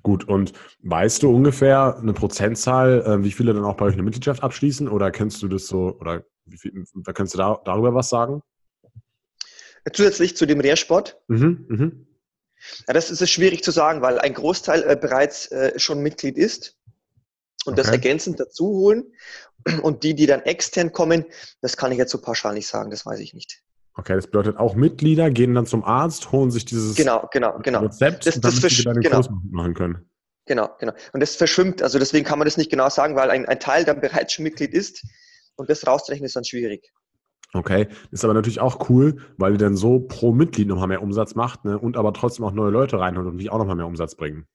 Gut, 0.02 0.28
und 0.28 0.52
weißt 0.83 1.22
du 1.22 1.35
ungefähr 1.35 1.96
eine 1.96 2.12
Prozentzahl, 2.12 3.02
äh, 3.02 3.24
wie 3.24 3.33
viele 3.33 3.54
dann 3.54 3.64
auch 3.64 3.76
bei 3.76 3.87
euch 3.87 3.94
eine 3.94 4.02
Mitgliedschaft 4.02 4.42
abschließen? 4.42 4.87
Oder 4.87 5.11
kennst 5.11 5.42
du 5.42 5.48
das 5.48 5.66
so, 5.66 5.96
oder 5.98 6.22
wie 6.44 6.59
viel, 6.59 6.85
da 7.02 7.12
kannst 7.12 7.33
du 7.33 7.38
da, 7.38 7.61
darüber 7.64 7.94
was 7.94 8.11
sagen? 8.11 8.42
Zusätzlich 9.90 10.37
zu 10.37 10.44
dem 10.44 10.61
Rehrsport. 10.61 11.18
Mhm, 11.28 11.64
mh. 11.68 11.90
ja, 12.88 12.92
das 12.92 13.11
ist 13.11 13.31
schwierig 13.31 13.64
zu 13.64 13.70
sagen, 13.70 14.02
weil 14.02 14.18
ein 14.18 14.35
Großteil 14.35 14.83
äh, 14.83 14.96
bereits 14.96 15.50
äh, 15.50 15.78
schon 15.78 16.02
Mitglied 16.02 16.37
ist 16.37 16.76
und 17.64 17.72
okay. 17.72 17.83
das 17.83 17.90
ergänzend 17.90 18.38
dazu 18.38 18.66
holen. 18.66 19.04
Und 19.83 20.04
die, 20.04 20.14
die 20.14 20.26
dann 20.26 20.42
extern 20.42 20.92
kommen, 20.92 21.24
das 21.61 21.76
kann 21.76 21.90
ich 21.90 21.98
jetzt 21.98 22.12
so 22.12 22.20
pauschal 22.20 22.54
nicht 22.54 22.68
sagen, 22.68 22.90
das 22.90 23.04
weiß 23.04 23.18
ich 23.18 23.35
nicht. 23.35 23.62
Okay, 23.98 24.14
das 24.14 24.26
bedeutet 24.26 24.58
auch 24.58 24.76
Mitglieder 24.76 25.28
gehen 25.28 25.54
dann 25.54 25.66
zum 25.66 25.84
Arzt, 25.84 26.30
holen 26.30 26.52
sich 26.52 26.64
dieses 26.64 26.94
genau, 26.94 27.28
genau, 27.32 27.58
genau. 27.58 27.80
Rezept, 27.80 28.26
das, 28.26 28.40
damit 28.40 28.62
das 28.62 28.72
sie 28.72 28.84
dann 28.84 28.94
den 28.94 29.02
genau. 29.02 29.16
Kurs 29.16 29.28
machen 29.50 29.74
können. 29.74 30.08
Genau, 30.46 30.70
genau. 30.78 30.92
Und 31.12 31.20
das 31.20 31.34
verschwimmt, 31.34 31.82
also 31.82 31.98
deswegen 31.98 32.24
kann 32.24 32.38
man 32.38 32.46
das 32.46 32.56
nicht 32.56 32.70
genau 32.70 32.88
sagen, 32.90 33.16
weil 33.16 33.30
ein, 33.30 33.46
ein 33.46 33.58
Teil 33.58 33.84
dann 33.84 34.00
bereits 34.00 34.34
schon 34.34 34.44
Mitglied 34.44 34.72
ist 34.72 35.04
und 35.56 35.68
das 35.68 35.84
rauszurechnen 35.84 36.26
ist 36.26 36.37
dann 36.37 36.44
schwierig. 36.44 36.92
Okay, 37.54 37.88
ist 38.12 38.24
aber 38.24 38.34
natürlich 38.34 38.61
auch 38.61 38.88
cool, 38.88 39.20
weil 39.37 39.52
ihr 39.52 39.58
dann 39.58 39.74
so 39.74 39.98
pro 39.98 40.30
Mitglied 40.32 40.68
nochmal 40.68 40.87
mehr 40.87 41.02
Umsatz 41.02 41.34
macht 41.34 41.64
ne? 41.64 41.76
und 41.76 41.96
aber 41.96 42.12
trotzdem 42.12 42.44
auch 42.44 42.52
neue 42.52 42.70
Leute 42.70 43.00
reinholt 43.00 43.26
und 43.26 43.38
die 43.38 43.50
auch 43.50 43.58
nochmal 43.58 43.74
mehr 43.74 43.87
Umsatz 43.87 44.14
bringen. 44.14 44.46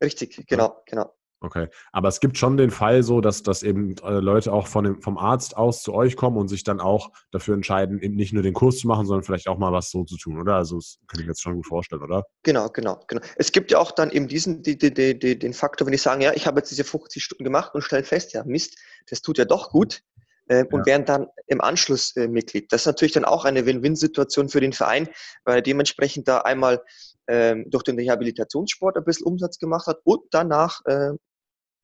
Richtig, 0.00 0.46
genau, 0.46 0.66
ja. 0.66 0.82
genau. 0.86 1.14
Okay, 1.44 1.68
aber 1.92 2.08
es 2.08 2.20
gibt 2.20 2.38
schon 2.38 2.56
den 2.56 2.70
Fall 2.70 3.02
so, 3.02 3.20
dass, 3.20 3.42
dass 3.42 3.62
eben 3.62 3.96
äh, 3.98 4.12
Leute 4.12 4.50
auch 4.50 4.66
von 4.66 4.84
dem, 4.84 5.02
vom 5.02 5.18
Arzt 5.18 5.58
aus 5.58 5.82
zu 5.82 5.92
euch 5.92 6.16
kommen 6.16 6.38
und 6.38 6.48
sich 6.48 6.64
dann 6.64 6.80
auch 6.80 7.10
dafür 7.32 7.52
entscheiden, 7.52 8.00
eben 8.00 8.14
nicht 8.14 8.32
nur 8.32 8.42
den 8.42 8.54
Kurs 8.54 8.78
zu 8.78 8.88
machen, 8.88 9.04
sondern 9.04 9.24
vielleicht 9.24 9.46
auch 9.48 9.58
mal 9.58 9.70
was 9.70 9.90
so 9.90 10.04
zu 10.04 10.16
tun, 10.16 10.40
oder? 10.40 10.54
Also 10.54 10.76
das 10.76 10.98
kann 11.06 11.20
ich 11.20 11.26
mir 11.26 11.32
jetzt 11.32 11.42
schon 11.42 11.56
gut 11.56 11.66
vorstellen, 11.66 12.02
oder? 12.02 12.24
Genau, 12.44 12.70
genau, 12.70 12.98
genau. 13.08 13.20
Es 13.36 13.52
gibt 13.52 13.70
ja 13.70 13.78
auch 13.78 13.92
dann 13.92 14.10
eben 14.10 14.26
diesen, 14.26 14.62
die, 14.62 14.78
die, 14.78 15.18
die, 15.18 15.38
den 15.38 15.52
Faktor, 15.52 15.86
wenn 15.86 15.92
ich 15.92 16.00
sage, 16.00 16.24
ja, 16.24 16.32
ich 16.32 16.46
habe 16.46 16.60
jetzt 16.60 16.70
diese 16.70 16.84
50 16.84 17.22
Stunden 17.22 17.44
gemacht 17.44 17.74
und 17.74 17.82
stelle 17.82 18.04
fest, 18.04 18.32
ja, 18.32 18.42
Mist, 18.44 18.78
das 19.10 19.20
tut 19.20 19.36
ja 19.36 19.44
doch 19.44 19.68
gut, 19.68 20.00
äh, 20.48 20.64
und 20.70 20.80
ja. 20.80 20.86
werden 20.86 21.04
dann 21.04 21.26
im 21.46 21.60
Anschluss 21.60 22.16
äh, 22.16 22.26
Mitglied. 22.26 22.72
Das 22.72 22.82
ist 22.82 22.86
natürlich 22.86 23.12
dann 23.12 23.24
auch 23.26 23.44
eine 23.44 23.66
Win-Win-Situation 23.66 24.48
für 24.48 24.60
den 24.60 24.72
Verein, 24.72 25.08
weil 25.44 25.56
er 25.56 25.62
dementsprechend 25.62 26.26
da 26.26 26.38
einmal 26.38 26.82
ähm, 27.26 27.64
durch 27.70 27.82
den 27.84 27.98
Rehabilitationssport 27.98 28.96
ein 28.96 29.04
bisschen 29.04 29.26
Umsatz 29.26 29.58
gemacht 29.58 29.86
hat 29.86 29.98
und 30.04 30.22
danach, 30.30 30.80
äh, 30.86 31.12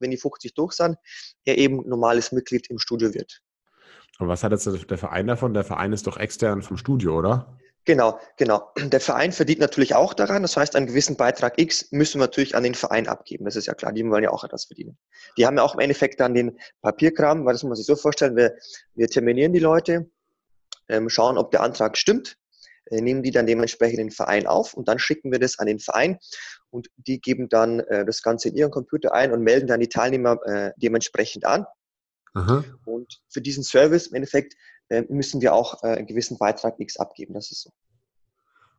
wenn 0.01 0.11
die 0.11 0.17
50 0.17 0.55
durch 0.55 0.73
sind, 0.73 0.97
er 1.45 1.59
eben 1.59 1.89
normales 1.89 2.33
Mitglied 2.33 2.69
im 2.71 2.79
Studio 2.79 3.15
wird. 3.15 3.41
Und 4.19 4.29
was 4.29 4.45
hat 4.45 4.53
jetzt 4.53 4.67
der 4.67 4.99
Verein 4.99 5.27
davon? 5.27 5.55
Der 5.55 5.65
Verein 5.65 5.93
ist 5.93 6.07
doch 6.07 6.19
extern 6.19 6.63
vom 6.63 6.77
Studio, 6.77 7.19
oder? 7.19 7.59
Genau, 7.87 8.21
genau. 8.37 8.71
Der 8.77 9.01
Verein 9.01 9.33
verdient 9.33 9.61
natürlich 9.61 9.95
auch 9.95 10.13
daran. 10.13 10.43
Das 10.43 10.57
heißt, 10.57 10.77
einen 10.77 10.87
gewissen 10.87 11.17
Beitrag 11.17 11.59
X 11.59 11.91
müssen 11.93 12.21
wir 12.21 12.27
natürlich 12.27 12.55
an 12.55 12.63
den 12.63 12.75
Verein 12.75 13.09
abgeben. 13.09 13.47
Das 13.47 13.57
ist 13.57 13.67
ja 13.67 13.75
klar. 13.75 13.93
Die 13.93 14.05
wollen 14.05 14.23
ja 14.23 14.31
auch 14.31 14.45
etwas 14.45 14.67
verdienen. 14.67 14.99
Die 15.39 15.47
haben 15.47 15.57
ja 15.57 15.63
auch 15.63 15.75
im 15.75 15.81
Endeffekt 15.81 16.21
dann 16.21 16.35
den 16.35 16.59
Papierkram, 16.83 17.47
weil 17.47 17.55
das 17.55 17.63
muss 17.63 17.71
man 17.71 17.77
sich 17.77 17.87
so 17.87 17.97
vorstellen. 17.97 18.37
Wir, 18.37 18.55
wir 18.95 19.09
terminieren 19.09 19.55
die 19.55 19.61
Leute, 19.61 20.11
ähm, 20.89 21.09
schauen, 21.09 21.39
ob 21.39 21.51
der 21.53 21.63
Antrag 21.63 21.97
stimmt, 21.97 22.37
nehmen 22.91 23.23
die 23.23 23.31
dann 23.31 23.47
dementsprechend 23.47 23.99
den 23.99 24.11
Verein 24.11 24.47
auf 24.47 24.75
und 24.75 24.89
dann 24.89 24.99
schicken 24.99 25.31
wir 25.31 25.39
das 25.39 25.59
an 25.59 25.67
den 25.67 25.79
Verein 25.79 26.19
und 26.71 26.89
die 26.97 27.21
geben 27.21 27.49
dann 27.49 27.81
äh, 27.81 28.05
das 28.05 28.23
Ganze 28.23 28.49
in 28.49 28.57
ihren 28.57 28.71
Computer 28.71 29.13
ein 29.13 29.33
und 29.33 29.43
melden 29.43 29.67
dann 29.67 29.81
die 29.81 29.89
Teilnehmer 29.89 30.39
äh, 30.45 30.73
dementsprechend 30.77 31.45
an. 31.45 31.67
Aha. 32.35 32.65
Und 32.85 33.21
für 33.29 33.41
diesen 33.41 33.65
Service 33.65 34.09
im 34.09 34.15
Endeffekt 34.15 34.55
äh, 34.89 35.03
müssen 35.09 35.41
wir 35.41 35.55
auch 35.55 35.83
äh, 35.83 35.89
einen 35.89 36.07
gewissen 36.07 36.39
Beitrag 36.39 36.79
X 36.79 36.97
abgeben. 36.97 37.35
Das 37.35 37.51
ist 37.51 37.63
so. 37.63 37.71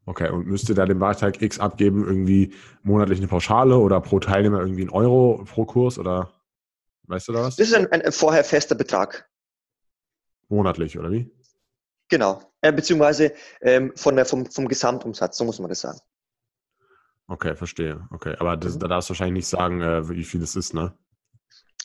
Okay, 0.06 0.30
und 0.30 0.48
müsst 0.48 0.68
ihr 0.68 0.76
da 0.76 0.86
den 0.86 1.00
Beitrag 1.00 1.42
X 1.42 1.60
abgeben, 1.60 2.06
irgendwie 2.06 2.54
monatlich 2.82 3.20
eine 3.20 3.28
Pauschale 3.28 3.78
oder 3.78 4.02
pro 4.02 4.20
Teilnehmer 4.20 4.60
irgendwie 4.60 4.84
ein 4.84 4.90
Euro 4.90 5.44
pro 5.46 5.66
Kurs 5.66 6.00
oder 6.00 6.32
weißt 7.04 7.28
du 7.28 7.34
da 7.34 7.44
was? 7.44 7.56
Das 7.56 7.68
ist 7.68 7.76
ein, 7.76 7.88
ein 7.92 8.12
vorher 8.12 8.44
fester 8.44 8.76
Betrag. 8.76 9.30
Monatlich, 10.50 10.98
oder 10.98 11.12
wie? 11.12 11.32
Genau, 12.12 12.42
äh, 12.60 12.74
beziehungsweise 12.74 13.34
ähm, 13.62 13.94
von 13.96 14.18
der, 14.18 14.26
vom, 14.26 14.46
vom 14.46 14.68
Gesamtumsatz, 14.68 15.38
so 15.38 15.46
muss 15.46 15.60
man 15.60 15.70
das 15.70 15.80
sagen. 15.80 15.98
Okay, 17.28 17.56
verstehe. 17.56 18.06
Okay, 18.12 18.36
aber 18.38 18.58
das, 18.58 18.76
mhm. 18.76 18.80
da 18.80 18.88
darfst 18.90 19.10
du 19.10 19.12
wahrscheinlich 19.12 19.46
nicht 19.46 19.48
sagen, 19.48 19.82
äh, 19.82 20.10
wie 20.10 20.26
viel 20.26 20.42
das 20.42 20.58
ist, 20.58 20.74
ne? 20.74 20.94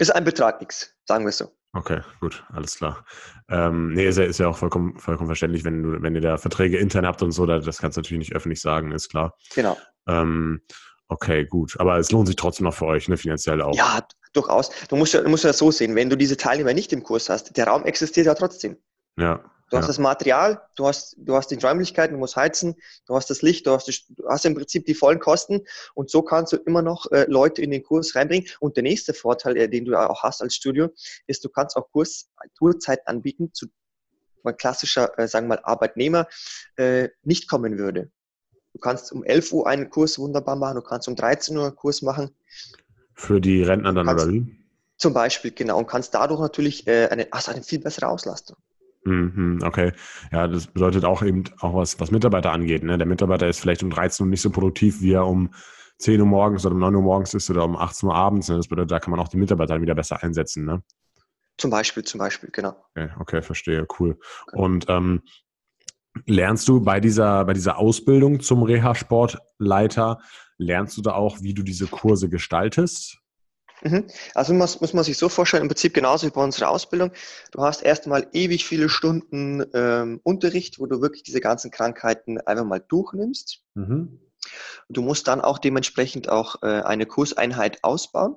Ist 0.01 0.11
ein 0.11 0.25
Betrag 0.25 0.61
X, 0.61 0.93
sagen 1.05 1.25
wir 1.25 1.29
es 1.29 1.39
so. 1.39 1.57
Okay, 1.75 2.01
gut, 2.21 2.45
alles 2.49 2.77
klar. 2.77 3.05
Ähm, 3.49 3.93
nee, 3.93 4.05
ist 4.05 4.19
ja, 4.19 4.25
ist 4.25 4.39
ja 4.39 4.49
auch 4.49 4.57
vollkommen, 4.57 4.99
vollkommen 4.99 5.29
verständlich, 5.29 5.63
wenn 5.63 5.85
du, 5.85 6.03
wenn 6.03 6.17
ihr 6.17 6.21
da 6.21 6.39
Verträge 6.39 6.79
intern 6.79 7.07
habt 7.07 7.23
und 7.23 7.31
so, 7.31 7.47
das 7.47 7.79
kannst 7.79 7.97
du 7.97 8.01
natürlich 8.01 8.19
nicht 8.19 8.35
öffentlich 8.35 8.61
sagen, 8.61 8.91
ist 8.91 9.11
klar. 9.11 9.37
Genau. 9.55 9.79
Ähm, 10.09 10.61
okay, 11.07 11.47
gut. 11.47 11.79
Aber 11.79 11.99
es 11.99 12.11
lohnt 12.11 12.27
sich 12.27 12.37
trotzdem 12.37 12.65
noch 12.65 12.75
für 12.75 12.87
euch, 12.87 13.09
ne, 13.09 13.17
finanziell 13.17 13.63
auch. 13.63 13.77
Ja, 13.77 14.05
durchaus. 14.33 14.71
Du 14.89 14.97
musst 14.97 15.15
du 15.15 15.29
musst 15.29 15.45
ja 15.45 15.53
so 15.53 15.71
sehen, 15.71 15.95
wenn 15.95 16.11
du 16.11 16.17
diese 16.17 16.37
Teilnehmer 16.37 16.75
nicht 16.75 16.93
im 16.93 17.05
Kurs 17.05 17.29
hast, 17.29 17.57
der 17.57 17.69
Raum 17.69 17.85
existiert 17.85 18.27
ja 18.27 18.35
trotzdem. 18.35 18.77
Ja. 19.17 19.45
Du 19.71 19.77
hast 19.77 19.89
das 19.89 19.99
Material, 19.99 20.63
du 20.77 20.87
hast, 20.87 21.17
du 21.19 21.35
hast 21.35 21.49
die 21.49 21.57
Räumlichkeiten, 21.57 22.15
du 22.15 22.21
musst 22.21 22.37
heizen, 22.37 22.77
du 23.07 23.17
hast 23.17 23.31
das 23.31 23.43
Licht, 23.43 23.67
du 23.67 23.73
hast, 23.73 23.89
die, 23.89 24.15
du 24.15 24.29
hast 24.29 24.45
im 24.45 24.55
Prinzip 24.55 24.87
die 24.87 24.95
vollen 24.95 25.19
Kosten 25.19 25.63
und 25.95 26.09
so 26.09 26.23
kannst 26.23 26.53
du 26.53 26.57
immer 26.57 26.83
noch 26.83 27.11
äh, 27.11 27.27
Leute 27.29 27.63
in 27.63 27.73
den 27.73 27.83
Kurs 27.83 28.15
reinbringen. 28.15 28.49
Und 28.61 28.77
der 28.77 28.85
nächste 28.85 29.13
Vorteil, 29.13 29.57
äh, 29.57 29.69
den 29.69 29.85
du 29.85 29.97
auch 29.97 30.23
hast 30.23 30.41
als 30.41 30.55
Studio, 30.55 30.91
ist, 31.27 31.45
du 31.45 31.49
kannst 31.49 31.77
auch 31.77 31.91
Kurs, 31.91 32.29
Tourzeit 32.57 33.07
anbieten, 33.09 33.53
zu 33.53 33.67
ein 34.45 34.57
klassischer, 34.57 35.19
äh, 35.19 35.27
sagen 35.27 35.47
wir 35.49 35.57
mal, 35.57 35.65
Arbeitnehmer 35.65 36.29
äh, 36.77 37.09
nicht 37.25 37.49
kommen 37.49 37.79
würde. 37.79 38.11
Du 38.73 38.79
kannst 38.79 39.11
um 39.11 39.25
11 39.25 39.53
Uhr 39.53 39.67
einen 39.67 39.91
Kurs 39.91 40.19
wunderbar 40.19 40.55
machen, 40.55 40.77
du 40.77 40.83
kannst 40.83 41.09
um 41.09 41.17
13 41.17 41.57
Uhr 41.57 41.65
einen 41.65 41.77
Kurs 41.77 42.03
machen. 42.03 42.31
Für 43.15 43.41
die 43.41 43.63
Rentner 43.63 43.93
dann, 43.93 44.09
oder 44.09 44.29
wie? 44.29 44.47
Zum 44.99 45.13
Beispiel, 45.13 45.51
genau. 45.51 45.79
Und 45.79 45.87
kannst 45.87 46.15
dadurch 46.15 46.41
natürlich 46.41 46.87
äh, 46.87 47.09
eine, 47.09 47.33
also 47.33 47.51
eine 47.51 47.63
viel 47.63 47.81
bessere 47.81 48.09
Auslastung. 48.09 48.57
Mhm, 49.07 49.61
okay. 49.63 49.93
Ja, 50.33 50.49
das 50.49 50.67
bedeutet 50.67 51.05
auch 51.05 51.23
eben 51.23 51.45
auch 51.61 51.75
was, 51.75 51.99
was 52.01 52.11
Mitarbeiter 52.11 52.51
angeht. 52.51 52.83
Ne? 52.83 52.99
Der 52.99 53.07
Mitarbeiter 53.07 53.49
ist 53.49 53.61
vielleicht 53.61 53.85
um 53.85 53.91
13 53.91 54.27
Uhr 54.27 54.31
nicht 54.31 54.41
so 54.41 54.51
produktiv, 54.51 55.01
wie 55.01 55.13
er 55.13 55.27
um 55.27 55.55
10 55.99 56.21
Uhr 56.21 56.27
morgens 56.27 56.67
oder 56.67 56.75
um 56.75 56.81
9 56.81 56.97
Uhr 56.97 57.03
morgens 57.03 57.33
ist 57.33 57.49
oder 57.49 57.65
um 57.65 57.77
18 57.77 58.09
Uhr 58.09 58.15
abends. 58.17 58.49
Ne? 58.49 58.57
Das 58.57 58.67
bedeutet, 58.67 58.91
da 58.91 58.99
kann 58.99 59.13
man 59.13 59.21
auch 59.21 59.29
die 59.29 59.37
Mitarbeiter 59.37 59.75
dann 59.75 59.83
wieder 59.83 59.95
besser 59.95 60.23
einsetzen. 60.25 60.65
Ne? 60.65 60.83
Zum 61.57 61.71
Beispiel, 61.71 62.03
zum 62.03 62.19
Beispiel, 62.19 62.51
genau. 62.53 62.77
Okay, 62.97 63.09
okay 63.21 63.43
verstehe, 63.43 63.87
cool. 64.01 64.19
Genau. 64.51 64.65
Und 64.65 64.87
ähm, 64.89 65.23
lernst 66.27 66.67
du 66.67 66.81
bei 66.81 66.99
dieser, 66.99 67.45
bei 67.45 67.53
dieser 67.53 67.79
Ausbildung 67.79 68.41
zum 68.41 68.65
Reha-Sportleiter, 68.65 70.19
lernst 70.59 70.97
du 70.97 71.03
da 71.03 71.13
auch, 71.13 71.43
wie 71.43 71.55
du 71.55 71.63
diese 71.63 71.87
Kurse 71.87 72.29
gestaltest? 72.29 73.21
Mhm. 73.83 74.07
Also 74.35 74.55
muss, 74.55 74.81
muss 74.81 74.93
man 74.93 75.05
sich 75.05 75.19
so 75.19 75.29
vorstellen, 75.29 75.63
im 75.63 75.69
Prinzip 75.69 75.95
genauso 75.95 76.27
wie 76.27 76.31
bei 76.31 76.43
unserer 76.43 76.71
Ausbildung. 76.71 77.13
Du 77.51 77.63
hast 77.63 77.83
erstmal 77.83 78.27
ewig 78.33 78.65
viele 78.65 78.89
Stunden 78.89 79.65
ähm, 79.75 80.21
Unterricht, 80.23 80.79
wo 80.79 80.87
du 80.87 81.01
wirklich 81.01 81.23
diese 81.23 81.41
ganzen 81.41 81.71
Krankheiten 81.71 82.41
einfach 82.41 82.65
mal 82.65 82.81
durchnimmst. 82.81 83.61
Mhm. 83.75 84.21
Du 84.89 85.03
musst 85.03 85.29
dann 85.29 85.41
auch 85.41 85.59
dementsprechend 85.59 86.29
auch 86.29 86.63
äh, 86.63 86.83
eine 86.83 87.07
Kurseinheit 87.07 87.83
ausbauen, 87.83 88.37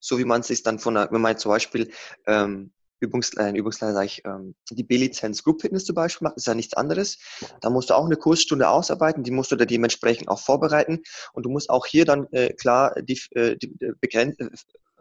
so 0.00 0.18
wie 0.18 0.24
man 0.24 0.40
es 0.40 0.48
sich 0.48 0.62
dann 0.62 0.78
von 0.78 0.96
einer, 0.96 1.12
wenn 1.12 1.20
man 1.20 1.38
zum 1.38 1.50
Beispiel 1.50 1.90
ähm, 2.26 2.72
Übungsleiter, 3.00 3.56
Übungsleiter 3.56 3.92
sage 3.94 4.06
ich, 4.06 4.22
ähm, 4.24 4.54
die 4.70 4.84
B-Lizenz 4.84 5.42
Group 5.42 5.60
Fitness 5.60 5.84
zum 5.84 5.94
Beispiel 5.94 6.26
macht, 6.26 6.36
ist 6.36 6.46
ja 6.46 6.54
nichts 6.54 6.74
anderes. 6.74 7.18
Da 7.60 7.70
musst 7.70 7.90
du 7.90 7.94
auch 7.94 8.06
eine 8.06 8.16
Kursstunde 8.16 8.68
ausarbeiten, 8.68 9.24
die 9.24 9.30
musst 9.30 9.52
du 9.52 9.56
da 9.56 9.64
dementsprechend 9.64 10.28
auch 10.28 10.40
vorbereiten 10.40 11.02
und 11.32 11.44
du 11.44 11.50
musst 11.50 11.70
auch 11.70 11.86
hier 11.86 12.04
dann 12.04 12.26
äh, 12.32 12.52
klar 12.52 12.94
die, 13.02 13.20
äh, 13.32 13.56
die 13.56 13.76
begrenzen, 14.00 14.52
äh, 14.52 14.56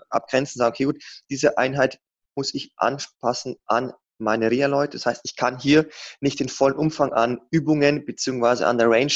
abgrenzen, 0.10 0.60
sagen, 0.60 0.74
okay, 0.74 0.86
gut, 0.86 1.04
diese 1.30 1.58
Einheit 1.58 2.00
muss 2.36 2.54
ich 2.54 2.74
anpassen 2.78 3.56
an 3.66 3.94
meine 4.18 4.50
Reha-Leute. 4.50 4.98
Das 4.98 5.06
heißt, 5.06 5.22
ich 5.24 5.36
kann 5.36 5.60
hier 5.60 5.88
nicht 6.20 6.40
den 6.40 6.50
vollen 6.50 6.76
Umfang 6.76 7.14
an 7.14 7.42
Übungen 7.52 8.06
beziehungsweise 8.06 8.68
an 8.68 8.78
der 8.78 8.90
Range 8.90 9.14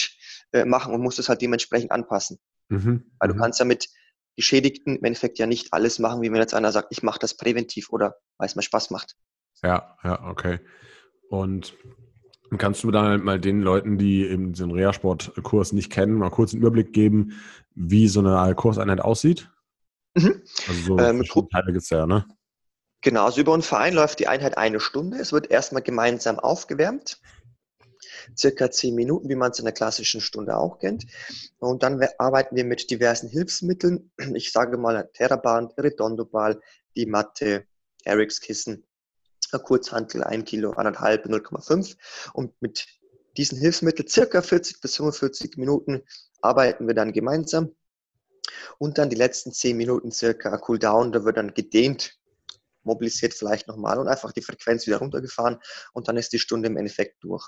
äh, 0.52 0.66
machen 0.66 0.94
und 0.94 1.02
muss 1.02 1.16
das 1.16 1.30
halt 1.30 1.42
dementsprechend 1.42 1.92
anpassen. 1.92 2.40
Mhm. 2.70 3.12
Weil 3.20 3.30
du 3.30 3.36
mhm. 3.36 3.40
kannst 3.40 3.60
ja 3.60 3.66
mit 3.66 3.90
Geschädigten 4.38 4.96
im 4.96 5.04
Endeffekt 5.04 5.40
ja 5.40 5.48
nicht 5.48 5.74
alles 5.74 6.00
machen, 6.00 6.22
wie 6.22 6.32
wenn 6.32 6.40
jetzt 6.40 6.54
einer 6.54 6.72
sagt, 6.72 6.90
ich 6.92 7.04
mache 7.04 7.20
das 7.20 7.36
präventiv 7.36 7.90
oder 7.90 8.16
weil 8.38 8.48
es 8.48 8.56
mir 8.56 8.62
Spaß 8.62 8.92
macht. 8.92 9.18
Ja, 9.64 9.98
ja, 10.04 10.24
okay. 10.30 10.60
Und 11.30 11.76
kannst 12.58 12.84
du 12.84 12.92
dann 12.92 13.24
mal 13.24 13.40
den 13.40 13.62
Leuten, 13.62 13.98
die 13.98 14.26
eben 14.26 14.54
den 14.54 14.72
Reha-Sport-Kurs 14.72 15.74
nicht 15.74 15.92
kennen, 15.92 16.14
mal 16.14 16.30
kurz 16.30 16.54
einen 16.54 16.62
Überblick 16.62 16.94
geben, 16.94 17.34
wie 17.74 18.08
so 18.08 18.20
eine 18.20 18.56
Kurseinheit 18.56 19.02
aussieht? 19.02 19.50
Mhm. 20.16 20.42
Also 20.68 20.82
so 20.82 21.00
ähm, 21.00 21.24
Teile 21.52 21.74
gibt 21.74 21.84
es 21.84 21.90
ja, 21.90 22.06
ne? 22.06 22.26
Genau, 23.02 23.26
also 23.26 23.42
über 23.42 23.54
einen 23.54 23.64
Verein 23.64 23.94
läuft 23.94 24.20
die 24.20 24.28
Einheit 24.28 24.58
eine 24.58 24.80
Stunde. 24.80 25.18
Es 25.18 25.34
wird 25.34 25.50
erstmal 25.50 25.82
gemeinsam 25.82 26.40
aufgewärmt 26.40 27.20
circa 28.36 28.72
zehn 28.72 28.96
Minuten, 28.96 29.30
wie 29.30 29.36
man 29.36 29.52
es 29.52 29.60
in 29.60 29.66
der 29.66 29.74
klassischen 29.74 30.22
Stunde 30.22 30.58
auch 30.58 30.80
kennt. 30.80 31.06
Und 31.60 31.84
dann 31.84 32.04
arbeiten 32.18 32.56
wir 32.56 32.66
mit 32.66 32.90
diversen 32.90 33.30
Hilfsmitteln. 33.30 34.12
Ich 34.34 34.52
sage 34.52 34.78
mal 34.78 35.10
Terraband, 35.14 35.74
Redondo-Ball, 35.78 36.60
die 36.96 37.06
Matte, 37.06 37.66
Erics 38.04 38.42
Kissen, 38.42 38.84
Kurzhantel, 39.64 40.24
1 40.24 40.46
Kilo, 40.46 40.72
1,5, 40.72 41.28
0,5. 41.28 41.96
Und 42.34 42.62
mit 42.62 42.86
diesen 43.38 43.58
Hilfsmitteln 43.60 44.08
circa 44.08 44.42
40 44.42 44.82
bis 44.82 44.96
45 44.98 45.58
Minuten 45.58 46.04
arbeiten 46.42 46.88
wir 46.88 46.96
dann 46.96 47.14
gemeinsam. 47.14 47.76
Und 48.78 48.98
dann 48.98 49.10
die 49.10 49.16
letzten 49.16 49.52
10 49.52 49.78
Minuten 49.78 50.12
circa 50.12 50.58
Cooldown, 50.58 51.12
da 51.12 51.24
wird 51.24 51.38
dann 51.38 51.54
gedehnt, 51.54 52.18
mobilisiert 52.84 53.34
vielleicht 53.34 53.68
nochmal 53.68 54.00
und 54.00 54.08
einfach 54.08 54.32
die 54.32 54.42
Frequenz 54.42 54.88
wieder 54.88 54.98
runtergefahren 54.98 55.60
und 55.94 56.08
dann 56.08 56.18
ist 56.18 56.34
die 56.34 56.40
Stunde 56.40 56.68
im 56.70 56.78
Endeffekt 56.78 57.24
durch. 57.24 57.48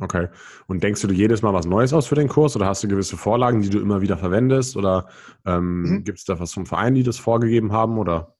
Okay. 0.00 0.28
Und 0.66 0.82
denkst 0.82 1.02
du 1.02 1.06
dir 1.06 1.14
jedes 1.14 1.42
Mal 1.42 1.52
was 1.52 1.66
Neues 1.66 1.92
aus 1.92 2.06
für 2.06 2.14
den 2.14 2.28
Kurs 2.28 2.56
oder 2.56 2.66
hast 2.66 2.82
du 2.82 2.88
gewisse 2.88 3.18
Vorlagen, 3.18 3.60
die 3.60 3.68
du 3.68 3.80
immer 3.80 4.00
wieder 4.00 4.16
verwendest? 4.16 4.76
Oder 4.76 5.08
ähm, 5.46 5.82
mhm. 5.82 6.04
gibt 6.04 6.18
es 6.18 6.24
da 6.24 6.40
was 6.40 6.54
vom 6.54 6.66
Verein, 6.66 6.94
die 6.94 7.02
das 7.02 7.18
vorgegeben 7.18 7.72
haben? 7.72 7.98
Oder? 7.98 8.34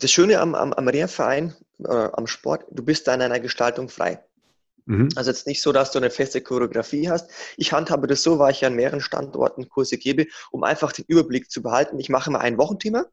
Das 0.00 0.12
Schöne 0.12 0.40
am, 0.40 0.54
am, 0.54 0.72
am 0.72 0.86
Reha-Verein, 0.86 1.54
äh, 1.84 2.08
am 2.12 2.28
Sport, 2.28 2.64
du 2.70 2.84
bist 2.84 3.08
da 3.08 3.14
in 3.14 3.22
einer 3.22 3.40
Gestaltung 3.40 3.88
frei. 3.88 4.22
Mhm. 4.86 5.08
Also 5.16 5.30
jetzt 5.30 5.48
nicht 5.48 5.60
so, 5.60 5.72
dass 5.72 5.90
du 5.90 5.98
eine 5.98 6.10
feste 6.10 6.40
Choreografie 6.40 7.10
hast. 7.10 7.28
Ich 7.56 7.72
handhabe 7.72 8.06
das 8.06 8.22
so, 8.22 8.38
weil 8.38 8.52
ich 8.52 8.64
an 8.64 8.74
mehreren 8.74 9.00
Standorten 9.00 9.68
Kurse 9.68 9.98
gebe, 9.98 10.26
um 10.52 10.62
einfach 10.62 10.92
den 10.92 11.04
Überblick 11.08 11.50
zu 11.50 11.60
behalten. 11.60 11.98
Ich 11.98 12.08
mache 12.08 12.30
immer 12.30 12.40
ein 12.40 12.56
Wochenthema. 12.56 13.06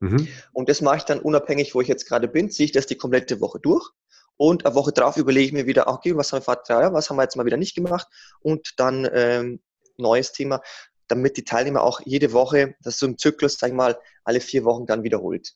Mhm. 0.00 0.28
Und 0.52 0.68
das 0.68 0.80
mache 0.80 0.98
ich 0.98 1.02
dann 1.02 1.18
unabhängig, 1.18 1.74
wo 1.74 1.80
ich 1.80 1.88
jetzt 1.88 2.08
gerade 2.08 2.28
bin, 2.28 2.50
ziehe 2.50 2.66
ich 2.66 2.72
das 2.72 2.86
die 2.86 2.96
komplette 2.96 3.40
Woche 3.40 3.58
durch. 3.60 3.90
Und 4.36 4.66
eine 4.66 4.74
Woche 4.74 4.92
drauf 4.92 5.16
überlege 5.16 5.46
ich 5.46 5.52
mir 5.52 5.66
wieder, 5.66 5.86
okay, 5.86 6.16
was 6.16 6.32
haben 6.32 6.40
wir 6.40 6.44
vor 6.44 6.56
drei 6.56 6.82
Jahren, 6.82 6.94
was 6.94 7.08
haben 7.08 7.16
wir 7.16 7.22
jetzt 7.22 7.36
mal 7.36 7.46
wieder 7.46 7.56
nicht 7.56 7.74
gemacht? 7.74 8.08
Und 8.40 8.74
dann 8.78 9.08
ähm, 9.12 9.60
neues 9.96 10.32
Thema, 10.32 10.60
damit 11.06 11.36
die 11.36 11.44
Teilnehmer 11.44 11.82
auch 11.82 12.00
jede 12.04 12.32
Woche, 12.32 12.74
das 12.82 12.94
ist 12.94 13.00
so 13.00 13.06
ein 13.06 13.18
Zyklus, 13.18 13.58
sag 13.58 13.68
ich 13.68 13.74
mal, 13.74 13.98
alle 14.24 14.40
vier 14.40 14.64
Wochen 14.64 14.86
dann 14.86 15.02
wiederholt. 15.02 15.54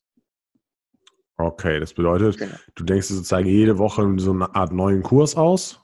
Okay, 1.36 1.78
das 1.78 1.94
bedeutet, 1.94 2.38
genau. 2.38 2.56
du 2.74 2.84
denkst 2.84 3.06
sozusagen 3.06 3.46
jede 3.46 3.78
Woche 3.78 4.12
so 4.18 4.32
eine 4.32 4.54
Art 4.54 4.72
neuen 4.72 5.02
Kurs 5.02 5.36
aus. 5.36 5.80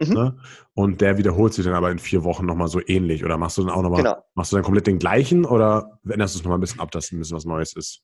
Mhm. 0.00 0.14
Ne? 0.14 0.38
Und 0.74 1.00
der 1.00 1.18
wiederholt 1.18 1.54
sich 1.54 1.64
dann 1.64 1.74
aber 1.74 1.90
in 1.90 1.98
vier 1.98 2.24
Wochen 2.24 2.46
nochmal 2.46 2.68
so 2.68 2.80
ähnlich. 2.86 3.24
Oder 3.24 3.36
machst 3.36 3.58
du 3.58 3.62
dann 3.62 3.72
auch 3.72 3.82
nochmal, 3.82 4.02
genau. 4.02 4.24
machst 4.34 4.52
du 4.52 4.56
dann 4.56 4.64
komplett 4.64 4.86
den 4.86 4.98
gleichen 4.98 5.44
oder 5.44 5.98
änderst 6.08 6.34
du 6.34 6.38
es 6.38 6.44
nochmal 6.44 6.58
ein 6.58 6.60
bisschen 6.60 6.80
ab, 6.80 6.90
dass 6.92 7.10
ein 7.10 7.18
bisschen 7.18 7.36
was 7.36 7.44
Neues 7.44 7.74
ist? 7.74 8.02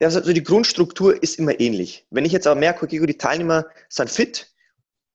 Ja, 0.00 0.08
also 0.08 0.32
die 0.32 0.42
Grundstruktur 0.42 1.22
ist 1.22 1.38
immer 1.38 1.58
ähnlich. 1.60 2.06
Wenn 2.10 2.24
ich 2.24 2.32
jetzt 2.32 2.46
aber 2.46 2.58
merke, 2.58 2.84
okay, 2.84 3.04
die 3.04 3.18
Teilnehmer 3.18 3.66
sind 3.88 4.10
fit, 4.10 4.52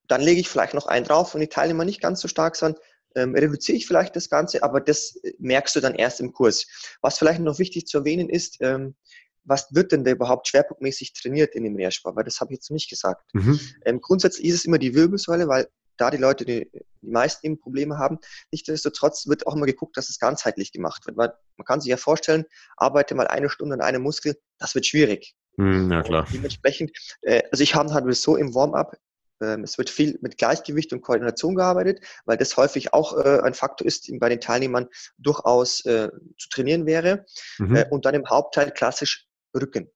dann 0.08 0.22
lege 0.22 0.40
ich 0.40 0.50
vielleicht 0.50 0.74
noch 0.74 0.88
einen 0.88 1.06
drauf 1.06 1.34
und 1.34 1.42
die 1.42 1.48
Teilnehmer 1.48 1.86
nicht 1.86 2.02
ganz 2.02 2.22
so 2.22 2.28
stark 2.28 2.56
sind, 2.56 2.78
ähm, 3.16 3.36
reduziere 3.36 3.78
ich 3.78 3.88
vielleicht 3.88 4.16
das 4.16 4.30
Ganze, 4.30 4.64
aber 4.64 4.80
das 4.80 5.16
äh, 5.24 5.34
merkst 5.40 5.76
du 5.76 5.80
dann 5.80 5.96
erst 5.96 6.20
im 6.20 6.34
Kurs. 6.34 6.68
Was 7.02 7.18
vielleicht 7.18 7.42
noch 7.42 7.60
wichtig 7.60 7.88
zu 7.88 8.00
erwähnen 8.00 8.30
ist, 8.30 8.58
ähm, 8.62 8.96
was 9.44 9.74
wird 9.74 9.92
denn 9.92 10.04
da 10.04 10.12
überhaupt 10.12 10.48
schwerpunktmäßig 10.48 11.14
trainiert 11.14 11.56
in 11.56 11.64
dem 11.64 11.74
Mehrsport? 11.74 12.16
Weil 12.16 12.26
das 12.26 12.42
habe 12.42 12.54
ich 12.54 12.58
jetzt 12.58 12.72
nicht 12.72 12.90
gesagt. 12.90 13.24
Mhm. 13.34 13.60
Ähm, 13.86 14.02
grundsätzlich 14.02 14.48
ist 14.48 14.56
es 14.56 14.66
immer 14.66 14.78
die 14.78 14.94
Wirbelsäule, 14.94 15.48
weil 15.48 15.68
da 15.98 16.12
die 16.12 16.18
Leute 16.18 16.46
die, 16.46 16.70
die 17.02 17.10
meisten 17.10 17.46
eben 17.46 17.60
Probleme 17.60 17.98
haben. 17.98 18.20
Nichtsdestotrotz 18.52 19.28
wird 19.28 19.48
auch 19.48 19.56
immer 19.56 19.66
geguckt, 19.66 19.98
dass 19.98 20.10
es 20.10 20.20
ganzheitlich 20.20 20.72
gemacht 20.72 21.06
wird. 21.06 21.18
Weil 21.18 21.34
man 21.58 21.66
kann 21.66 21.82
sich 21.82 21.90
ja 21.90 21.98
vorstellen, 21.98 22.46
arbeite 22.76 23.16
mal 23.16 23.28
eine 23.28 23.50
Stunde 23.50 23.76
an 23.76 23.82
einem 23.82 24.04
Muskel, 24.04 24.38
das 24.58 24.76
wird 24.76 24.86
schwierig. 24.86 25.36
Mm, 25.58 25.92
ja, 25.92 26.04
klar. 26.04 26.26
Und 26.26 26.34
dementsprechend, 26.34 26.92
äh, 27.22 27.44
also 27.52 27.64
ich 27.64 27.76
habe 27.76 27.94
halt 27.94 28.16
so 28.16 28.36
im 28.36 28.54
Warm-up, 28.54 28.98
äh, 29.40 29.60
es 29.62 29.78
wird 29.78 29.90
viel 29.90 30.18
mit 30.22 30.38
Gleichgewicht 30.38 30.94
und 30.94 31.02
Koordination 31.02 31.56
gearbeitet, 31.56 32.02
weil 32.26 32.38
das 32.38 32.56
häufig 32.58 32.94
auch 32.94 33.18
äh, 33.18 33.42
ein 33.42 33.54
Faktor 33.54 33.88
ist, 33.88 34.12
bei 34.20 34.30
den 34.30 34.40
Teilnehmern 34.40 34.88
durchaus 35.18 35.86
äh, 35.86 36.10
zu 36.38 36.50
trainieren 36.50 36.86
wäre. 36.86 37.26
Mhm. 37.58 37.76
Äh, 37.76 37.86
und 37.90 38.06
dann 38.06 38.16
im 38.16 38.30
Hauptteil 38.30 38.72
klassisch 38.72 39.28
Rücken. 39.56 39.90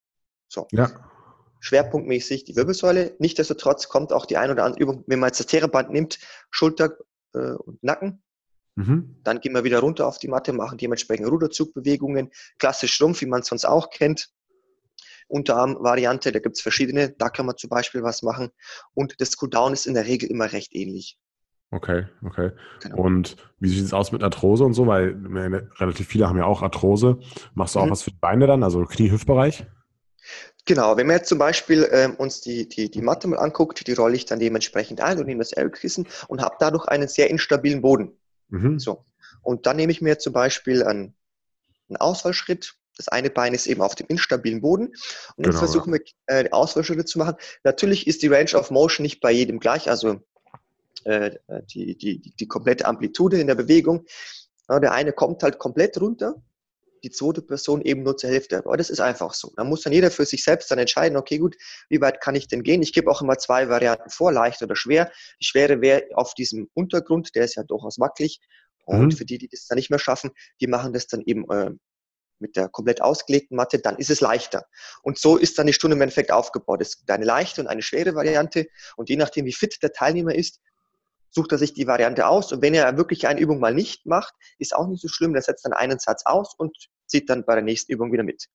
So. 0.48 0.68
Ja 0.72 1.11
schwerpunktmäßig 1.62 2.44
die 2.44 2.56
Wirbelsäule. 2.56 3.16
Nichtsdestotrotz 3.20 3.88
kommt 3.88 4.12
auch 4.12 4.26
die 4.26 4.36
ein 4.36 4.52
oder 4.52 4.66
andere 4.66 4.82
Übung, 4.82 5.04
wenn 5.08 5.20
man 5.20 5.30
jetzt 5.30 5.40
das 5.40 5.48
Terreband 5.48 5.92
nimmt, 5.92 6.20
Schulter 6.50 6.98
äh, 7.34 7.54
und 7.54 7.82
Nacken. 7.84 8.22
Mhm. 8.76 9.18
Dann 9.24 9.40
gehen 9.40 9.54
wir 9.54 9.64
wieder 9.64 9.80
runter 9.80 10.08
auf 10.08 10.18
die 10.18 10.28
Matte, 10.28 10.54
machen 10.54 10.78
dementsprechend 10.78 11.28
Ruderzugbewegungen, 11.28 12.32
klassisch 12.58 13.02
Rumpf, 13.02 13.22
wie 13.22 13.28
man 13.28 13.42
es 13.42 13.48
sonst 13.48 13.66
auch 13.66 13.90
kennt. 13.90 14.30
Unterarm-Variante, 15.28 16.32
da 16.32 16.40
gibt 16.40 16.58
es 16.58 16.62
verschiedene, 16.62 17.12
da 17.12 17.30
kann 17.30 17.46
man 17.46 17.56
zum 17.58 17.70
Beispiel 17.70 18.04
was 18.04 18.22
machen. 18.22 18.50
Und 18.94 19.22
das 19.22 19.38
Cooldown 19.38 19.72
ist 19.72 19.86
in 19.86 19.94
der 19.94 20.06
Regel 20.06 20.30
immer 20.30 20.52
recht 20.52 20.74
ähnlich. 20.76 21.18
Okay, 21.70 22.08
okay. 22.26 22.52
Genau. 22.82 22.98
Und 22.98 23.38
wie 23.60 23.70
sieht 23.70 23.86
es 23.86 23.94
aus 23.94 24.12
mit 24.12 24.24
Arthrose 24.24 24.66
und 24.66 24.74
so? 24.74 24.88
Weil 24.88 25.16
relativ 25.80 26.08
viele 26.08 26.28
haben 26.28 26.38
ja 26.38 26.44
auch 26.44 26.64
Arthrose. 26.64 27.20
Machst 27.54 27.76
du 27.76 27.80
auch 27.80 27.86
mhm. 27.86 27.92
was 27.92 28.02
für 28.02 28.12
die 28.12 28.20
Beine 28.20 28.46
dann, 28.46 28.64
also 28.64 28.84
Knie-Hüftbereich? 28.84 29.66
Genau, 30.66 30.96
wenn 30.96 31.08
man 31.08 31.18
jetzt 31.18 31.30
zum 31.30 31.40
Beispiel 31.40 31.88
ähm, 31.92 32.16
uns 32.16 32.42
die, 32.42 32.70
die, 32.70 32.92
die 32.92 33.02
Matte 33.02 33.28
mal 33.28 33.40
anguckt, 33.40 33.86
die 33.88 33.94
rolle 33.94 34.16
ich 34.16 34.26
dann 34.26 34.40
dementsprechend 34.40 35.02
ein 35.02 35.18
und 35.18 35.26
nehme 35.26 35.40
das 35.40 35.54
L-Kissen 35.54 36.08
und 36.28 36.42
habe 36.42 36.56
dadurch 36.60 36.88
einen 36.88 37.08
sehr 37.08 37.30
instabilen 37.30 37.82
Boden. 37.82 38.18
Mhm. 38.50 38.80
So. 38.80 39.04
Und 39.42 39.66
dann 39.66 39.78
nehme 39.78 39.92
ich 39.92 40.02
mir 40.02 40.20
zum 40.20 40.34
Beispiel 40.34 40.84
einen, 40.84 41.16
einen 41.90 41.98
Ausfallschritt. 41.98 42.76
Das 42.98 43.08
eine 43.08 43.32
Bein 43.32 43.54
ist 43.56 43.66
eben 43.66 43.82
auf 43.82 43.96
dem 43.96 44.08
instabilen 44.08 44.62
Boden. 44.62 44.88
Und 45.36 45.46
dann 45.46 45.52
genau, 45.52 45.60
versuchen 45.60 45.94
wir, 45.94 46.02
äh, 46.28 46.50
Ausfallschritte 46.52 47.06
zu 47.06 47.18
machen. 47.18 47.36
Natürlich 47.64 48.06
ist 48.06 48.22
die 48.22 48.28
Range 48.28 48.54
of 48.54 48.70
Motion 48.70 49.04
nicht 49.04 49.20
bei 49.20 49.32
jedem 49.32 49.60
gleich, 49.60 49.90
also 49.90 50.22
äh, 51.06 51.32
die, 51.74 51.98
die, 51.98 52.20
die 52.20 52.48
komplette 52.48 52.86
Amplitude 52.86 53.40
in 53.40 53.48
der 53.48 53.56
Bewegung. 53.56 54.06
Ja, 54.70 54.80
der 54.80 54.92
eine 54.92 55.12
kommt 55.12 55.42
halt 55.42 55.58
komplett 55.58 56.00
runter 56.00 56.36
die 57.04 57.12
zweite 57.12 57.42
Person 57.42 57.82
eben 57.82 58.04
nur 58.04 58.18
zur 58.18 58.30
Hälfte. 58.30 58.58
Aber 58.58 58.78
das 58.78 58.90
ist 58.90 59.00
einfach 59.00 59.34
so. 59.34 59.52
Da 59.56 59.64
muss 59.64 59.82
dann 59.82 59.94
jeder 59.94 60.12
für 60.12 60.26
sich 60.26 60.44
selbst 60.44 60.70
dann 60.72 60.80
entscheiden, 60.80 61.18
okay, 61.18 61.38
gut, 61.38 61.56
wie 61.90 62.02
weit 62.02 62.22
kann 62.22 62.36
ich 62.36 62.48
denn 62.48 62.64
gehen? 62.64 62.82
Ich 62.82 62.94
gebe 62.94 63.10
auch 63.10 63.22
immer 63.22 63.38
zwei 63.38 63.70
Varianten 63.70 64.10
vor, 64.10 64.32
leicht 64.32 64.62
oder 64.62 64.76
schwer. 64.76 65.12
Die 65.40 65.46
schwere 65.46 65.82
wäre 65.82 66.04
auf 66.14 66.34
diesem 66.34 66.70
Untergrund, 66.74 67.36
der 67.36 67.46
ist 67.46 67.56
ja 67.56 67.64
durchaus 67.64 68.00
wackelig. 68.00 68.40
Und 68.86 69.06
mhm. 69.06 69.12
für 69.12 69.26
die, 69.26 69.38
die 69.38 69.48
das 69.48 69.68
dann 69.68 69.78
nicht 69.78 69.90
mehr 69.90 70.00
schaffen, 70.00 70.32
die 70.60 70.68
machen 70.68 70.94
das 70.94 71.08
dann 71.08 71.22
eben 71.26 71.50
äh, 71.50 71.72
mit 72.40 72.56
der 72.56 72.70
komplett 72.70 73.02
ausgelegten 73.02 73.56
Matte, 73.56 73.80
dann 73.80 73.98
ist 73.98 74.10
es 74.10 74.20
leichter. 74.20 74.66
Und 75.04 75.20
so 75.20 75.38
ist 75.38 75.58
dann 75.58 75.68
die 75.68 75.74
Stunde 75.74 75.96
im 75.96 76.02
Endeffekt 76.02 76.32
aufgebaut. 76.32 76.82
Es 76.82 76.98
gibt 76.98 77.10
eine 77.12 77.26
leichte 77.26 77.62
und 77.62 77.68
eine 77.68 77.84
schwere 77.84 78.16
Variante. 78.16 78.68
Und 78.98 79.10
je 79.10 79.16
nachdem, 79.16 79.46
wie 79.46 79.54
fit 79.54 79.78
der 79.82 79.94
Teilnehmer 79.94 80.34
ist, 80.34 80.60
sucht 81.32 81.52
er 81.52 81.58
sich 81.58 81.74
die 81.74 81.88
Variante 81.88 82.28
aus. 82.28 82.52
Und 82.52 82.62
wenn 82.62 82.74
er 82.74 82.98
wirklich 82.98 83.28
eine 83.28 83.40
Übung 83.40 83.60
mal 83.60 83.74
nicht 83.74 84.06
macht, 84.06 84.34
ist 84.60 84.76
auch 84.76 84.88
nicht 84.88 85.02
so 85.02 85.08
schlimm. 85.08 85.34
Der 85.34 85.42
setzt 85.42 85.66
dann 85.66 85.74
einen 85.74 86.00
Satz 86.00 86.24
aus 86.26 86.54
und 86.56 86.76
zieht 87.08 87.30
dann 87.30 87.46
bei 87.46 87.56
der 87.56 87.64
nächsten 87.64 87.92
Übung 87.92 88.12
wieder 88.12 88.24
mit. 88.24 88.48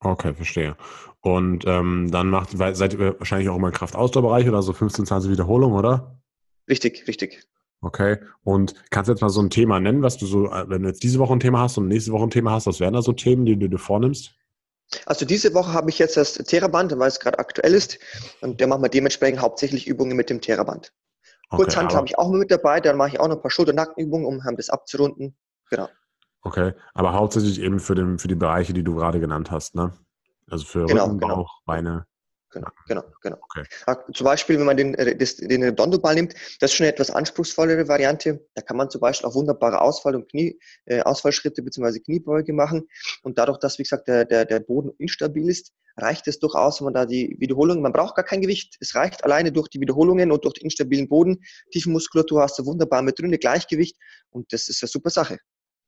Okay, 0.00 0.32
verstehe. 0.32 0.76
Und 1.20 1.64
ähm, 1.66 2.10
dann 2.10 2.28
macht, 2.28 2.50
seid 2.56 2.94
ihr 2.94 3.18
wahrscheinlich 3.18 3.48
auch 3.48 3.56
immer 3.56 3.68
im 3.68 3.74
Kraftausdauerbereich 3.74 4.48
oder 4.48 4.62
so 4.62 4.72
15, 4.72 5.06
20 5.06 5.30
Wiederholungen, 5.30 5.76
oder? 5.76 6.20
Richtig, 6.68 7.06
richtig. 7.08 7.42
Okay. 7.80 8.18
Und 8.44 8.74
kannst 8.90 9.08
du 9.08 9.12
jetzt 9.12 9.20
mal 9.20 9.28
so 9.28 9.40
ein 9.40 9.50
Thema 9.50 9.80
nennen, 9.80 10.02
was 10.02 10.16
du 10.16 10.26
so, 10.26 10.46
äh, 10.50 10.68
wenn 10.68 10.82
du 10.82 10.88
jetzt 10.88 11.02
diese 11.02 11.18
Woche 11.18 11.32
ein 11.32 11.40
Thema 11.40 11.60
hast 11.60 11.78
und 11.78 11.88
nächste 11.88 12.12
Woche 12.12 12.24
ein 12.24 12.30
Thema 12.30 12.52
hast, 12.52 12.66
was 12.66 12.80
wären 12.80 12.94
da 12.94 13.02
so 13.02 13.12
Themen, 13.12 13.44
die 13.44 13.56
du 13.56 13.68
dir 13.68 13.78
vornimmst? 13.78 14.34
Also 15.04 15.26
diese 15.26 15.52
Woche 15.54 15.72
habe 15.72 15.90
ich 15.90 15.98
jetzt 15.98 16.16
das 16.16 16.34
Theraband, 16.34 16.96
weil 16.98 17.08
es 17.08 17.20
gerade 17.20 17.38
aktuell 17.38 17.74
ist. 17.74 17.98
Und 18.40 18.60
der 18.60 18.68
macht 18.68 18.82
wir 18.82 18.88
dementsprechend 18.88 19.40
hauptsächlich 19.40 19.86
Übungen 19.86 20.16
mit 20.16 20.30
dem 20.30 20.40
Theraband. 20.40 20.92
Okay, 21.50 21.62
Kurzhand 21.62 21.94
habe 21.94 22.06
ich 22.06 22.18
auch 22.18 22.30
mit 22.30 22.50
dabei, 22.50 22.80
dann 22.80 22.96
mache 22.96 23.10
ich 23.10 23.20
auch 23.20 23.28
noch 23.28 23.36
ein 23.36 23.42
paar 23.42 23.50
Schulter-Nackenübungen, 23.50 24.26
um 24.26 24.42
das 24.56 24.68
abzurunden. 24.68 25.36
Genau. 25.70 25.88
Okay, 26.42 26.74
aber 26.94 27.14
hauptsächlich 27.14 27.60
eben 27.60 27.80
für, 27.80 27.94
den, 27.94 28.18
für 28.18 28.28
die 28.28 28.34
Bereiche, 28.34 28.72
die 28.72 28.84
du 28.84 28.94
gerade 28.94 29.18
genannt 29.18 29.50
hast, 29.50 29.74
ne? 29.74 29.92
Also 30.50 30.64
für 30.64 30.86
genau, 30.86 31.04
Rücken, 31.06 31.18
genau. 31.18 31.36
Bauch, 31.36 31.62
Beine. 31.64 32.06
Genau, 32.58 32.70
genau, 32.86 33.04
genau. 33.22 33.36
Okay. 33.42 34.12
Zum 34.12 34.24
Beispiel, 34.24 34.58
wenn 34.58 34.66
man 34.66 34.76
den, 34.76 34.94
äh, 34.94 35.16
das, 35.16 35.36
den 35.36 35.62
Redondo-Ball 35.62 36.14
nimmt, 36.14 36.34
das 36.60 36.70
ist 36.70 36.76
schon 36.76 36.84
eine 36.84 36.92
etwas 36.92 37.10
anspruchsvollere 37.10 37.88
Variante. 37.88 38.46
Da 38.54 38.62
kann 38.62 38.76
man 38.76 38.90
zum 38.90 39.00
Beispiel 39.00 39.28
auch 39.28 39.34
wunderbare 39.34 39.80
Ausfall- 39.80 40.16
und 40.16 40.28
Knie, 40.30 40.58
äh, 40.86 41.00
Ausfallschritte 41.02 41.62
bzw. 41.62 42.00
Kniebeuge 42.00 42.52
machen. 42.52 42.88
Und 43.22 43.38
dadurch, 43.38 43.58
dass, 43.58 43.78
wie 43.78 43.84
gesagt, 43.84 44.08
der, 44.08 44.24
der, 44.24 44.44
der 44.44 44.60
Boden 44.60 44.92
instabil 44.98 45.48
ist, 45.48 45.72
reicht 45.96 46.28
es 46.28 46.38
durchaus, 46.38 46.80
wenn 46.80 46.86
man 46.86 46.94
da 46.94 47.06
die 47.06 47.36
Wiederholungen, 47.38 47.82
man 47.82 47.92
braucht 47.92 48.14
gar 48.14 48.24
kein 48.24 48.40
Gewicht. 48.40 48.76
Es 48.80 48.94
reicht 48.94 49.24
alleine 49.24 49.52
durch 49.52 49.68
die 49.68 49.80
Wiederholungen 49.80 50.30
und 50.32 50.44
durch 50.44 50.54
den 50.54 50.64
instabilen 50.64 51.08
Boden. 51.08 51.42
Tiefe 51.72 51.90
Muskulatur 51.90 52.42
hast 52.42 52.58
du 52.58 52.66
wunderbar 52.66 53.02
mit 53.02 53.18
drin, 53.18 53.32
Gleichgewicht. 53.32 53.96
Und 54.30 54.52
das 54.52 54.68
ist 54.68 54.82
eine 54.82 54.88
super 54.88 55.10
Sache. 55.10 55.38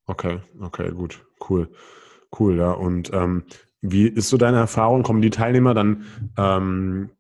Okay, 0.07 0.41
okay, 0.61 0.91
gut, 0.91 1.25
cool. 1.49 1.71
Cool, 2.39 2.59
ja. 2.59 2.73
Und 2.73 3.13
ähm, 3.13 3.45
wie 3.83 4.09
ist 4.09 4.29
so 4.29 4.37
deine 4.37 4.59
Erfahrung? 4.59 5.03
Kommen 5.03 5.23
die 5.23 5.31
Teilnehmer 5.31 5.75
dann, 5.75 6.05
ähm, 6.37 7.11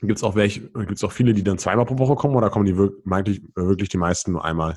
gibt 0.00 0.18
es 0.18 0.24
auch 0.24 0.34
welche, 0.34 0.60
gibt 0.60 0.92
es 0.92 1.04
auch 1.04 1.12
viele, 1.12 1.34
die 1.34 1.44
dann 1.44 1.58
zweimal 1.58 1.86
pro 1.86 1.98
Woche 1.98 2.14
kommen 2.14 2.36
oder 2.36 2.50
kommen 2.50 2.64
die 2.64 2.76
wirklich, 2.76 3.42
wirklich 3.54 3.88
die 3.88 3.98
meisten 3.98 4.32
nur 4.32 4.44
einmal? 4.44 4.76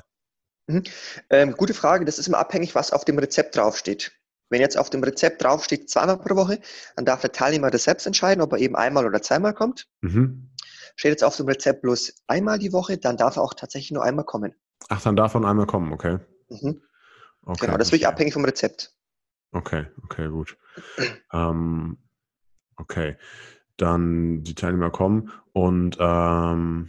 Mhm. 0.66 0.82
Ähm, 1.30 1.52
gute 1.52 1.74
Frage, 1.74 2.04
das 2.04 2.18
ist 2.18 2.28
immer 2.28 2.38
abhängig, 2.38 2.74
was 2.74 2.92
auf 2.92 3.04
dem 3.04 3.18
Rezept 3.18 3.56
draufsteht. 3.56 4.12
Wenn 4.50 4.60
jetzt 4.60 4.78
auf 4.78 4.90
dem 4.90 5.02
Rezept 5.02 5.42
draufsteht 5.42 5.90
zweimal 5.90 6.18
pro 6.18 6.36
Woche, 6.36 6.60
dann 6.96 7.04
darf 7.04 7.22
der 7.22 7.32
Teilnehmer 7.32 7.70
das 7.70 7.84
selbst 7.84 8.06
entscheiden, 8.06 8.42
ob 8.42 8.52
er 8.52 8.58
eben 8.58 8.76
einmal 8.76 9.06
oder 9.06 9.20
zweimal 9.22 9.54
kommt. 9.54 9.86
Mhm. 10.02 10.50
Steht 10.96 11.10
jetzt 11.10 11.24
auf 11.24 11.36
dem 11.36 11.46
Rezept 11.46 11.82
bloß 11.82 12.22
einmal 12.28 12.58
die 12.58 12.72
Woche, 12.72 12.98
dann 12.98 13.16
darf 13.16 13.36
er 13.36 13.42
auch 13.42 13.54
tatsächlich 13.54 13.90
nur 13.90 14.04
einmal 14.04 14.24
kommen. 14.24 14.54
Ach, 14.88 15.02
dann 15.02 15.16
darf 15.16 15.34
er 15.34 15.44
einmal 15.44 15.66
kommen, 15.66 15.92
okay. 15.92 16.18
Mhm. 16.48 16.82
okay. 17.42 17.66
Genau, 17.66 17.78
das 17.78 17.88
ist 17.88 17.92
wirklich 17.92 18.06
abhängig 18.06 18.34
vom 18.34 18.44
Rezept. 18.44 18.93
Okay, 19.54 19.86
okay, 20.02 20.28
gut. 20.28 20.56
ähm, 21.32 21.96
okay, 22.76 23.16
dann 23.76 24.42
die 24.42 24.54
Teilnehmer 24.54 24.90
kommen 24.90 25.30
und 25.52 25.96
ähm, 26.00 26.88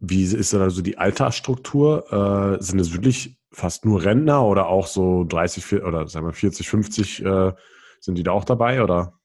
wie 0.00 0.24
ist 0.24 0.52
da 0.52 0.60
also 0.60 0.82
die 0.82 0.98
Altersstruktur? 0.98 2.58
Äh, 2.58 2.62
sind 2.62 2.80
es 2.80 2.92
wirklich 2.92 3.38
fast 3.52 3.84
nur 3.84 4.04
Rentner 4.04 4.44
oder 4.44 4.66
auch 4.66 4.88
so 4.88 5.24
30 5.24 5.64
40, 5.64 5.86
oder 5.86 6.08
sagen 6.08 6.26
wir 6.26 6.32
40, 6.32 6.68
50 6.68 7.24
äh, 7.24 7.52
sind 8.00 8.16
die 8.16 8.24
da 8.24 8.32
auch 8.32 8.44
dabei 8.44 8.82
oder? 8.82 9.18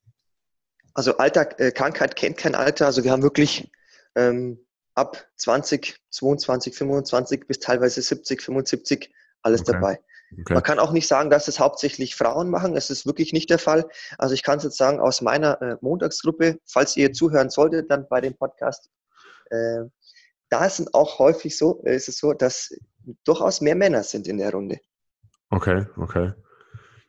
Also 0.94 1.18
Alter, 1.18 1.60
äh, 1.60 1.72
Krankheit 1.72 2.16
kennt 2.16 2.38
kein 2.38 2.56
Alter. 2.56 2.86
Also 2.86 3.04
wir 3.04 3.12
haben 3.12 3.24
wirklich 3.24 3.72
ähm, 4.16 4.60
ab 4.94 5.26
20, 5.38 6.00
22, 6.12 6.76
25 6.76 7.48
bis 7.48 7.60
teilweise 7.60 8.02
70, 8.02 8.42
75 8.42 9.12
alles 9.42 9.62
okay. 9.62 9.72
dabei. 9.74 10.00
Okay. 10.32 10.54
Man 10.54 10.64
kann 10.64 10.80
auch 10.80 10.92
nicht 10.92 11.08
sagen, 11.08 11.30
dass 11.30 11.48
es 11.48 11.60
hauptsächlich 11.60 12.16
Frauen 12.16 12.50
machen. 12.50 12.76
Es 12.76 12.90
ist 12.90 13.06
wirklich 13.06 13.34
nicht 13.34 13.50
der 13.50 13.60
Fall. 13.60 13.88
Also 14.18 14.34
ich 14.34 14.44
kann 14.44 14.58
es 14.58 14.64
jetzt 14.64 14.78
sagen, 14.78 15.00
aus 15.00 15.22
meiner 15.22 15.62
äh, 15.62 15.78
Montagsgruppe, 15.82 16.60
falls 16.66 16.96
ihr 16.98 17.14
zuhören 17.14 17.50
solltet, 17.50 17.90
dann 17.90 18.08
bei 18.08 18.22
dem 18.22 18.36
Podcast, 18.36 18.90
äh, 19.50 19.82
da 20.50 20.70
sind 20.70 20.94
auch 20.94 21.20
häufig 21.20 21.58
so, 21.58 21.84
äh, 21.86 21.96
ist 21.96 22.10
es 22.10 22.20
so, 22.20 22.34
dass 22.34 22.74
durchaus 23.24 23.62
mehr 23.62 23.76
Männer 23.76 24.04
sind 24.04 24.28
in 24.28 24.38
der 24.38 24.52
Runde. 24.52 24.80
Okay, 25.50 25.88
okay. 25.98 26.34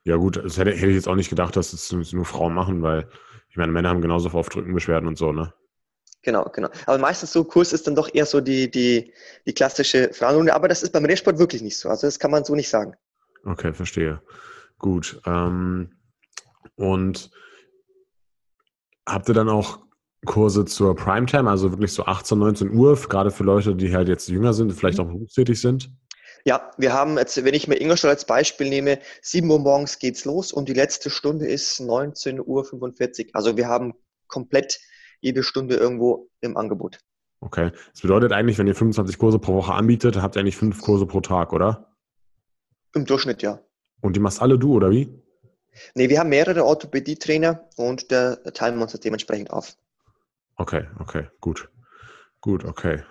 Ja 0.04 0.16
gut, 0.16 0.42
das 0.42 0.56
hätte, 0.56 0.72
hätte 0.72 0.88
ich 0.88 0.94
jetzt 0.94 1.08
auch 1.08 1.14
nicht 1.14 1.28
gedacht, 1.28 1.56
dass 1.56 1.74
es 1.74 1.92
nur 1.92 2.24
Frauen 2.24 2.54
machen, 2.54 2.82
weil 2.82 3.06
ich 3.50 3.56
meine, 3.56 3.72
Männer 3.72 3.90
haben 3.90 4.00
genauso 4.00 4.32
oft 4.32 4.54
Rückenbeschwerden 4.56 5.08
und 5.08 5.18
so, 5.18 5.32
ne? 5.32 5.52
Genau, 6.22 6.44
genau. 6.52 6.68
Aber 6.86 6.98
meistens 6.98 7.32
so 7.32 7.44
Kurs 7.44 7.72
ist 7.72 7.86
dann 7.86 7.94
doch 7.94 8.12
eher 8.12 8.26
so 8.26 8.40
die, 8.40 8.70
die, 8.70 9.12
die 9.46 9.54
klassische 9.54 10.12
Frauenrunde. 10.12 10.54
Aber 10.54 10.68
das 10.68 10.82
ist 10.82 10.92
beim 10.92 11.04
Rennsport 11.04 11.38
wirklich 11.38 11.62
nicht 11.62 11.78
so. 11.78 11.88
Also 11.88 12.06
das 12.06 12.18
kann 12.18 12.30
man 12.30 12.44
so 12.44 12.54
nicht 12.54 12.68
sagen. 12.68 12.94
Okay, 13.44 13.72
verstehe. 13.72 14.22
Gut. 14.78 15.20
Ähm, 15.26 15.90
und 16.76 17.30
habt 19.06 19.28
ihr 19.28 19.34
dann 19.34 19.48
auch 19.48 19.80
Kurse 20.26 20.64
zur 20.64 20.94
Primetime, 20.94 21.48
also 21.48 21.70
wirklich 21.70 21.92
so 21.92 22.04
18, 22.04 22.38
19 22.38 22.70
Uhr, 22.70 22.96
gerade 22.96 23.30
für 23.30 23.44
Leute, 23.44 23.74
die 23.74 23.94
halt 23.94 24.08
jetzt 24.08 24.28
jünger 24.28 24.52
sind, 24.52 24.72
vielleicht 24.72 24.98
mhm. 24.98 25.04
auch 25.04 25.08
berufstätig 25.08 25.60
sind? 25.60 25.90
Ja, 26.44 26.70
wir 26.78 26.92
haben 26.92 27.18
jetzt, 27.18 27.42
wenn 27.44 27.54
ich 27.54 27.68
mir 27.68 27.80
Ingolstadt 27.80 28.10
als 28.10 28.24
Beispiel 28.24 28.68
nehme, 28.68 28.98
7 29.22 29.50
Uhr 29.50 29.58
morgens 29.58 29.98
geht's 29.98 30.24
los 30.24 30.52
und 30.52 30.68
die 30.68 30.74
letzte 30.74 31.10
Stunde 31.10 31.46
ist 31.46 31.80
19.45 31.80 32.40
Uhr. 32.46 33.30
Also 33.34 33.56
wir 33.56 33.68
haben 33.68 33.94
komplett 34.26 34.78
jede 35.20 35.42
Stunde 35.42 35.76
irgendwo 35.76 36.30
im 36.40 36.56
Angebot. 36.56 36.98
Okay. 37.40 37.72
Das 37.92 38.02
bedeutet 38.02 38.32
eigentlich, 38.32 38.58
wenn 38.58 38.66
ihr 38.66 38.74
25 38.74 39.18
Kurse 39.18 39.38
pro 39.38 39.54
Woche 39.54 39.72
anbietet, 39.72 40.20
habt 40.20 40.36
ihr 40.36 40.40
eigentlich 40.40 40.56
fünf 40.56 40.80
Kurse 40.80 41.06
pro 41.06 41.20
Tag, 41.20 41.52
oder? 41.52 41.89
Im 42.94 43.04
Durchschnitt, 43.04 43.42
ja. 43.42 43.60
Und 44.00 44.16
die 44.16 44.20
machst 44.20 44.40
alle 44.40 44.58
du, 44.58 44.74
oder 44.74 44.90
wie? 44.90 45.08
Nee, 45.94 46.08
wir 46.08 46.18
haben 46.18 46.30
mehrere 46.30 46.64
Orthopädie-Trainer 46.64 47.68
und 47.76 48.10
der 48.10 48.42
teilen 48.54 48.76
wir 48.76 48.82
uns 48.82 48.92
das 48.92 49.00
dementsprechend 49.00 49.50
auf. 49.50 49.76
Okay, 50.56 50.86
okay, 50.98 51.28
gut. 51.40 51.70
Gut, 52.40 52.64
okay. 52.64 53.02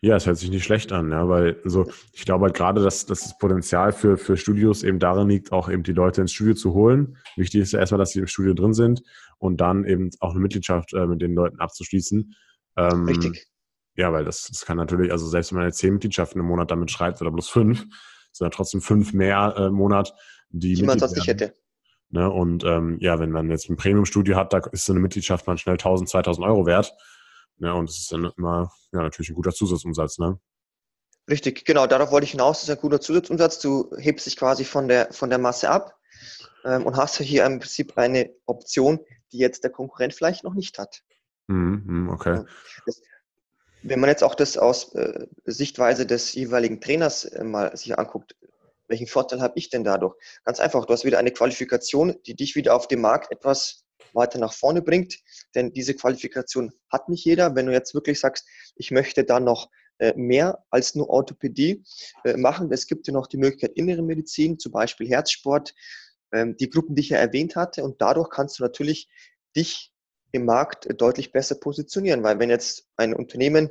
Ja, 0.00 0.16
es 0.16 0.26
hört 0.26 0.36
sich 0.36 0.50
nicht 0.50 0.64
schlecht 0.64 0.92
an, 0.92 1.10
ja, 1.10 1.28
weil 1.28 1.58
also 1.64 1.86
ich 2.12 2.26
glaube 2.26 2.44
halt 2.44 2.54
gerade, 2.54 2.82
dass, 2.82 3.06
dass 3.06 3.22
das 3.22 3.38
Potenzial 3.38 3.90
für, 3.90 4.18
für 4.18 4.36
Studios 4.36 4.82
eben 4.82 4.98
darin 4.98 5.30
liegt, 5.30 5.50
auch 5.50 5.70
eben 5.70 5.82
die 5.82 5.92
Leute 5.92 6.20
ins 6.20 6.32
Studio 6.32 6.54
zu 6.54 6.74
holen. 6.74 7.16
Wichtig 7.36 7.62
ist 7.62 7.72
ja 7.72 7.78
erstmal, 7.78 8.00
dass 8.00 8.10
sie 8.10 8.18
im 8.18 8.26
Studio 8.26 8.52
drin 8.52 8.74
sind 8.74 9.02
und 9.38 9.62
dann 9.62 9.84
eben 9.84 10.10
auch 10.20 10.32
eine 10.32 10.40
Mitgliedschaft 10.40 10.92
äh, 10.92 11.06
mit 11.06 11.22
den 11.22 11.34
Leuten 11.34 11.58
abzuschließen. 11.58 12.34
Ähm, 12.76 13.04
Richtig. 13.06 13.46
Ja, 13.96 14.12
weil 14.12 14.24
das, 14.24 14.48
das 14.48 14.66
kann 14.66 14.76
natürlich, 14.76 15.10
also 15.10 15.26
selbst 15.26 15.52
wenn 15.52 15.60
man 15.60 15.68
jetzt 15.68 15.78
zehn 15.78 15.94
Mitgliedschaften 15.94 16.40
im 16.40 16.46
Monat 16.48 16.70
damit 16.70 16.90
schreibt 16.90 17.22
oder 17.22 17.30
bloß 17.30 17.48
fünf, 17.48 17.86
sind 18.36 18.52
trotzdem 18.52 18.80
fünf 18.80 19.12
mehr 19.12 19.54
äh, 19.56 19.66
im 19.66 19.74
Monat, 19.74 20.14
die, 20.50 20.74
die 20.74 20.82
man 20.82 20.98
sonst 20.98 21.16
nicht 21.16 21.26
hätte. 21.26 21.54
Ne? 22.10 22.30
Und 22.30 22.64
ähm, 22.64 22.98
ja, 23.00 23.18
wenn 23.18 23.30
man 23.30 23.50
jetzt 23.50 23.68
ein 23.68 23.76
Premium-Studio 23.76 24.36
hat, 24.36 24.52
da 24.52 24.58
ist 24.72 24.84
so 24.84 24.92
eine 24.92 25.00
Mitgliedschaft 25.00 25.46
mal 25.46 25.58
schnell 25.58 25.74
1000, 25.74 26.08
2000 26.08 26.46
Euro 26.46 26.66
wert. 26.66 26.92
Ne? 27.58 27.74
Und 27.74 27.88
das 27.88 27.98
ist 27.98 28.12
dann 28.12 28.30
immer 28.36 28.72
ja, 28.92 29.02
natürlich 29.02 29.30
ein 29.30 29.34
guter 29.34 29.52
Zusatzumsatz. 29.52 30.18
Ne? 30.18 30.38
Richtig, 31.28 31.64
genau, 31.64 31.86
darauf 31.86 32.10
wollte 32.10 32.24
ich 32.24 32.32
hinaus. 32.32 32.60
Das 32.60 32.68
ist 32.68 32.76
ein 32.76 32.80
guter 32.80 33.00
Zusatzumsatz. 33.00 33.58
Du 33.58 33.90
hebst 33.98 34.26
dich 34.26 34.36
quasi 34.36 34.64
von 34.64 34.88
der, 34.88 35.12
von 35.12 35.30
der 35.30 35.38
Masse 35.38 35.70
ab 35.70 35.96
ähm, 36.64 36.86
und 36.86 36.96
hast 36.96 37.18
hier 37.18 37.44
im 37.46 37.60
Prinzip 37.60 37.96
eine 37.96 38.30
Option, 38.46 39.00
die 39.32 39.38
jetzt 39.38 39.64
der 39.64 39.70
Konkurrent 39.70 40.14
vielleicht 40.14 40.44
noch 40.44 40.54
nicht 40.54 40.78
hat. 40.78 41.02
Mhm, 41.48 42.08
okay. 42.10 42.44
Das, 42.86 43.02
wenn 43.84 44.00
man 44.00 44.08
jetzt 44.08 44.24
auch 44.24 44.34
das 44.34 44.56
aus 44.56 44.94
äh, 44.94 45.26
Sichtweise 45.44 46.06
des 46.06 46.32
jeweiligen 46.32 46.80
Trainers 46.80 47.24
äh, 47.24 47.44
mal 47.44 47.76
sich 47.76 47.96
anguckt, 47.98 48.34
welchen 48.88 49.06
Vorteil 49.06 49.40
habe 49.40 49.58
ich 49.58 49.70
denn 49.70 49.84
dadurch? 49.84 50.14
Ganz 50.44 50.58
einfach, 50.58 50.86
du 50.86 50.92
hast 50.92 51.04
wieder 51.04 51.18
eine 51.18 51.30
Qualifikation, 51.30 52.16
die 52.26 52.34
dich 52.34 52.56
wieder 52.56 52.74
auf 52.74 52.88
dem 52.88 53.00
Markt 53.00 53.30
etwas 53.30 53.84
weiter 54.12 54.38
nach 54.38 54.52
vorne 54.52 54.82
bringt, 54.82 55.18
denn 55.54 55.72
diese 55.72 55.94
Qualifikation 55.94 56.72
hat 56.90 57.08
nicht 57.08 57.24
jeder. 57.24 57.54
Wenn 57.54 57.66
du 57.66 57.72
jetzt 57.72 57.94
wirklich 57.94 58.20
sagst, 58.20 58.46
ich 58.76 58.90
möchte 58.90 59.24
da 59.24 59.40
noch 59.40 59.70
äh, 59.98 60.12
mehr 60.16 60.64
als 60.70 60.94
nur 60.94 61.08
Orthopädie 61.08 61.82
machen, 62.36 62.70
es 62.72 62.86
gibt 62.86 63.06
ja 63.06 63.12
noch 63.12 63.26
die 63.26 63.38
Möglichkeit 63.38 63.72
innere 63.76 64.02
Medizin, 64.02 64.58
zum 64.58 64.72
Beispiel 64.72 65.08
Herzsport, 65.08 65.74
ähm, 66.32 66.56
die 66.56 66.70
Gruppen, 66.70 66.94
die 66.94 67.00
ich 67.00 67.10
ja 67.10 67.18
erwähnt 67.18 67.56
hatte, 67.56 67.84
und 67.84 68.00
dadurch 68.00 68.30
kannst 68.30 68.58
du 68.58 68.62
natürlich 68.62 69.08
dich 69.56 69.93
im 70.34 70.44
Markt 70.44 70.88
deutlich 71.00 71.30
besser 71.30 71.54
positionieren, 71.54 72.24
weil 72.24 72.40
wenn 72.40 72.50
jetzt 72.50 72.88
ein 72.96 73.14
Unternehmen 73.14 73.70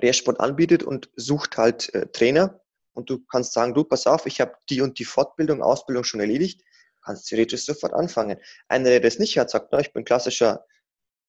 Rehrsport 0.00 0.38
anbietet 0.38 0.84
und 0.84 1.10
sucht 1.16 1.56
halt 1.56 1.92
äh, 1.94 2.06
Trainer 2.06 2.60
und 2.94 3.10
du 3.10 3.18
kannst 3.26 3.52
sagen, 3.52 3.74
du, 3.74 3.82
pass 3.82 4.06
auf, 4.06 4.26
ich 4.26 4.40
habe 4.40 4.54
die 4.70 4.80
und 4.80 5.00
die 5.00 5.04
Fortbildung, 5.04 5.60
Ausbildung 5.60 6.04
schon 6.04 6.20
erledigt, 6.20 6.62
kannst 7.02 7.26
theoretisch 7.26 7.64
sofort 7.64 7.92
anfangen. 7.92 8.38
Einer, 8.68 8.90
der 8.90 9.00
das 9.00 9.18
nicht 9.18 9.36
hat, 9.36 9.50
sagt, 9.50 9.70
na, 9.72 9.80
ich 9.80 9.92
bin 9.92 10.04
klassischer, 10.04 10.64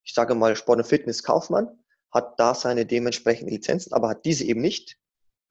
ich 0.04 0.14
sage 0.14 0.36
mal, 0.36 0.56
Sport- 0.56 0.78
und 0.78 0.88
Fitness-Kaufmann, 0.88 1.68
hat 2.12 2.40
da 2.40 2.54
seine 2.54 2.86
dementsprechenden 2.86 3.52
Lizenzen, 3.52 3.94
aber 3.94 4.10
hat 4.10 4.26
diese 4.26 4.44
eben 4.44 4.62
nicht, 4.62 4.98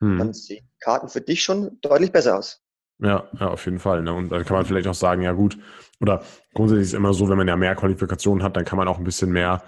hm. 0.01 0.18
dann 0.18 0.35
sehen 0.35 0.70
Karten 0.79 1.09
für 1.09 1.20
dich 1.20 1.43
schon 1.43 1.81
deutlich 1.81 2.12
besser 2.12 2.39
aus. 2.39 2.62
Ja, 3.01 3.28
ja, 3.38 3.49
auf 3.49 3.64
jeden 3.64 3.78
Fall. 3.78 4.03
Ne? 4.03 4.12
Und 4.12 4.30
dann 4.30 4.44
kann 4.44 4.57
man 4.57 4.66
vielleicht 4.66 4.88
auch 4.88 4.94
sagen, 4.94 5.22
ja 5.22 5.32
gut, 5.32 5.59
oder 6.01 6.22
grundsätzlich 6.55 6.82
ist 6.82 6.88
es 6.88 6.94
immer 6.94 7.14
so, 7.14 7.28
wenn 7.28 7.36
man 7.36 7.49
ja 7.49 7.57
mehr 7.57 7.74
Qualifikationen 7.74 8.42
hat, 8.42 8.57
dann 8.57 8.64
kann 8.64 8.76
man 8.76 8.88
auch 8.88 8.99
ein 8.99 9.05
bisschen 9.05 9.30
mehr, 9.30 9.62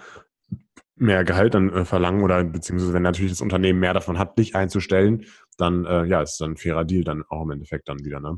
mehr 0.95 1.23
Gehalt 1.23 1.53
dann 1.53 1.71
äh, 1.73 1.85
verlangen 1.85 2.23
oder 2.23 2.43
beziehungsweise 2.43 2.93
wenn 2.93 3.03
natürlich 3.03 3.31
das 3.31 3.41
Unternehmen 3.41 3.79
mehr 3.79 3.93
davon 3.93 4.19
hat, 4.19 4.37
dich 4.37 4.55
einzustellen, 4.55 5.25
dann 5.57 5.85
äh, 5.85 6.05
ja, 6.05 6.21
ist 6.21 6.39
dann 6.41 6.51
ein 6.51 6.57
fairer 6.57 6.85
Deal 6.85 7.03
dann 7.03 7.23
auch 7.29 7.43
im 7.43 7.51
Endeffekt 7.51 7.87
dann 7.87 8.03
wieder, 8.03 8.19
ne? 8.19 8.37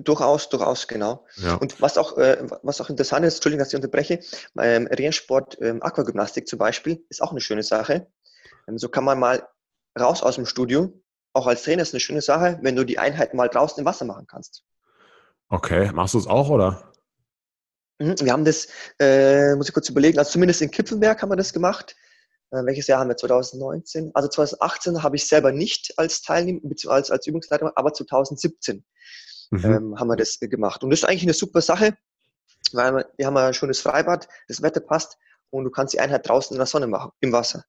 Durchaus, 0.00 0.50
durchaus, 0.50 0.86
genau. 0.86 1.24
Ja. 1.36 1.54
Und 1.54 1.80
was 1.80 1.96
auch, 1.96 2.18
äh, 2.18 2.46
was 2.62 2.80
auch 2.80 2.90
interessant 2.90 3.24
ist, 3.24 3.36
Entschuldigung, 3.36 3.60
dass 3.60 3.72
ich 3.72 3.76
unterbreche, 3.76 4.20
ähm, 4.60 4.86
Rennsport, 4.86 5.56
ähm, 5.62 5.82
Aquagymnastik 5.82 6.46
zum 6.46 6.58
Beispiel, 6.58 7.04
ist 7.08 7.22
auch 7.22 7.30
eine 7.30 7.40
schöne 7.40 7.62
Sache. 7.62 8.06
Ähm, 8.68 8.76
so 8.76 8.90
kann 8.90 9.04
man 9.04 9.18
mal 9.18 9.48
raus 9.98 10.22
aus 10.22 10.34
dem 10.34 10.44
Studio. 10.44 10.92
Auch 11.38 11.46
als 11.46 11.62
Trainer 11.62 11.82
ist 11.82 11.94
eine 11.94 12.00
schöne 12.00 12.20
Sache, 12.20 12.58
wenn 12.62 12.74
du 12.74 12.82
die 12.82 12.98
Einheit 12.98 13.32
mal 13.32 13.48
draußen 13.48 13.78
im 13.78 13.84
Wasser 13.84 14.04
machen 14.04 14.26
kannst. 14.26 14.64
Okay, 15.48 15.92
machst 15.92 16.14
du 16.14 16.18
es 16.18 16.26
auch, 16.26 16.50
oder? 16.50 16.92
Mhm, 18.00 18.16
wir 18.18 18.32
haben 18.32 18.44
das, 18.44 18.66
äh, 18.98 19.54
muss 19.54 19.68
ich 19.68 19.72
kurz 19.72 19.88
überlegen, 19.88 20.18
also 20.18 20.32
zumindest 20.32 20.62
in 20.62 20.72
Kipfenberg 20.72 21.22
haben 21.22 21.30
wir 21.30 21.36
das 21.36 21.52
gemacht. 21.52 21.94
Äh, 22.50 22.64
welches 22.64 22.88
Jahr 22.88 22.98
haben 22.98 23.08
wir? 23.08 23.16
2019? 23.16 24.10
Also 24.14 24.28
2018 24.28 25.04
habe 25.04 25.14
ich 25.14 25.28
selber 25.28 25.52
nicht 25.52 25.96
als 25.96 26.22
Teilnehmer, 26.22 26.60
als, 26.88 27.12
als 27.12 27.24
Übungsleiter, 27.28 27.70
aber 27.76 27.92
2017 27.92 28.84
mhm. 29.50 29.64
ähm, 29.64 29.94
haben 29.96 30.08
wir 30.08 30.16
das 30.16 30.40
gemacht. 30.40 30.82
Und 30.82 30.90
das 30.90 31.04
ist 31.04 31.08
eigentlich 31.08 31.22
eine 31.22 31.34
super 31.34 31.60
Sache, 31.60 31.96
weil 32.72 32.96
wir, 32.96 33.06
wir 33.16 33.26
haben 33.26 33.36
ein 33.36 33.54
schönes 33.54 33.80
Freibad, 33.80 34.26
das 34.48 34.60
Wetter 34.60 34.80
passt 34.80 35.16
und 35.50 35.62
du 35.62 35.70
kannst 35.70 35.94
die 35.94 36.00
Einheit 36.00 36.28
draußen 36.28 36.52
in 36.52 36.58
der 36.58 36.66
Sonne 36.66 36.88
machen, 36.88 37.12
im 37.20 37.30
Wasser. 37.30 37.64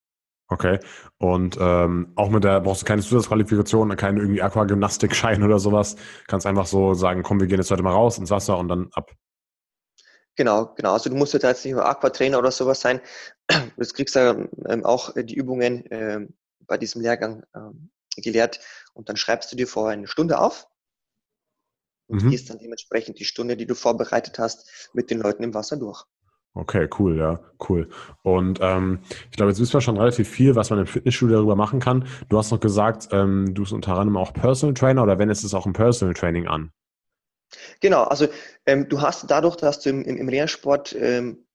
Okay. 0.51 0.79
Und 1.19 1.57
ähm, 1.59 2.11
auch 2.15 2.29
mit 2.29 2.43
der 2.43 2.59
brauchst 2.61 2.81
du 2.81 2.85
keine 2.85 3.03
Zusatzqualifikation, 3.03 3.95
keinen 3.95 4.17
irgendwie 4.17 4.41
Aquagymnastikschein 4.41 5.43
oder 5.43 5.59
sowas. 5.59 5.95
Kannst 6.27 6.47
einfach 6.47 6.65
so 6.65 6.95
sagen, 6.95 7.21
komm, 7.21 7.39
wir 7.39 7.47
gehen 7.47 7.59
jetzt 7.59 7.69
heute 7.69 7.83
mal 7.83 7.93
raus 7.93 8.17
ins 8.17 8.31
Wasser 8.31 8.57
und 8.57 8.67
dann 8.67 8.89
ab. 8.93 9.11
Genau, 10.35 10.73
genau. 10.75 10.93
Also 10.93 11.09
du 11.09 11.15
musst 11.15 11.33
jetzt 11.33 11.65
nicht 11.65 11.73
nur 11.73 11.85
Aquatrainer 11.85 12.39
oder 12.39 12.51
sowas 12.51 12.81
sein. 12.81 12.99
Du 13.47 13.85
kriegst 13.93 14.15
ja 14.15 14.35
ähm, 14.67 14.85
auch 14.85 15.13
die 15.15 15.35
Übungen 15.35 15.83
ähm, 15.91 16.33
bei 16.65 16.77
diesem 16.77 17.01
Lehrgang 17.01 17.43
ähm, 17.55 17.91
gelehrt 18.15 18.59
und 18.93 19.09
dann 19.09 19.17
schreibst 19.17 19.51
du 19.51 19.55
dir 19.55 19.67
vorher 19.67 19.93
eine 19.93 20.07
Stunde 20.07 20.39
auf 20.39 20.67
und 22.07 22.23
mhm. 22.23 22.29
gehst 22.29 22.49
dann 22.49 22.59
dementsprechend 22.59 23.19
die 23.19 23.25
Stunde, 23.25 23.57
die 23.57 23.65
du 23.65 23.75
vorbereitet 23.75 24.39
hast, 24.39 24.89
mit 24.93 25.11
den 25.11 25.19
Leuten 25.19 25.43
im 25.43 25.53
Wasser 25.53 25.77
durch. 25.77 26.05
Okay, 26.55 26.89
cool, 26.97 27.17
ja, 27.17 27.39
cool. 27.69 27.89
Und 28.23 28.59
ähm, 28.61 28.99
ich 29.29 29.37
glaube, 29.37 29.51
jetzt 29.51 29.59
wissen 29.59 29.73
wir 29.73 29.81
schon 29.81 29.97
relativ 29.97 30.27
viel, 30.27 30.55
was 30.55 30.69
man 30.71 30.79
im 30.79 30.87
Fitnessstudio 30.87 31.37
darüber 31.37 31.55
machen 31.55 31.79
kann. 31.79 32.07
Du 32.27 32.37
hast 32.37 32.51
noch 32.51 32.59
gesagt, 32.59 33.09
ähm, 33.11 33.53
du 33.53 33.61
bist 33.61 33.71
unter 33.71 33.93
anderem 33.93 34.17
auch 34.17 34.33
Personal 34.33 34.73
Trainer 34.73 35.03
oder 35.03 35.19
wenn 35.19 35.29
es 35.29 35.53
auch 35.53 35.65
ein 35.65 35.73
Personal 35.73 36.15
Training 36.15 36.47
an? 36.47 36.71
Genau, 37.81 38.03
also 38.03 38.27
ähm, 38.65 38.89
du 38.89 39.01
hast 39.01 39.29
dadurch, 39.29 39.55
dass 39.55 39.79
du 39.79 39.89
im, 39.89 40.03
im, 40.03 40.17
im 40.17 40.29
Reha-Sport, 40.29 40.95
ähm, 40.95 41.45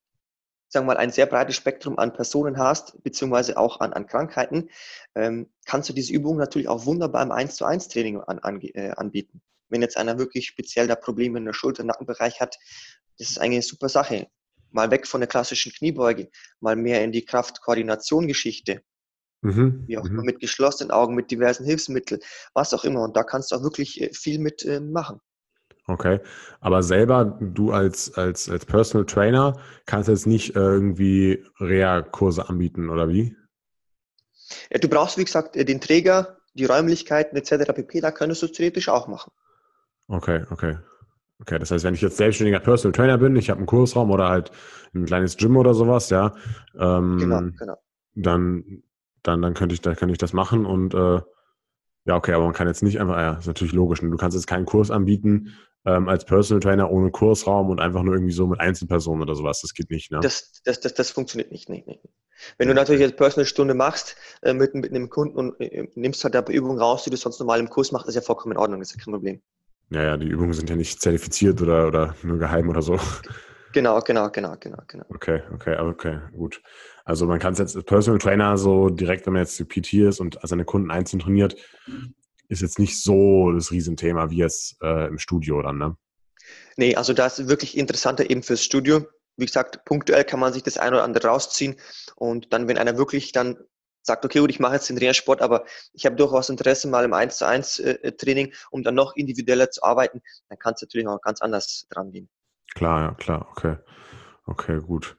sagen 0.68 0.86
wir 0.86 0.94
mal, 0.94 0.96
ein 0.96 1.10
sehr 1.10 1.26
breites 1.26 1.56
Spektrum 1.56 1.98
an 1.98 2.12
Personen 2.12 2.58
hast, 2.58 3.02
beziehungsweise 3.02 3.56
auch 3.56 3.80
an, 3.80 3.92
an 3.92 4.06
Krankheiten, 4.06 4.70
ähm, 5.14 5.50
kannst 5.66 5.88
du 5.88 5.92
diese 5.92 6.12
Übungen 6.12 6.38
natürlich 6.38 6.68
auch 6.68 6.86
wunderbar 6.86 7.22
im 7.22 7.32
1 7.32 7.56
zu 7.56 7.64
1 7.64 7.88
Training 7.88 8.20
an, 8.20 8.38
an, 8.40 8.60
äh, 8.60 8.90
anbieten. 8.90 9.42
Wenn 9.68 9.82
jetzt 9.82 9.96
einer 9.96 10.18
wirklich 10.18 10.46
speziell 10.46 10.86
da 10.86 10.94
Probleme 10.94 11.38
in 11.38 11.44
der 11.44 11.52
Schulter-Nackenbereich 11.52 12.40
hat, 12.40 12.58
das 13.18 13.30
ist 13.30 13.38
eigentlich 13.38 13.56
eine 13.56 13.62
super 13.62 13.88
Sache. 13.88 14.28
Mal 14.74 14.90
weg 14.90 15.06
von 15.06 15.20
der 15.20 15.28
klassischen 15.28 15.72
Kniebeuge, 15.72 16.30
mal 16.58 16.74
mehr 16.74 17.04
in 17.04 17.12
die 17.12 17.24
Kraft-Koordination-Geschichte. 17.24 18.82
Mhm. 19.40 19.84
Wie 19.86 19.98
auch 19.98 20.04
immer, 20.04 20.20
mhm. 20.20 20.26
mit 20.26 20.40
geschlossenen 20.40 20.90
Augen, 20.90 21.14
mit 21.14 21.30
diversen 21.30 21.64
Hilfsmitteln, 21.64 22.20
was 22.54 22.74
auch 22.74 22.84
immer. 22.84 23.02
Und 23.02 23.16
da 23.16 23.22
kannst 23.22 23.52
du 23.52 23.56
auch 23.56 23.62
wirklich 23.62 24.00
äh, 24.00 24.12
viel 24.12 24.40
mit 24.40 24.64
äh, 24.64 24.80
machen. 24.80 25.20
Okay, 25.86 26.20
aber 26.60 26.82
selber 26.82 27.38
du 27.40 27.70
als, 27.70 28.14
als, 28.14 28.48
als 28.48 28.64
Personal 28.64 29.04
Trainer 29.04 29.60
kannst 29.84 30.08
jetzt 30.08 30.26
nicht 30.26 30.56
irgendwie 30.56 31.44
Reha-Kurse 31.60 32.48
anbieten 32.48 32.88
oder 32.88 33.08
wie? 33.10 33.36
Ja, 34.72 34.78
du 34.78 34.88
brauchst, 34.88 35.18
wie 35.18 35.24
gesagt, 35.24 35.54
den 35.54 35.80
Träger, 35.80 36.38
die 36.54 36.64
Räumlichkeiten 36.64 37.36
etc. 37.36 37.72
pp. 37.72 38.00
Da 38.00 38.10
könntest 38.10 38.42
du 38.42 38.48
theoretisch 38.48 38.88
auch 38.88 39.08
machen. 39.08 39.30
Okay, 40.08 40.44
okay. 40.50 40.78
Okay, 41.40 41.58
das 41.58 41.70
heißt, 41.70 41.84
wenn 41.84 41.94
ich 41.94 42.00
jetzt 42.00 42.16
selbstständiger 42.16 42.60
Personal 42.60 42.92
Trainer 42.92 43.18
bin, 43.18 43.36
ich 43.36 43.50
habe 43.50 43.58
einen 43.58 43.66
Kursraum 43.66 44.10
oder 44.10 44.28
halt 44.28 44.50
ein 44.94 45.04
kleines 45.04 45.36
Gym 45.36 45.56
oder 45.56 45.74
sowas, 45.74 46.10
ja, 46.10 46.32
ähm, 46.78 47.18
genau, 47.18 47.40
genau. 47.58 47.76
Dann, 48.14 48.82
dann, 49.22 49.42
dann 49.42 49.54
könnte 49.54 49.74
ich, 49.74 49.80
da 49.80 49.94
könnte 49.94 50.12
ich 50.12 50.18
das 50.18 50.32
machen 50.32 50.64
und 50.64 50.94
äh, 50.94 51.20
ja, 52.06 52.16
okay, 52.16 52.32
aber 52.32 52.44
man 52.44 52.52
kann 52.52 52.68
jetzt 52.68 52.82
nicht 52.82 53.00
einfach, 53.00 53.16
ja, 53.16 53.38
ist 53.38 53.46
natürlich 53.46 53.72
logisch. 53.72 54.02
Ne? 54.02 54.10
Du 54.10 54.16
kannst 54.16 54.36
jetzt 54.36 54.46
keinen 54.46 54.66
Kurs 54.66 54.90
anbieten, 54.90 55.54
ähm, 55.86 56.08
als 56.08 56.24
Personal 56.24 56.60
Trainer 56.60 56.90
ohne 56.90 57.10
Kursraum 57.10 57.70
und 57.70 57.80
einfach 57.80 58.02
nur 58.02 58.14
irgendwie 58.14 58.32
so 58.32 58.46
mit 58.46 58.60
Einzelpersonen 58.60 59.22
oder 59.22 59.34
sowas. 59.34 59.60
Das 59.60 59.74
geht 59.74 59.90
nicht, 59.90 60.10
ne? 60.10 60.20
Das, 60.20 60.60
das, 60.64 60.80
das, 60.80 60.94
das 60.94 61.10
funktioniert 61.10 61.50
nicht. 61.50 61.68
Nee, 61.68 61.84
nee. 61.86 62.00
Wenn 62.58 62.68
du 62.68 62.74
natürlich 62.74 63.00
jetzt 63.00 63.16
Personal 63.16 63.46
Stunde 63.46 63.74
machst 63.74 64.16
äh, 64.42 64.52
mit, 64.52 64.74
mit 64.74 64.90
einem 64.90 65.08
Kunden 65.08 65.36
und 65.36 65.60
äh, 65.60 65.88
nimmst 65.94 66.24
halt 66.24 66.34
da 66.34 66.42
Übungen 66.42 66.78
raus, 66.78 67.04
die 67.04 67.10
du 67.10 67.16
sonst 67.16 67.38
normal 67.38 67.60
im 67.60 67.70
Kurs 67.70 67.92
machst, 67.92 68.08
ist 68.08 68.14
ja 68.14 68.20
vollkommen 68.20 68.52
in 68.52 68.58
Ordnung, 68.58 68.80
das 68.80 68.90
ist 68.90 68.98
ja 68.98 69.04
kein 69.04 69.14
Problem. 69.14 69.42
Ja, 69.94 70.02
ja, 70.02 70.16
die 70.16 70.26
Übungen 70.26 70.52
sind 70.54 70.68
ja 70.68 70.74
nicht 70.74 71.00
zertifiziert 71.00 71.62
oder, 71.62 71.86
oder 71.86 72.16
nur 72.24 72.38
geheim 72.38 72.68
oder 72.68 72.82
so. 72.82 72.98
Genau, 73.72 74.00
genau, 74.00 74.28
genau, 74.28 74.56
genau, 74.58 74.78
genau. 74.88 75.04
Okay, 75.08 75.42
okay, 75.52 75.76
okay, 75.78 76.18
gut. 76.32 76.60
Also 77.04 77.26
man 77.26 77.38
kann 77.38 77.52
es 77.52 77.60
jetzt 77.60 77.76
als 77.76 77.84
Personal 77.84 78.18
Trainer 78.18 78.56
so 78.56 78.88
direkt, 78.88 79.24
wenn 79.26 79.34
man 79.34 79.42
jetzt 79.42 79.56
PT 79.68 79.94
ist 79.94 80.18
und 80.18 80.36
seine 80.42 80.64
Kunden 80.64 80.90
einzeln 80.90 81.20
trainiert, 81.20 81.54
ist 82.48 82.60
jetzt 82.60 82.80
nicht 82.80 83.00
so 83.00 83.52
das 83.52 83.70
Riesenthema 83.70 84.30
wie 84.30 84.38
jetzt 84.38 84.82
äh, 84.82 85.06
im 85.06 85.18
Studio 85.18 85.62
dann, 85.62 85.78
ne? 85.78 85.96
Nee, 86.76 86.96
also 86.96 87.12
das 87.12 87.38
ist 87.38 87.48
wirklich 87.48 87.76
interessanter 87.76 88.28
eben 88.28 88.42
fürs 88.42 88.64
Studio. 88.64 89.06
Wie 89.36 89.46
gesagt, 89.46 89.84
punktuell 89.84 90.24
kann 90.24 90.40
man 90.40 90.52
sich 90.52 90.64
das 90.64 90.76
ein 90.76 90.92
oder 90.92 91.04
andere 91.04 91.28
rausziehen 91.28 91.76
und 92.16 92.52
dann, 92.52 92.66
wenn 92.66 92.78
einer 92.78 92.98
wirklich 92.98 93.30
dann 93.30 93.58
sagt, 94.06 94.24
okay, 94.24 94.40
gut, 94.40 94.50
ich 94.50 94.60
mache 94.60 94.74
jetzt 94.74 94.88
den 94.88 94.98
Reha-Sport, 94.98 95.42
aber 95.42 95.64
ich 95.92 96.06
habe 96.06 96.16
durchaus 96.16 96.48
Interesse 96.48 96.88
mal 96.88 97.04
im 97.04 97.12
1 97.12 97.38
zu 97.38 97.46
1 97.46 97.78
äh, 97.80 98.12
Training, 98.12 98.52
um 98.70 98.82
dann 98.82 98.94
noch 98.94 99.16
individueller 99.16 99.70
zu 99.70 99.82
arbeiten, 99.82 100.22
dann 100.48 100.58
kann 100.58 100.74
es 100.74 100.82
natürlich 100.82 101.08
auch 101.08 101.20
ganz 101.20 101.40
anders 101.40 101.86
dran 101.90 102.12
gehen. 102.12 102.28
Klar, 102.74 103.00
ja, 103.00 103.14
klar, 103.14 103.48
okay. 103.50 103.76
Okay, 104.46 104.80
gut. 104.80 105.16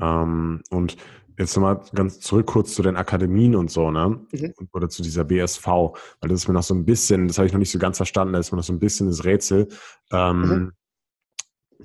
Ähm, 0.00 0.62
und 0.70 0.96
Jetzt 1.38 1.54
nochmal 1.54 1.82
ganz 1.94 2.20
zurück 2.20 2.46
kurz 2.46 2.74
zu 2.74 2.82
den 2.82 2.96
Akademien 2.96 3.56
und 3.56 3.70
so, 3.70 3.90
ne? 3.90 4.20
Mhm. 4.32 4.54
Oder 4.72 4.88
zu 4.88 5.02
dieser 5.02 5.24
BSV, 5.24 5.66
weil 5.66 6.30
das 6.30 6.40
ist 6.40 6.48
mir 6.48 6.54
noch 6.54 6.62
so 6.62 6.74
ein 6.74 6.86
bisschen, 6.86 7.28
das 7.28 7.36
habe 7.36 7.46
ich 7.46 7.52
noch 7.52 7.58
nicht 7.58 7.70
so 7.70 7.78
ganz 7.78 7.98
verstanden, 7.98 8.32
da 8.32 8.38
ist 8.38 8.52
mir 8.52 8.56
noch 8.56 8.64
so 8.64 8.72
ein 8.72 8.78
bisschen 8.78 9.08
das 9.08 9.24
Rätsel. 9.24 9.68
Ähm, 10.12 10.40
mhm. 10.40 10.72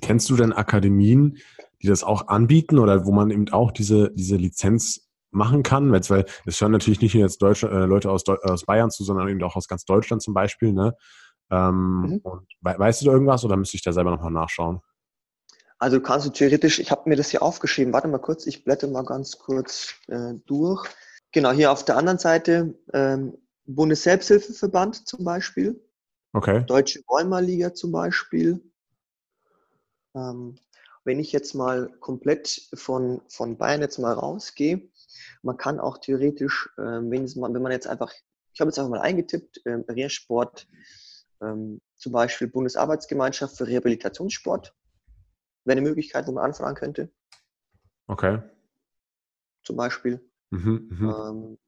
Kennst 0.00 0.30
du 0.30 0.36
denn 0.36 0.54
Akademien, 0.54 1.36
die 1.82 1.86
das 1.86 2.02
auch 2.02 2.28
anbieten 2.28 2.78
oder 2.78 3.04
wo 3.04 3.12
man 3.12 3.30
eben 3.30 3.48
auch 3.50 3.72
diese, 3.72 4.10
diese 4.14 4.36
Lizenz 4.36 5.10
machen 5.32 5.62
kann? 5.62 5.90
Weil 5.92 6.24
es 6.46 6.60
hören 6.60 6.72
natürlich 6.72 7.00
nicht 7.00 7.14
nur 7.14 7.24
jetzt 7.24 7.42
Deutsche, 7.42 7.68
äh, 7.68 7.84
Leute 7.86 8.10
aus, 8.10 8.24
aus 8.26 8.64
Bayern 8.64 8.90
zu, 8.90 9.04
sondern 9.04 9.28
eben 9.28 9.42
auch 9.42 9.56
aus 9.56 9.68
ganz 9.68 9.84
Deutschland 9.84 10.22
zum 10.22 10.34
Beispiel, 10.34 10.72
ne? 10.72 10.94
Ähm, 11.50 12.00
mhm. 12.00 12.20
und, 12.22 12.46
we 12.60 12.74
weißt 12.78 13.02
du 13.02 13.06
da 13.06 13.12
irgendwas 13.12 13.44
oder 13.44 13.56
müsste 13.56 13.76
ich 13.76 13.82
da 13.82 13.92
selber 13.92 14.10
nochmal 14.10 14.30
nachschauen? 14.30 14.80
Also 15.78 16.00
kannst 16.00 16.26
du 16.26 16.30
theoretisch, 16.30 16.78
ich 16.78 16.90
habe 16.92 17.08
mir 17.08 17.16
das 17.16 17.30
hier 17.30 17.42
aufgeschrieben, 17.42 17.92
warte 17.92 18.06
mal 18.08 18.18
kurz, 18.18 18.46
ich 18.46 18.64
blätter 18.64 18.86
mal 18.86 19.04
ganz 19.04 19.38
kurz 19.38 19.94
äh, 20.06 20.34
durch. 20.46 20.88
Genau, 21.32 21.50
hier 21.50 21.72
auf 21.72 21.84
der 21.84 21.96
anderen 21.96 22.18
Seite 22.18 22.78
ähm, 22.92 23.36
Bundesselbsthilfeverband 23.66 25.08
zum 25.08 25.24
Beispiel. 25.24 25.84
Okay. 26.32 26.64
Deutsche 26.66 27.00
Rheuma-Liga 27.08 27.74
zum 27.74 27.92
Beispiel. 27.92 28.62
Ähm, 30.14 30.56
wenn 31.04 31.18
ich 31.18 31.32
jetzt 31.32 31.54
mal 31.54 31.90
komplett 32.00 32.68
von, 32.74 33.20
von 33.28 33.58
Bayern 33.58 33.80
jetzt 33.80 33.98
mal 33.98 34.12
rausgehe, 34.12 34.88
man 35.42 35.56
kann 35.56 35.80
auch 35.80 35.98
theoretisch, 35.98 36.70
äh, 36.78 36.82
wenn, 36.82 37.28
man, 37.36 37.54
wenn 37.54 37.62
man 37.62 37.72
jetzt 37.72 37.86
einfach, 37.86 38.12
ich 38.52 38.60
habe 38.60 38.68
jetzt 38.68 38.78
einfach 38.78 38.90
mal 38.90 39.00
eingetippt, 39.00 39.60
äh, 39.64 39.78
Reha-Sport, 39.88 40.68
ähm, 41.40 41.80
zum 41.96 42.12
Beispiel 42.12 42.48
Bundesarbeitsgemeinschaft 42.48 43.56
für 43.56 43.66
Rehabilitationssport 43.66 44.74
wäre 45.64 45.78
eine 45.78 45.88
Möglichkeit, 45.88 46.26
wo 46.26 46.32
man 46.32 46.44
anfragen 46.44 46.74
könnte. 46.74 47.12
Okay. 48.06 48.42
Zum 49.64 49.76
Beispiel. 49.76 50.20
Mhm, 50.50 50.88
mh. 50.90 51.30
ähm, 51.30 51.58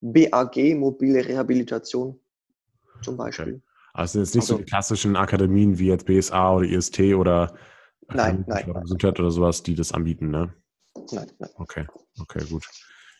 BAG, 0.00 0.56
mobile 0.76 1.24
Rehabilitation 1.24 2.18
zum 3.02 3.16
Beispiel. 3.16 3.54
Okay. 3.54 3.62
Also 3.94 4.12
sind 4.12 4.22
jetzt 4.22 4.34
nicht 4.34 4.42
also, 4.42 4.54
so 4.54 4.58
die 4.58 4.64
klassischen 4.64 5.16
Akademien 5.16 5.78
wie 5.78 5.88
jetzt 5.88 6.06
BSA 6.06 6.54
oder 6.54 6.66
IST 6.66 7.00
oder 7.14 7.54
nein, 8.08 8.44
nein, 8.46 8.72
Gesundheit 8.82 9.20
oder 9.20 9.30
sowas, 9.30 9.62
die 9.62 9.74
das 9.74 9.92
anbieten, 9.92 10.30
ne? 10.30 10.54
Nein, 11.12 11.30
nein. 11.38 11.50
Okay, 11.56 11.86
okay, 12.20 12.44
gut. 12.48 12.66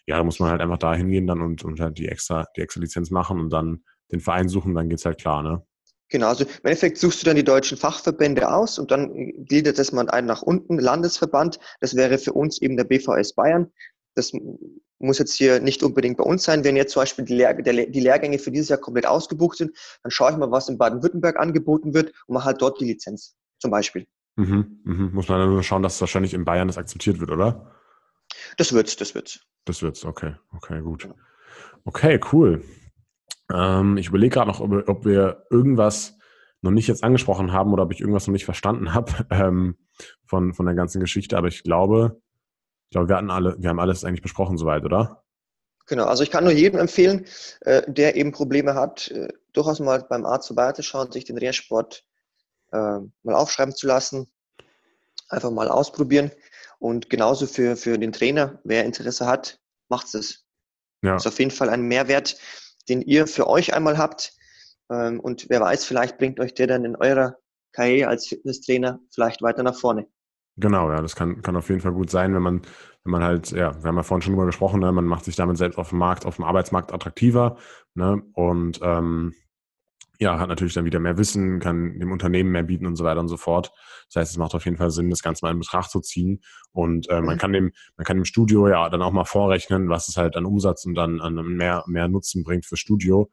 Ja, 0.07 0.17
da 0.19 0.25
muss 0.25 0.41
man 0.41 0.51
halt 0.51 0.61
einfach 0.61 0.79
da 0.79 0.95
hingehen 0.95 1.27
dann 1.27 1.41
und, 1.41 1.65
und 1.65 1.81
halt 1.81 1.99
die 1.99 2.09
extra, 2.09 2.47
die 2.57 2.61
extra 2.61 2.81
Lizenz 2.81 3.11
machen 3.11 3.39
und 3.41 3.51
dann 3.51 3.85
den 4.11 4.21
Verein 4.21 4.49
suchen, 4.49 4.75
dann 4.75 4.89
geht 4.89 4.99
es 4.99 5.05
halt 5.05 5.21
klar, 5.21 5.43
ne? 5.43 5.65
Genau, 6.09 6.29
also 6.29 6.45
im 6.45 6.51
Endeffekt 6.65 6.99
suchst 6.99 7.23
du 7.23 7.25
dann 7.25 7.37
die 7.37 7.45
deutschen 7.45 7.79
Fachverbände 7.79 8.53
aus 8.53 8.79
und 8.79 8.91
dann 8.91 9.33
gliedert 9.47 9.79
das 9.79 9.93
man 9.93 10.11
ein 10.11 10.27
nach 10.27 10.43
unten, 10.43 10.79
Landesverband. 10.79 11.59
Das 11.81 11.97
wäre 11.97 12.19
für 12.19 12.35
uns 12.35 12.61
eben 12.61 12.77
der 12.77 12.85
BVS 12.85 13.35
Bayern. 13.35 13.73
Das 14.15 14.31
muss 14.99 15.19
jetzt 15.19 15.35
hier 15.35 15.61
nicht 15.61 15.83
unbedingt 15.83 16.19
bei 16.19 16.25
uns 16.25 16.45
sein. 16.45 16.65
Wenn 16.65 16.77
jetzt 16.77 16.93
zum 16.93 17.01
Beispiel 17.01 17.25
die, 17.25 17.37
Lehr 17.37 17.55
die 17.55 18.01
Lehrgänge 18.01 18.39
für 18.39 18.51
dieses 18.51 18.69
Jahr 18.69 18.79
komplett 18.79 19.07
ausgebucht 19.07 19.57
sind, 19.57 19.75
dann 20.03 20.11
schaue 20.11 20.33
ich 20.33 20.37
mal, 20.37 20.51
was 20.51 20.69
in 20.69 20.77
Baden-Württemberg 20.77 21.39
angeboten 21.39 21.95
wird 21.95 22.13
und 22.27 22.35
mache 22.35 22.45
halt 22.45 22.61
dort 22.61 22.79
die 22.79 22.85
Lizenz 22.85 23.35
zum 23.59 23.71
Beispiel. 23.71 24.07
Mhm, 24.37 24.81
mhm. 24.85 25.11
Muss 25.13 25.29
man 25.29 25.41
dann 25.41 25.51
nur 25.51 25.63
schauen, 25.63 25.83
dass 25.83 26.01
wahrscheinlich 26.01 26.35
in 26.35 26.45
Bayern 26.45 26.69
das 26.69 26.79
akzeptiert 26.79 27.21
wird, 27.21 27.31
oder? 27.31 27.73
Das 28.57 28.73
wird's, 28.73 28.97
das 28.97 29.15
wird's. 29.15 29.41
Das 29.65 29.83
wird's, 29.83 30.05
okay, 30.05 30.35
okay, 30.53 30.81
gut. 30.81 31.09
Okay, 31.85 32.19
cool. 32.33 32.65
Ähm, 33.53 33.97
ich 33.97 34.09
überlege 34.09 34.35
gerade 34.35 34.51
noch, 34.51 34.61
ob, 34.61 34.89
ob, 34.89 35.05
wir 35.05 35.45
irgendwas 35.51 36.17
noch 36.63 36.71
nicht 36.71 36.89
jetzt 36.89 37.05
angesprochen 37.05 37.53
haben 37.53 37.73
oder 37.73 37.83
ob 37.83 37.93
ich 37.93 38.01
irgendwas 38.01 38.27
noch 38.27 38.33
nicht 38.33 38.45
verstanden 38.45 38.95
habe 38.95 39.13
ähm, 39.31 39.77
von, 40.25 40.55
von 40.55 40.67
der 40.67 40.75
ganzen 40.75 41.01
Geschichte. 41.01 41.37
Aber 41.37 41.49
ich 41.49 41.63
glaube, 41.63 42.21
ich 42.89 42.95
glaube, 42.95 43.09
wir 43.09 43.17
hatten 43.17 43.31
alle, 43.31 43.57
wir 43.59 43.69
haben 43.69 43.81
alles 43.81 44.05
eigentlich 44.05 44.23
besprochen 44.23 44.57
soweit, 44.57 44.85
oder? 44.85 45.25
Genau, 45.87 46.05
also 46.05 46.23
ich 46.23 46.31
kann 46.31 46.45
nur 46.45 46.53
jedem 46.53 46.79
empfehlen, 46.79 47.27
äh, 47.61 47.83
der 47.91 48.17
eben 48.17 48.33
Probleme 48.33 48.75
hat, 48.75 49.11
äh, 49.11 49.29
durchaus 49.53 49.81
mal 49.81 50.07
beim 50.09 50.25
Arzt 50.25 50.47
vorbeizuschauen, 50.47 51.11
sich 51.11 51.25
den 51.25 51.37
Reha-Sport 51.37 52.05
äh, 52.73 52.99
mal 53.23 53.35
aufschreiben 53.35 53.75
zu 53.75 53.87
lassen, 53.87 54.27
einfach 55.29 55.51
mal 55.51 55.69
ausprobieren. 55.69 56.31
Und 56.79 57.11
genauso 57.11 57.47
für, 57.47 57.77
für 57.77 57.99
den 57.99 58.13
Trainer, 58.13 58.61
wer 58.65 58.85
Interesse 58.85 59.27
hat, 59.27 59.61
macht 59.89 60.15
es. 60.15 60.45
Ja. 61.03 61.15
Das 61.15 61.25
ist 61.25 61.33
auf 61.33 61.39
jeden 61.39 61.51
Fall 61.51 61.71
ein 61.71 61.83
Mehrwert, 61.83 62.37
den 62.89 63.03
ihr 63.03 63.27
für 63.27 63.47
euch 63.47 63.75
einmal 63.75 63.99
habt. 63.99 64.33
Ähm, 64.91 65.21
und 65.21 65.47
wer 65.49 65.61
weiß, 65.61 65.85
vielleicht 65.85 66.19
bringt 66.19 66.41
euch 66.41 66.55
der 66.55 66.67
dann 66.67 66.85
in 66.85 66.97
eurer 66.97 67.37
Karriere 67.73 68.09
als 68.09 68.27
Fitnesstrainer 68.27 69.01
vielleicht 69.11 69.43
weiter 69.43 69.63
nach 69.63 69.77
vorne. 69.77 70.07
Genau, 70.57 70.91
ja, 70.91 71.01
das 71.01 71.17
kann, 71.17 71.41
kann 71.41 71.57
auf 71.57 71.69
jeden 71.71 71.81
Fall 71.81 71.93
gut 71.93 72.11
sein, 72.11 72.35
wenn 72.35 72.43
man, 72.43 72.63
wenn 73.05 73.13
man 73.13 73.23
halt, 73.23 73.53
ja, 73.53 73.75
wir 73.83 73.89
haben 73.89 73.97
ja 73.97 74.03
vorhin 74.03 74.23
schon 74.23 74.35
drüber 74.35 74.47
gesprochen, 74.47 74.81
ne, 74.81 74.93
man 74.93 75.07
macht 75.07 75.25
sich 75.25 75.35
damit 75.35 75.57
selbst 75.57 75.79
auf 75.79 75.89
dem 75.89 75.99
Markt, 75.99 76.27
auf 76.27 76.37
dem 76.37 76.45
Arbeitsmarkt 76.45 76.93
attraktiver, 76.93 77.57
ne, 77.95 78.23
und 78.35 78.81
ähm, 78.83 79.35
ja, 80.23 80.39
hat 80.39 80.49
natürlich 80.49 80.75
dann 80.75 80.85
wieder 80.85 81.01
mehr 81.01 81.19
Wissen, 81.19 81.61
kann 81.61 81.99
dem 81.99 82.13
Unternehmen 82.13 82.51
mehr 82.53 82.63
bieten 82.63 82.87
und 82.87 82.97
so 82.97 83.05
weiter 83.05 83.21
und 83.21 83.29
so 83.29 83.37
fort. 83.37 83.73
Das 84.09 84.21
heißt, 84.21 84.33
es 84.33 84.39
macht 84.39 84.55
auf 84.55 84.65
jeden 84.65 84.77
Fall 84.77 84.91
Sinn, 84.91 85.11
das 85.11 85.23
Ganze 85.23 85.45
mal 85.45 85.51
in 85.51 85.59
Betracht 85.59 85.91
zu 85.91 86.01
ziehen. 86.01 86.43
Und 86.71 87.11
äh, 87.11 87.21
man 87.21 87.35
mhm. 87.35 87.39
kann 87.39 87.53
dem, 87.53 87.73
man 87.97 88.05
kann 88.05 88.17
dem 88.17 88.25
Studio 88.25 88.69
ja 88.69 88.89
dann 88.89 89.03
auch 89.03 89.13
mal 89.13 89.25
vorrechnen, 89.25 89.89
was 89.89 90.09
es 90.09 90.17
halt 90.17 90.37
an 90.37 90.47
Umsatz 90.47 90.85
und 90.85 90.95
dann 90.95 91.21
an 91.21 91.35
mehr, 91.35 91.85
mehr 91.87 92.09
Nutzen 92.09 92.45
bringt 92.45 92.65
für 92.65 92.77
Studio. 92.77 93.31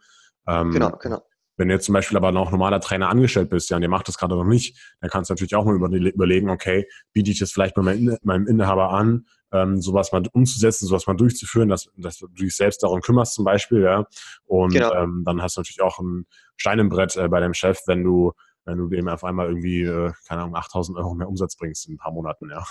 Ähm, 0.47 0.71
genau, 0.71 0.97
genau. 0.97 1.21
Wenn 1.59 1.67
du 1.67 1.73
jetzt 1.73 1.85
zum 1.85 1.93
Beispiel 1.93 2.15
aber 2.15 2.31
noch 2.31 2.51
normaler 2.51 2.79
Trainer 2.79 3.09
angestellt 3.09 3.49
bist, 3.49 3.69
ja, 3.69 3.75
und 3.75 3.83
ihr 3.83 3.89
macht 3.89 4.07
das 4.07 4.17
gerade 4.17 4.33
noch 4.33 4.45
nicht, 4.45 4.77
dann 5.01 5.09
kannst 5.09 5.29
du 5.29 5.33
natürlich 5.33 5.55
auch 5.55 5.65
mal 5.65 5.75
überlegen, 5.75 6.49
okay, 6.49 6.87
biete 7.11 7.31
ich 7.31 7.39
das 7.39 7.51
vielleicht 7.51 7.75
bei 7.75 7.81
meinem 7.81 8.47
Inhaber 8.47 8.91
an, 8.91 9.25
ähm, 9.51 9.81
sowas 9.81 10.13
mal 10.13 10.23
umzusetzen, 10.31 10.87
sowas 10.87 11.05
mal 11.05 11.17
durchzuführen, 11.17 11.67
dass, 11.67 11.89
dass 11.97 12.17
du 12.17 12.27
dich 12.27 12.55
selbst 12.55 12.81
darum 12.81 13.01
kümmerst 13.01 13.33
zum 13.33 13.43
Beispiel, 13.43 13.81
ja. 13.81 14.05
Und 14.45 14.71
genau. 14.71 14.93
ähm, 14.93 15.23
dann 15.25 15.41
hast 15.41 15.57
du 15.57 15.59
natürlich 15.59 15.81
auch 15.81 15.99
ein 15.99 16.27
Stein 16.55 16.79
im 16.79 16.87
Brett 16.87 17.17
äh, 17.17 17.27
bei 17.27 17.41
deinem 17.41 17.53
Chef, 17.53 17.81
wenn 17.87 18.05
du, 18.05 18.31
wenn 18.63 18.77
du 18.77 18.87
dem 18.87 19.09
auf 19.09 19.25
einmal 19.25 19.47
irgendwie, 19.47 19.81
äh, 19.81 20.13
keine 20.29 20.43
Ahnung, 20.43 20.55
8000 20.55 20.97
Euro 20.97 21.13
mehr 21.13 21.27
Umsatz 21.27 21.57
bringst 21.57 21.89
in 21.89 21.95
ein 21.95 21.97
paar 21.97 22.13
Monaten, 22.13 22.49
ja. 22.49 22.63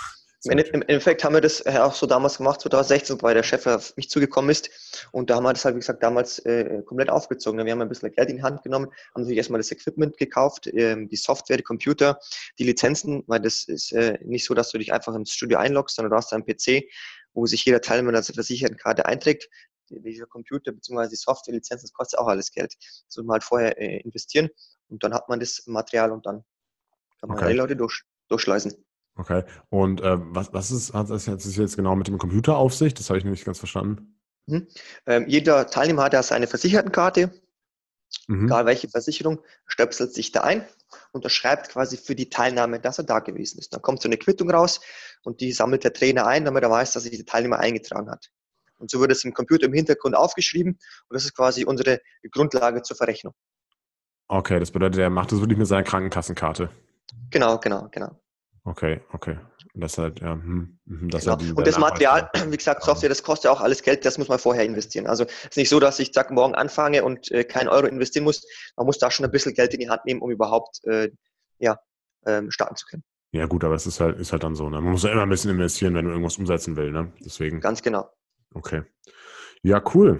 Im, 0.45 0.57
Im 0.57 0.81
Endeffekt 0.83 1.23
haben 1.25 1.33
wir 1.33 1.41
das 1.41 1.65
äh, 1.65 1.77
auch 1.79 1.93
so 1.93 2.05
damals 2.05 2.37
gemacht, 2.37 2.61
2016, 2.61 3.21
weil 3.21 3.33
der 3.33 3.43
Chef 3.43 3.67
auf 3.67 3.95
mich 3.97 4.09
zugekommen 4.09 4.49
ist. 4.49 4.69
Und 5.11 5.29
da 5.29 5.35
haben 5.35 5.43
wir 5.43 5.51
das 5.51 5.65
halt, 5.65 5.75
wie 5.75 5.79
gesagt, 5.79 6.01
damals 6.01 6.39
äh, 6.39 6.81
komplett 6.85 7.09
aufgezogen. 7.09 7.63
Wir 7.65 7.71
haben 7.71 7.81
ein 7.81 7.89
bisschen 7.89 8.11
Geld 8.11 8.29
in 8.29 8.37
die 8.37 8.43
Hand 8.43 8.63
genommen, 8.63 8.85
haben 8.85 9.21
natürlich 9.21 9.37
erstmal 9.37 9.59
das 9.59 9.71
Equipment 9.71 10.17
gekauft, 10.17 10.67
äh, 10.67 10.95
die 11.05 11.15
Software, 11.17 11.57
die 11.57 11.63
Computer, 11.63 12.19
die 12.57 12.63
Lizenzen, 12.63 13.23
weil 13.27 13.41
das 13.41 13.63
ist 13.65 13.91
äh, 13.91 14.17
nicht 14.23 14.45
so, 14.45 14.53
dass 14.53 14.71
du 14.71 14.77
dich 14.77 14.93
einfach 14.93 15.13
ins 15.13 15.33
Studio 15.33 15.57
einloggst, 15.57 15.97
sondern 15.97 16.11
du 16.11 16.17
hast 16.17 16.31
einen 16.31 16.45
PC, 16.45 16.85
wo 17.33 17.45
sich 17.45 17.65
jeder 17.65 17.81
Teilnehmer 17.81 18.23
versicherten 18.23 18.77
Karte 18.77 19.05
einträgt. 19.05 19.49
Dieser 19.89 20.25
Computer 20.25 20.71
bzw. 20.71 21.09
die 21.09 21.15
Software-Lizenzen, 21.17 21.87
das 21.87 21.93
kostet 21.93 22.19
auch 22.19 22.27
alles 22.27 22.51
Geld. 22.51 22.75
Das 22.79 23.17
muss 23.17 23.25
man 23.25 23.33
halt 23.33 23.43
vorher 23.43 23.77
äh, 23.77 23.97
investieren 24.01 24.49
und 24.87 25.03
dann 25.03 25.13
hat 25.13 25.27
man 25.27 25.41
das 25.41 25.63
Material 25.65 26.11
und 26.11 26.25
dann 26.25 26.45
kann 27.19 27.29
man 27.29 27.37
okay. 27.39 27.49
die 27.49 27.57
Leute 27.57 27.75
durch, 27.75 28.03
durchschleusen. 28.29 28.85
Okay. 29.19 29.43
Und 29.67 29.99
äh, 29.99 30.15
was, 30.17 30.53
was 30.53 30.71
ist, 30.71 30.93
hat 30.93 31.09
das 31.09 31.25
jetzt, 31.25 31.45
jetzt 31.57 31.75
genau 31.75 31.93
mit 31.97 32.07
dem 32.07 32.17
Computer 32.17 32.55
auf 32.55 32.73
sich? 32.73 32.93
Das 32.93 33.09
habe 33.09 33.19
ich 33.19 33.25
nicht 33.25 33.43
ganz 33.43 33.59
verstanden. 33.59 34.17
Mhm. 34.45 34.67
Ähm, 35.05 35.25
jeder 35.27 35.67
Teilnehmer 35.67 36.03
hat 36.03 36.13
ja 36.13 36.23
seine 36.23 36.47
Versichertenkarte, 36.47 37.29
mhm. 38.27 38.45
egal 38.45 38.65
welche 38.65 38.87
Versicherung, 38.87 39.39
stöpselt 39.65 40.13
sich 40.13 40.31
da 40.31 40.41
ein, 40.41 40.65
unterschreibt 41.11 41.67
quasi 41.67 41.97
für 41.97 42.15
die 42.15 42.29
Teilnahme, 42.29 42.79
dass 42.79 42.97
er 42.97 43.03
da 43.03 43.19
gewesen 43.19 43.59
ist. 43.59 43.73
Dann 43.73 43.81
kommt 43.81 44.01
so 44.01 44.07
eine 44.07 44.15
Quittung 44.15 44.49
raus 44.49 44.79
und 45.23 45.41
die 45.41 45.51
sammelt 45.51 45.83
der 45.83 45.91
Trainer 45.91 46.25
ein, 46.25 46.45
damit 46.45 46.63
er 46.63 46.71
weiß, 46.71 46.93
dass 46.93 47.03
sich 47.03 47.17
der 47.17 47.25
Teilnehmer 47.25 47.59
eingetragen 47.59 48.09
hat. 48.09 48.31
Und 48.77 48.89
so 48.89 49.01
wird 49.01 49.11
es 49.11 49.25
im 49.25 49.33
Computer 49.33 49.65
im 49.65 49.73
Hintergrund 49.73 50.15
aufgeschrieben 50.15 50.79
und 51.09 51.13
das 51.13 51.25
ist 51.25 51.35
quasi 51.35 51.65
unsere 51.65 51.99
Grundlage 52.31 52.83
zur 52.83 52.95
Verrechnung. 52.95 53.33
Okay, 54.29 54.61
das 54.61 54.71
bedeutet, 54.71 55.01
er 55.01 55.09
macht 55.09 55.33
das 55.33 55.41
wirklich 55.41 55.57
mit 55.57 55.67
seiner 55.67 55.83
Krankenkassenkarte. 55.83 56.69
Genau, 57.31 57.57
genau, 57.57 57.89
genau. 57.91 58.17
Okay, 58.63 59.01
okay. 59.13 59.37
Das 59.73 59.97
halt, 59.97 60.19
ja, 60.19 60.33
hm, 60.33 60.79
hm 60.87 61.09
das 61.09 61.23
genau. 61.23 61.37
halt 61.37 61.57
und 61.57 61.67
das 61.67 61.77
Material, 61.77 62.29
wie 62.47 62.57
gesagt, 62.57 62.83
Software, 62.83 63.09
das 63.09 63.23
kostet 63.23 63.45
ja 63.45 63.51
auch 63.51 63.61
alles 63.61 63.81
Geld, 63.81 64.05
das 64.05 64.17
muss 64.17 64.27
man 64.27 64.39
vorher 64.39 64.65
investieren. 64.65 65.07
Also 65.07 65.23
es 65.23 65.49
ist 65.51 65.57
nicht 65.57 65.69
so, 65.69 65.79
dass 65.79 65.99
ich 65.99 66.13
zack 66.13 66.31
morgen 66.31 66.55
anfange 66.55 67.03
und 67.03 67.31
äh, 67.31 67.43
kein 67.43 67.67
Euro 67.67 67.87
investieren 67.87 68.25
muss. 68.25 68.45
Man 68.75 68.85
muss 68.85 68.97
da 68.97 69.11
schon 69.11 69.25
ein 69.25 69.31
bisschen 69.31 69.53
Geld 69.53 69.73
in 69.73 69.79
die 69.79 69.89
Hand 69.89 70.05
nehmen, 70.05 70.21
um 70.21 70.31
überhaupt 70.31 70.83
äh, 70.85 71.09
ja, 71.59 71.79
ähm, 72.25 72.51
starten 72.51 72.75
zu 72.75 72.85
können. 72.87 73.03
Ja, 73.31 73.45
gut, 73.45 73.63
aber 73.63 73.75
es 73.75 73.85
ist 73.85 73.99
halt, 73.99 74.19
ist 74.19 74.31
halt 74.31 74.43
dann 74.43 74.55
so. 74.55 74.69
Ne? 74.69 74.81
Man 74.81 74.91
muss 74.91 75.03
ja 75.03 75.11
immer 75.11 75.23
ein 75.23 75.29
bisschen 75.29 75.51
investieren, 75.51 75.93
wenn 75.93 76.05
du 76.05 76.11
irgendwas 76.11 76.37
umsetzen 76.37 76.75
willst. 76.75 76.93
Ne? 76.93 77.13
Deswegen. 77.23 77.59
Ganz 77.59 77.81
genau. 77.81 78.09
Okay. 78.53 78.83
Ja, 79.61 79.81
cool. 79.93 80.19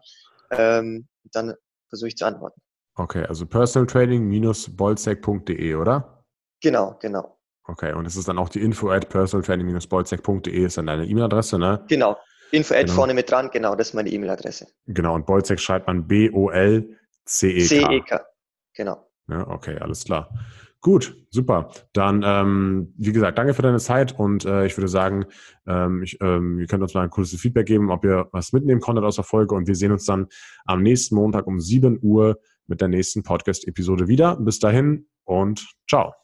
Ähm, 0.51 1.07
dann 1.33 1.55
versuche 1.89 2.09
ich 2.09 2.17
zu 2.17 2.27
antworten. 2.27 2.61
Okay, 2.95 3.25
also 3.25 3.47
personaltraining-bolzek.de, 3.47 5.75
oder? 5.77 6.22
Genau, 6.63 6.97
genau. 7.01 7.39
Okay, 7.65 7.93
und 7.93 8.07
es 8.07 8.17
ist 8.17 8.29
dann 8.29 8.39
auch 8.39 8.49
die 8.49 8.61
info 8.61 8.91
at 8.91 9.09
personaltraining-bolzek.de 9.09 10.65
ist 10.65 10.79
dann 10.79 10.87
deine 10.87 11.07
E-Mail-Adresse, 11.07 11.59
ne? 11.59 11.85
Genau. 11.89 12.17
Info 12.51 12.75
at 12.75 12.83
genau. 12.83 12.93
vorne 12.95 13.15
mit 13.15 13.31
dran, 13.31 13.51
genau, 13.53 13.75
das 13.75 13.89
ist 13.89 13.95
meine 13.95 14.11
E-Mail-Adresse. 14.11 14.67
Genau, 14.87 15.15
und 15.15 15.27
Bolzek 15.27 15.61
schreibt 15.61 15.87
man 15.87 16.07
B-O-L-C-E-K. 16.07 17.67
C-E-K, 17.67 18.27
genau. 18.75 19.09
Ja, 19.29 19.47
okay, 19.49 19.79
alles 19.79 20.05
klar. 20.05 20.29
Gut, 20.83 21.17
super. 21.31 21.71
Dann, 21.93 22.23
ähm, 22.27 22.93
wie 22.99 23.13
gesagt, 23.13 23.39
danke 23.39 23.55
für 23.55 23.63
deine 23.63 23.79
Zeit 23.79 24.19
und 24.19 24.45
äh, 24.45 24.67
ich 24.67 24.77
würde 24.77 24.89
sagen, 24.89 25.27
ähm, 25.65 26.03
ich, 26.03 26.19
ähm, 26.21 26.59
ihr 26.59 26.67
könnt 26.67 26.83
uns 26.83 26.93
mal 26.93 27.03
ein 27.03 27.11
kurzes 27.11 27.41
Feedback 27.41 27.67
geben, 27.67 27.91
ob 27.93 28.05
ihr 28.05 28.29
was 28.33 28.53
mitnehmen 28.53 28.81
konntet 28.81 29.05
aus 29.05 29.15
der 29.15 29.25
Folge 29.25 29.55
und 29.55 29.69
wir 29.69 29.77
sehen 29.77 29.93
uns 29.93 30.05
dann 30.05 30.27
am 30.65 30.83
nächsten 30.83 31.15
Montag 31.15 31.47
um 31.47 31.61
7 31.61 32.01
Uhr 32.03 32.41
mit 32.67 32.81
der 32.81 32.89
nächsten 32.89 33.23
Podcast-Episode 33.23 34.09
wieder. 34.09 34.37
Bis 34.37 34.59
dahin 34.59 35.07
und 35.25 35.65
ciao. 35.89 36.22